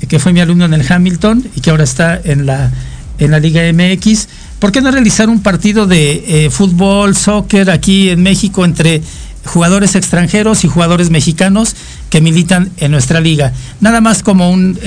eh, 0.00 0.06
que 0.06 0.18
fue 0.18 0.32
mi 0.32 0.40
alumno 0.40 0.64
en 0.64 0.74
el 0.74 0.84
Hamilton 0.88 1.44
y 1.56 1.60
que 1.60 1.70
ahora 1.70 1.84
está 1.84 2.20
en 2.22 2.46
la, 2.46 2.70
en 3.18 3.32
la 3.32 3.40
Liga 3.40 3.62
MX. 3.72 4.28
¿Por 4.60 4.70
qué 4.70 4.80
no 4.80 4.90
realizar 4.90 5.28
un 5.28 5.42
partido 5.42 5.86
de 5.86 6.48
fútbol, 6.52 7.16
soccer 7.16 7.70
aquí 7.70 8.10
en 8.10 8.22
México 8.22 8.64
entre 8.64 9.02
jugadores 9.44 9.94
extranjeros 9.94 10.64
y 10.64 10.68
jugadores 10.68 11.08
mexicanos 11.08 11.74
que 12.10 12.20
militan 12.20 12.70
en 12.76 12.90
nuestra 12.90 13.22
liga? 13.22 13.54
Nada 13.80 14.02
más 14.02 14.22
como 14.22 14.50
un, 14.50 14.78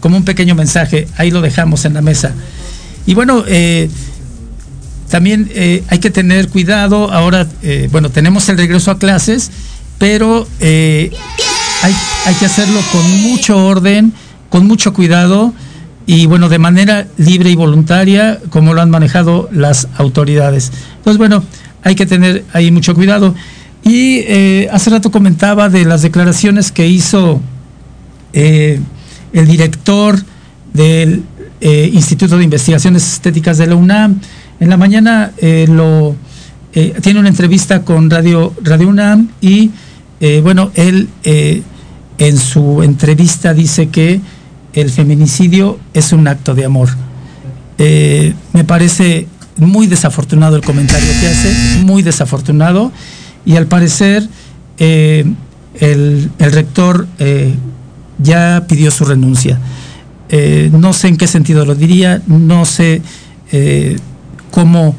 como 0.00 0.16
un 0.16 0.24
pequeño 0.24 0.56
mensaje, 0.56 1.06
ahí 1.16 1.30
lo 1.30 1.40
dejamos 1.40 1.84
en 1.84 1.94
la 1.94 2.02
mesa. 2.02 2.34
Y 3.06 3.14
bueno, 3.14 3.44
también 5.10 5.50
eh, 5.54 5.84
hay 5.88 5.98
que 5.98 6.10
tener 6.10 6.48
cuidado, 6.48 7.12
ahora, 7.12 7.46
eh, 7.62 7.88
bueno, 7.92 8.10
tenemos 8.10 8.48
el 8.48 8.58
regreso 8.58 8.90
a 8.90 8.98
clases, 8.98 9.50
pero 9.98 10.46
eh, 10.60 11.10
hay, 11.82 11.94
hay 12.26 12.34
que 12.34 12.46
hacerlo 12.46 12.80
con 12.92 13.22
mucho 13.22 13.64
orden, 13.66 14.12
con 14.48 14.66
mucho 14.66 14.92
cuidado 14.92 15.54
y 16.06 16.26
bueno, 16.26 16.48
de 16.48 16.58
manera 16.58 17.08
libre 17.16 17.50
y 17.50 17.56
voluntaria, 17.56 18.40
como 18.50 18.74
lo 18.74 18.80
han 18.80 18.90
manejado 18.90 19.48
las 19.52 19.88
autoridades. 19.96 20.70
Entonces, 20.98 21.18
bueno, 21.18 21.42
hay 21.82 21.96
que 21.96 22.06
tener 22.06 22.44
ahí 22.52 22.70
mucho 22.70 22.94
cuidado. 22.94 23.34
Y 23.82 24.18
eh, 24.26 24.68
hace 24.72 24.90
rato 24.90 25.10
comentaba 25.10 25.68
de 25.68 25.84
las 25.84 26.02
declaraciones 26.02 26.70
que 26.70 26.86
hizo 26.86 27.40
eh, 28.32 28.80
el 29.32 29.46
director 29.46 30.16
del 30.72 31.24
Instituto 31.60 32.38
de 32.38 32.44
Investigaciones 32.44 33.14
Estéticas 33.14 33.58
de 33.58 33.66
la 33.66 33.74
UNAM. 33.74 34.20
En 34.58 34.70
la 34.70 34.76
mañana 34.76 35.32
eh, 35.38 35.66
lo 35.68 36.16
eh, 36.72 36.94
tiene 37.02 37.20
una 37.20 37.28
entrevista 37.28 37.82
con 37.82 38.10
Radio, 38.10 38.54
Radio 38.62 38.88
UNAM 38.88 39.28
y 39.40 39.70
eh, 40.20 40.40
bueno, 40.42 40.70
él 40.74 41.08
en 42.18 42.38
su 42.38 42.82
entrevista 42.82 43.52
dice 43.52 43.88
que 43.88 44.20
el 44.72 44.90
feminicidio 44.90 45.78
es 45.92 46.12
un 46.12 46.26
acto 46.26 46.54
de 46.54 46.64
amor. 46.64 46.88
Me 47.78 48.64
parece 48.66 49.26
muy 49.56 49.86
desafortunado 49.86 50.56
el 50.56 50.62
comentario 50.62 51.08
que 51.20 51.26
hace, 51.26 51.82
muy 51.84 52.02
desafortunado, 52.02 52.92
y 53.44 53.56
al 53.56 53.66
parecer 53.66 54.26
el, 54.78 55.36
el, 55.78 56.30
rector 56.38 57.06
ya 58.18 58.64
pidió 58.66 58.90
su 58.90 59.04
renuncia. 59.04 59.58
No 60.72 60.94
sé 60.94 61.08
en 61.08 61.18
qué 61.18 61.26
sentido 61.26 61.66
lo 61.66 61.74
diría, 61.74 62.22
no 62.26 62.64
sé 62.64 63.02
cómo, 64.56 64.96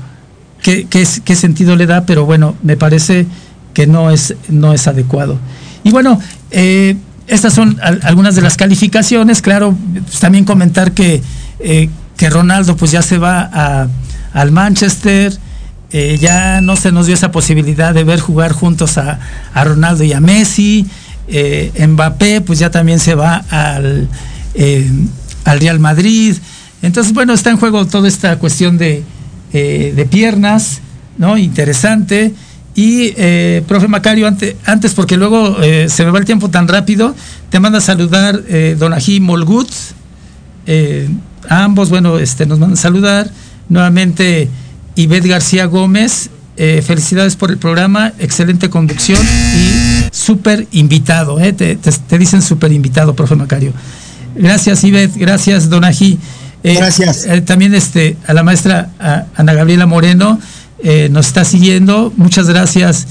qué, 0.62 1.36
sentido 1.36 1.76
le 1.76 1.88
da, 1.88 2.06
pero 2.06 2.28
bueno, 2.28 2.54
me 2.62 2.78
parece 2.78 3.26
que 3.74 3.88
no 3.88 4.12
es, 4.12 4.36
no 4.50 4.72
es 4.72 4.88
adecuado. 4.88 5.40
Y 5.84 5.90
bueno, 5.90 6.20
eh, 6.52 6.96
estas 7.26 7.54
son 7.54 7.76
al, 7.82 8.00
algunas 8.04 8.36
de 8.36 8.44
las 8.44 8.56
calificaciones, 8.56 9.42
claro, 9.42 9.76
pues 10.06 10.20
también 10.20 10.46
comentar 10.46 10.92
que, 10.92 11.24
que 11.60 12.30
Ronaldo 12.30 12.78
pues 12.78 12.92
ya 12.92 13.02
se 13.02 13.18
va 13.18 13.90
al 14.32 14.52
Manchester, 14.52 15.36
eh, 15.92 16.20
ya 16.22 16.62
no 16.62 16.76
se 16.76 16.92
nos 16.92 17.08
dio 17.08 17.16
esa 17.16 17.32
posibilidad 17.32 17.96
de 17.96 18.04
ver 18.04 18.20
jugar 18.20 18.52
juntos 18.52 19.00
a, 19.00 19.20
Ronaldo 19.56 20.04
y 20.04 20.14
a 20.14 20.20
Messi. 20.20 20.86
Eh, 21.30 21.72
Mbappé, 21.88 22.42
pues 22.42 22.60
ya 22.60 22.70
también 22.70 23.00
se 23.00 23.16
va 23.16 23.44
al, 23.50 24.08
eh, 24.54 24.88
al, 25.46 25.60
Real 25.60 25.80
Madrid. 25.80 26.36
Entonces, 26.84 27.12
bueno, 27.12 27.34
está 27.34 27.50
en 27.50 27.58
juego 27.58 27.88
toda 27.88 28.08
esta 28.08 28.38
cuestión 28.38 28.78
de, 28.78 29.04
eh, 29.54 29.94
de 29.96 30.06
piernas, 30.06 30.82
¿no? 31.18 31.38
Interesante. 31.38 32.34
Y, 32.76 33.14
profe 33.68 33.88
Macario, 33.88 34.28
antes, 34.28 34.56
antes 34.64 34.94
porque 34.94 35.18
luego 35.18 35.58
se 35.88 36.06
me 36.06 36.12
va 36.12 36.20
el 36.20 36.26
tiempo 36.26 36.52
tan 36.52 36.68
rápido, 36.68 37.16
te 37.50 37.60
manda 37.60 37.80
a 37.80 37.82
saludar 37.82 38.40
Don 38.78 38.94
Ají 38.94 39.20
Molgut. 39.20 39.68
ambos, 41.50 41.90
bueno, 41.90 42.20
este, 42.20 42.46
nos 42.46 42.60
mandan 42.60 42.78
a 42.78 42.82
saludar. 42.82 43.32
Nuevamente. 43.68 44.48
Ivette 44.98 45.28
García 45.28 45.66
Gómez, 45.66 46.32
eh, 46.58 46.82
felicidades 46.82 47.36
por 47.36 47.52
el 47.52 47.60
programa, 47.60 48.14
excelente 48.18 48.68
conducción 48.68 49.20
y 49.24 50.10
súper 50.12 50.68
invitado, 50.72 51.40
eh, 51.40 51.54
te, 51.54 51.76
te, 51.76 52.18
dicen 52.18 52.42
súper 52.42 52.72
invitado, 52.72 53.16
profe 53.16 53.36
Macario. 53.36 53.74
Gracias 54.36 54.84
Ivette, 54.84 55.16
gracias 55.16 55.70
Donají. 55.70 56.18
Eh, 56.64 56.76
gracias. 56.76 57.28
también 57.46 57.74
este, 57.74 58.18
a 58.28 58.34
la 58.34 58.44
maestra 58.44 58.90
a 59.00 59.26
Ana 59.36 59.54
Gabriela 59.54 59.86
Moreno 59.86 60.40
nos 61.10 61.28
está 61.28 61.44
siguiendo, 61.44 62.14
muchas 62.18 62.48
gracias 62.48 63.08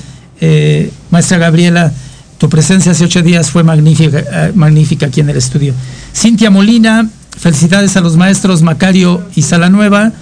maestra 1.11 1.39
Gabriela, 1.39 1.93
tu 2.39 2.49
presencia 2.49 2.93
hace 2.93 3.05
ocho 3.05 3.23
días 3.23 3.51
fue 3.51 3.65
magnífica, 3.65 4.53
magnífica 4.55 5.07
aquí 5.07 5.21
en 5.21 5.31
el 5.31 5.37
estudio. 5.37 5.75
Cintia 6.15 6.51
Molina, 6.51 7.09
felicidades 7.39 7.97
a 7.97 8.01
los 8.01 8.17
maestros 8.17 8.63
Macario 8.63 9.23
y 9.35 9.43
Salanueva. 9.43 10.13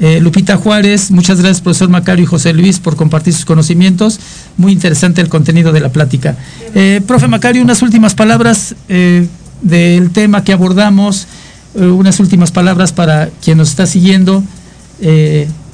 Eh, 0.00 0.18
Lupita 0.18 0.56
Juárez, 0.56 1.10
muchas 1.10 1.40
gracias 1.40 1.60
profesor 1.60 1.90
Macario 1.90 2.22
y 2.22 2.26
José 2.26 2.54
Luis 2.54 2.78
por 2.78 2.96
compartir 2.96 3.34
sus 3.34 3.44
conocimientos. 3.44 4.18
Muy 4.56 4.72
interesante 4.72 5.20
el 5.20 5.28
contenido 5.28 5.72
de 5.72 5.80
la 5.80 5.90
plática. 5.90 6.36
Eh, 6.74 7.02
profe 7.06 7.28
Macario, 7.28 7.62
unas 7.62 7.82
últimas 7.82 8.14
palabras 8.14 8.74
eh, 8.88 9.26
del 9.60 10.10
tema 10.10 10.42
que 10.42 10.54
abordamos, 10.54 11.26
unas 11.74 12.20
últimas 12.20 12.50
palabras 12.50 12.92
para 12.92 13.30
quien 13.42 13.58
nos 13.58 13.70
está 13.70 13.86
siguiendo. 13.86 14.42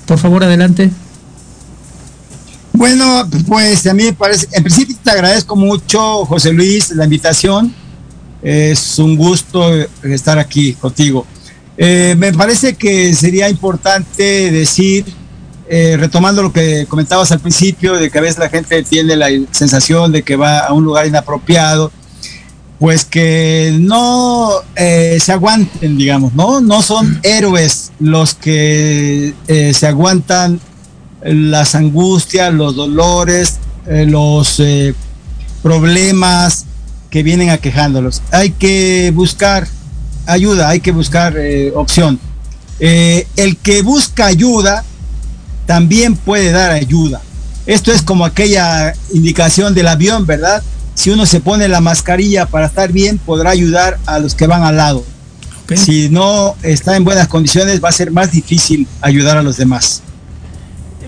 por 0.07 0.19
favor, 0.19 0.45
adelante. 0.45 0.91
Bueno, 2.77 3.27
pues 3.49 3.87
a 3.87 3.95
mí 3.95 4.05
me 4.05 4.13
parece, 4.13 4.47
en 4.53 4.63
principio 4.63 4.95
te 5.03 5.11
agradezco 5.11 5.57
mucho, 5.57 6.27
José 6.27 6.53
Luis, 6.53 6.91
la 6.91 7.05
invitación. 7.05 7.75
Es 8.43 8.99
un 8.99 9.17
gusto 9.17 9.73
estar 10.03 10.39
aquí 10.39 10.75
contigo. 10.75 11.27
Eh, 11.79 12.15
me 12.19 12.35
parece 12.35 12.75
que 12.75 13.15
sería 13.15 13.49
importante 13.49 14.51
decir, 14.51 15.07
eh, 15.69 15.97
retomando 15.99 16.43
lo 16.43 16.53
que 16.53 16.85
comentabas 16.87 17.33
al 17.33 17.41
principio, 17.41 17.95
de 17.95 18.11
que 18.11 18.19
a 18.19 18.21
veces 18.21 18.39
la 18.39 18.51
gente 18.51 18.83
tiene 18.83 19.17
la 19.17 19.29
sensación 19.53 20.13
de 20.13 20.23
que 20.23 20.37
va 20.37 20.59
a 20.59 20.75
un 20.75 20.85
lugar 20.85 21.07
inapropiado, 21.07 21.91
pues 22.79 23.05
que 23.05 23.77
no 23.81 24.51
eh, 24.75 25.19
se 25.21 25.33
aguanten, 25.33 25.97
digamos, 25.97 26.35
¿no? 26.35 26.61
No 26.61 26.83
son 26.83 27.19
héroes 27.23 27.93
los 28.01 28.35
que 28.35 29.35
eh, 29.49 29.73
se 29.75 29.87
aguantan 29.87 30.61
las 31.23 31.75
angustias, 31.75 32.53
los 32.53 32.77
dolores, 32.77 33.59
los 33.87 34.61
problemas 35.63 36.67
que 37.11 37.23
vienen 37.23 37.51
aquejándolos. 37.51 38.23
Hay 38.31 38.51
que 38.51 39.11
buscar 39.15 39.67
ayuda, 40.27 40.69
hay 40.69 40.81
que 40.81 40.93
buscar 40.93 41.35
eh, 41.37 41.73
opción. 41.75 42.19
Eh, 42.79 43.27
el 43.37 43.57
que 43.57 43.83
busca 43.83 44.27
ayuda 44.27 44.85
también 45.67 46.17
puede 46.17 46.51
dar 46.51 46.71
ayuda. 46.71 47.21
Esto 47.65 47.93
es 47.93 48.03
como 48.03 48.25
aquella 48.25 48.95
indicación 49.13 49.75
del 49.75 49.89
avión, 49.89 50.27
¿verdad? 50.27 50.63
Si 50.97 51.11
uno 51.11 51.25
se 51.25 51.39
pone 51.39 51.69
la 51.69 51.81
mascarilla 51.81 52.47
para 52.47 52.67
estar 52.67 52.91
bien, 52.91 53.19
podrá 53.19 53.51
ayudar 53.51 53.99
a 54.07 54.19
los 54.19 54.35
que 54.35 54.49
van 54.49 54.65
al 54.65 54.77
lado. 54.77 55.05
Okay. 55.65 55.77
Si 55.77 56.09
no 56.09 56.57
está 56.65 56.97
en 56.97 57.05
buenas 57.05 57.29
condiciones, 57.29 57.83
va 57.83 57.91
a 57.91 57.93
ser 57.93 58.11
más 58.11 58.33
difícil 58.33 58.89
ayudar 59.01 59.37
a 59.37 59.43
los 59.43 59.57
demás. 59.57 60.03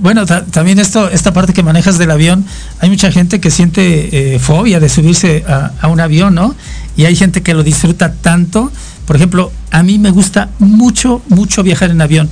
Bueno, 0.00 0.24
también 0.26 0.78
esto, 0.78 1.10
esta 1.10 1.32
parte 1.32 1.52
que 1.52 1.64
manejas 1.64 1.98
del 1.98 2.12
avión, 2.12 2.44
hay 2.78 2.88
mucha 2.88 3.10
gente 3.10 3.40
que 3.40 3.50
siente 3.50 4.34
eh, 4.34 4.38
fobia 4.38 4.78
de 4.78 4.88
subirse 4.88 5.44
a, 5.48 5.72
a, 5.80 5.88
un 5.88 5.98
avión, 5.98 6.36
¿no? 6.36 6.54
Y 6.96 7.06
hay 7.06 7.16
gente 7.16 7.42
que 7.42 7.52
lo 7.52 7.64
disfruta 7.64 8.12
tanto 8.12 8.70
por 9.08 9.16
ejemplo, 9.16 9.50
a 9.70 9.82
mí 9.82 9.98
me 9.98 10.10
gusta 10.10 10.50
mucho, 10.58 11.22
mucho 11.30 11.62
viajar 11.62 11.90
en 11.90 12.02
avión. 12.02 12.28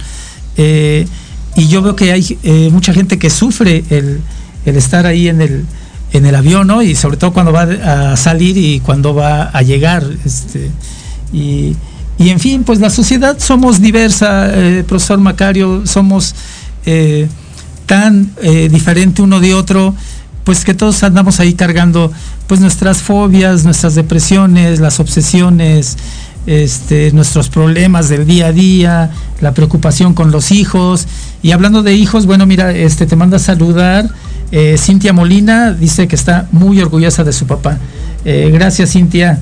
Eh, 0.58 1.08
y 1.54 1.68
yo 1.68 1.80
veo 1.80 1.96
que 1.96 2.12
hay 2.12 2.38
eh, 2.42 2.68
mucha 2.70 2.92
gente 2.92 3.18
que 3.18 3.30
sufre 3.30 3.82
el, 3.88 4.20
el, 4.66 4.76
estar 4.76 5.06
ahí 5.06 5.28
en 5.28 5.40
el, 5.40 5.64
en 6.16 6.26
el 6.26 6.34
avión, 6.34 6.66
¿no? 6.66 6.82
Y 6.82 6.94
sobre 6.94 7.16
todo 7.16 7.32
cuando 7.32 7.52
va 7.52 7.62
a 8.12 8.16
salir 8.16 8.56
y 8.56 8.80
cuando 8.80 9.14
va 9.14 9.44
a 9.44 9.62
llegar. 9.62 10.04
Este, 10.24 10.70
y, 11.32 11.76
y 12.18 12.30
en 12.30 12.40
fin, 12.40 12.64
pues 12.64 12.80
la 12.80 12.90
sociedad 12.90 13.38
somos 13.38 13.80
diversa, 13.80 14.48
eh, 14.52 14.84
profesor 14.86 15.18
Macario, 15.18 15.86
somos 15.86 16.34
eh, 16.84 17.28
tan 17.86 18.30
diferente 18.70 19.22
uno 19.22 19.38
de 19.38 19.54
otro, 19.54 19.94
pues 20.44 20.64
que 20.64 20.74
todos 20.74 21.02
andamos 21.02 21.40
ahí 21.40 21.54
cargando 21.54 22.12
pues 22.46 22.60
nuestras 22.60 23.02
fobias, 23.02 23.64
nuestras 23.64 23.94
depresiones, 23.94 24.80
las 24.80 25.00
obsesiones, 25.00 25.96
este, 26.46 27.10
nuestros 27.12 27.48
problemas 27.48 28.08
del 28.08 28.24
día 28.24 28.46
a 28.46 28.52
día, 28.52 29.10
la 29.40 29.52
preocupación 29.52 30.14
con 30.14 30.30
los 30.30 30.52
hijos. 30.52 31.06
Y 31.42 31.50
hablando 31.50 31.82
de 31.82 31.94
hijos, 31.94 32.26
bueno, 32.26 32.46
mira, 32.46 32.72
este, 32.72 33.06
te 33.06 33.16
manda 33.16 33.36
a 33.36 33.40
saludar. 33.40 34.08
Eh, 34.52 34.76
Cintia 34.78 35.12
Molina 35.12 35.72
dice 35.72 36.06
que 36.06 36.14
está 36.14 36.46
muy 36.52 36.80
orgullosa 36.80 37.24
de 37.24 37.32
su 37.32 37.46
papá. 37.46 37.78
Eh, 38.24 38.50
gracias, 38.52 38.92
Cintia. 38.92 39.38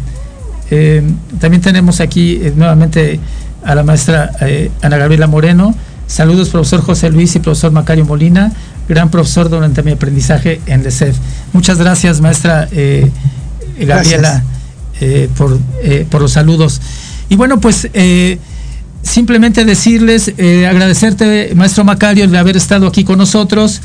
Eh, 0.71 1.03
también 1.41 1.61
tenemos 1.61 2.01
aquí 2.01 2.41
nuevamente 2.57 3.21
a 3.65 3.75
la 3.75 3.83
maestra 3.83 4.31
Ana 4.83 4.99
Gabriela 4.99 5.27
Moreno. 5.27 5.75
Saludos, 6.07 6.51
profesor 6.51 6.83
José 6.83 7.11
Luis 7.11 7.35
y 7.35 7.39
profesor 7.39 7.73
Macario 7.73 8.05
Molina, 8.05 8.53
gran 8.89 9.11
profesor 9.11 9.49
durante 9.49 9.83
mi 9.83 9.93
aprendizaje 9.93 10.61
en 10.67 10.83
LECEF. 10.83 11.17
Muchas 11.55 11.79
gracias, 11.79 12.21
maestra 12.21 12.69
Gabriela. 12.71 13.11
Gracias. 13.79 14.43
Por, 15.37 15.59
por, 16.11 16.23
los 16.23 16.33
saludos. 16.33 16.81
Y 17.29 17.37
bueno, 17.37 17.59
pues 17.59 17.89
simplemente 19.03 19.65
decirles, 19.65 20.29
agradecerte, 20.29 21.53
maestro 21.55 21.85
Macario, 21.85 22.29
de 22.29 22.39
haber 22.39 22.57
estado 22.57 22.87
aquí 22.87 23.03
con 23.05 23.19
nosotros. 23.19 23.81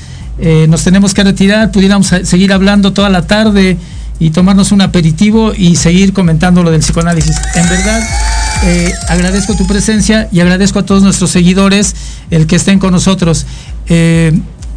Nos 0.68 0.84
tenemos 0.84 1.14
que 1.14 1.24
retirar, 1.24 1.72
pudiéramos 1.72 2.08
seguir 2.08 2.54
hablando 2.54 2.94
toda 2.94 3.10
la 3.10 3.24
tarde 3.24 3.78
y 4.20 4.32
tomarnos 4.32 4.72
un 4.72 4.82
aperitivo 4.82 5.54
y 5.56 5.76
seguir 5.76 6.14
comentando 6.14 6.64
lo 6.64 6.72
del 6.72 6.82
psicoanálisis. 6.82 7.36
En 7.56 7.68
verdad, 7.68 8.02
agradezco 9.10 9.56
tu 9.56 9.68
presencia 9.68 10.30
y 10.32 10.40
agradezco 10.40 10.80
a 10.80 10.86
todos 10.86 11.04
nuestros 11.04 11.32
seguidores 11.32 11.96
el 12.32 12.48
que 12.48 12.56
estén 12.56 12.80
con 12.80 12.92
nosotros. 12.92 13.46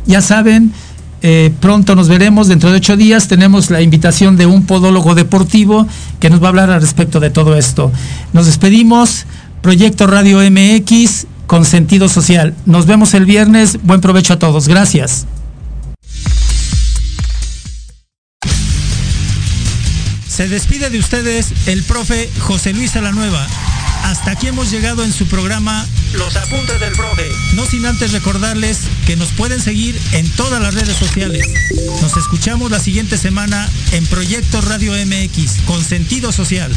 ya 0.06 0.20
saben, 0.20 0.72
eh, 1.24 1.52
pronto 1.60 1.94
nos 1.94 2.08
veremos, 2.08 2.48
dentro 2.48 2.70
de 2.72 2.78
ocho 2.78 2.96
días 2.96 3.28
tenemos 3.28 3.70
la 3.70 3.80
invitación 3.80 4.36
de 4.36 4.46
un 4.46 4.66
podólogo 4.66 5.14
deportivo 5.14 5.86
que 6.18 6.28
nos 6.30 6.42
va 6.42 6.46
a 6.46 6.48
hablar 6.48 6.70
al 6.70 6.80
respecto 6.80 7.20
de 7.20 7.30
todo 7.30 7.56
esto. 7.56 7.92
Nos 8.32 8.46
despedimos, 8.46 9.24
Proyecto 9.60 10.08
Radio 10.08 10.38
MX 10.38 11.26
con 11.46 11.64
sentido 11.64 12.08
social. 12.08 12.54
Nos 12.66 12.86
vemos 12.86 13.14
el 13.14 13.24
viernes, 13.24 13.78
buen 13.84 14.00
provecho 14.00 14.32
a 14.32 14.38
todos, 14.40 14.66
gracias. 14.66 15.26
Se 20.34 20.48
despide 20.48 20.88
de 20.88 20.98
ustedes 20.98 21.52
el 21.66 21.82
profe 21.82 22.30
José 22.40 22.72
Luis 22.72 22.96
Alanueva 22.96 23.46
hasta 24.02 24.32
aquí 24.32 24.48
hemos 24.48 24.70
llegado 24.70 25.04
en 25.04 25.12
su 25.12 25.26
programa 25.26 25.86
Los 26.14 26.34
Apuntes 26.36 26.80
del 26.80 26.92
Profe. 26.92 27.28
No 27.54 27.66
sin 27.66 27.86
antes 27.86 28.12
recordarles 28.12 28.80
que 29.06 29.16
nos 29.16 29.28
pueden 29.30 29.60
seguir 29.60 29.98
en 30.12 30.28
todas 30.30 30.60
las 30.60 30.74
redes 30.74 30.96
sociales. 30.96 31.46
Nos 32.00 32.16
escuchamos 32.16 32.70
la 32.70 32.80
siguiente 32.80 33.16
semana 33.16 33.68
en 33.92 34.04
Proyecto 34.06 34.60
Radio 34.62 34.92
MX 34.92 35.62
con 35.66 35.84
sentido 35.84 36.32
social. 36.32 36.72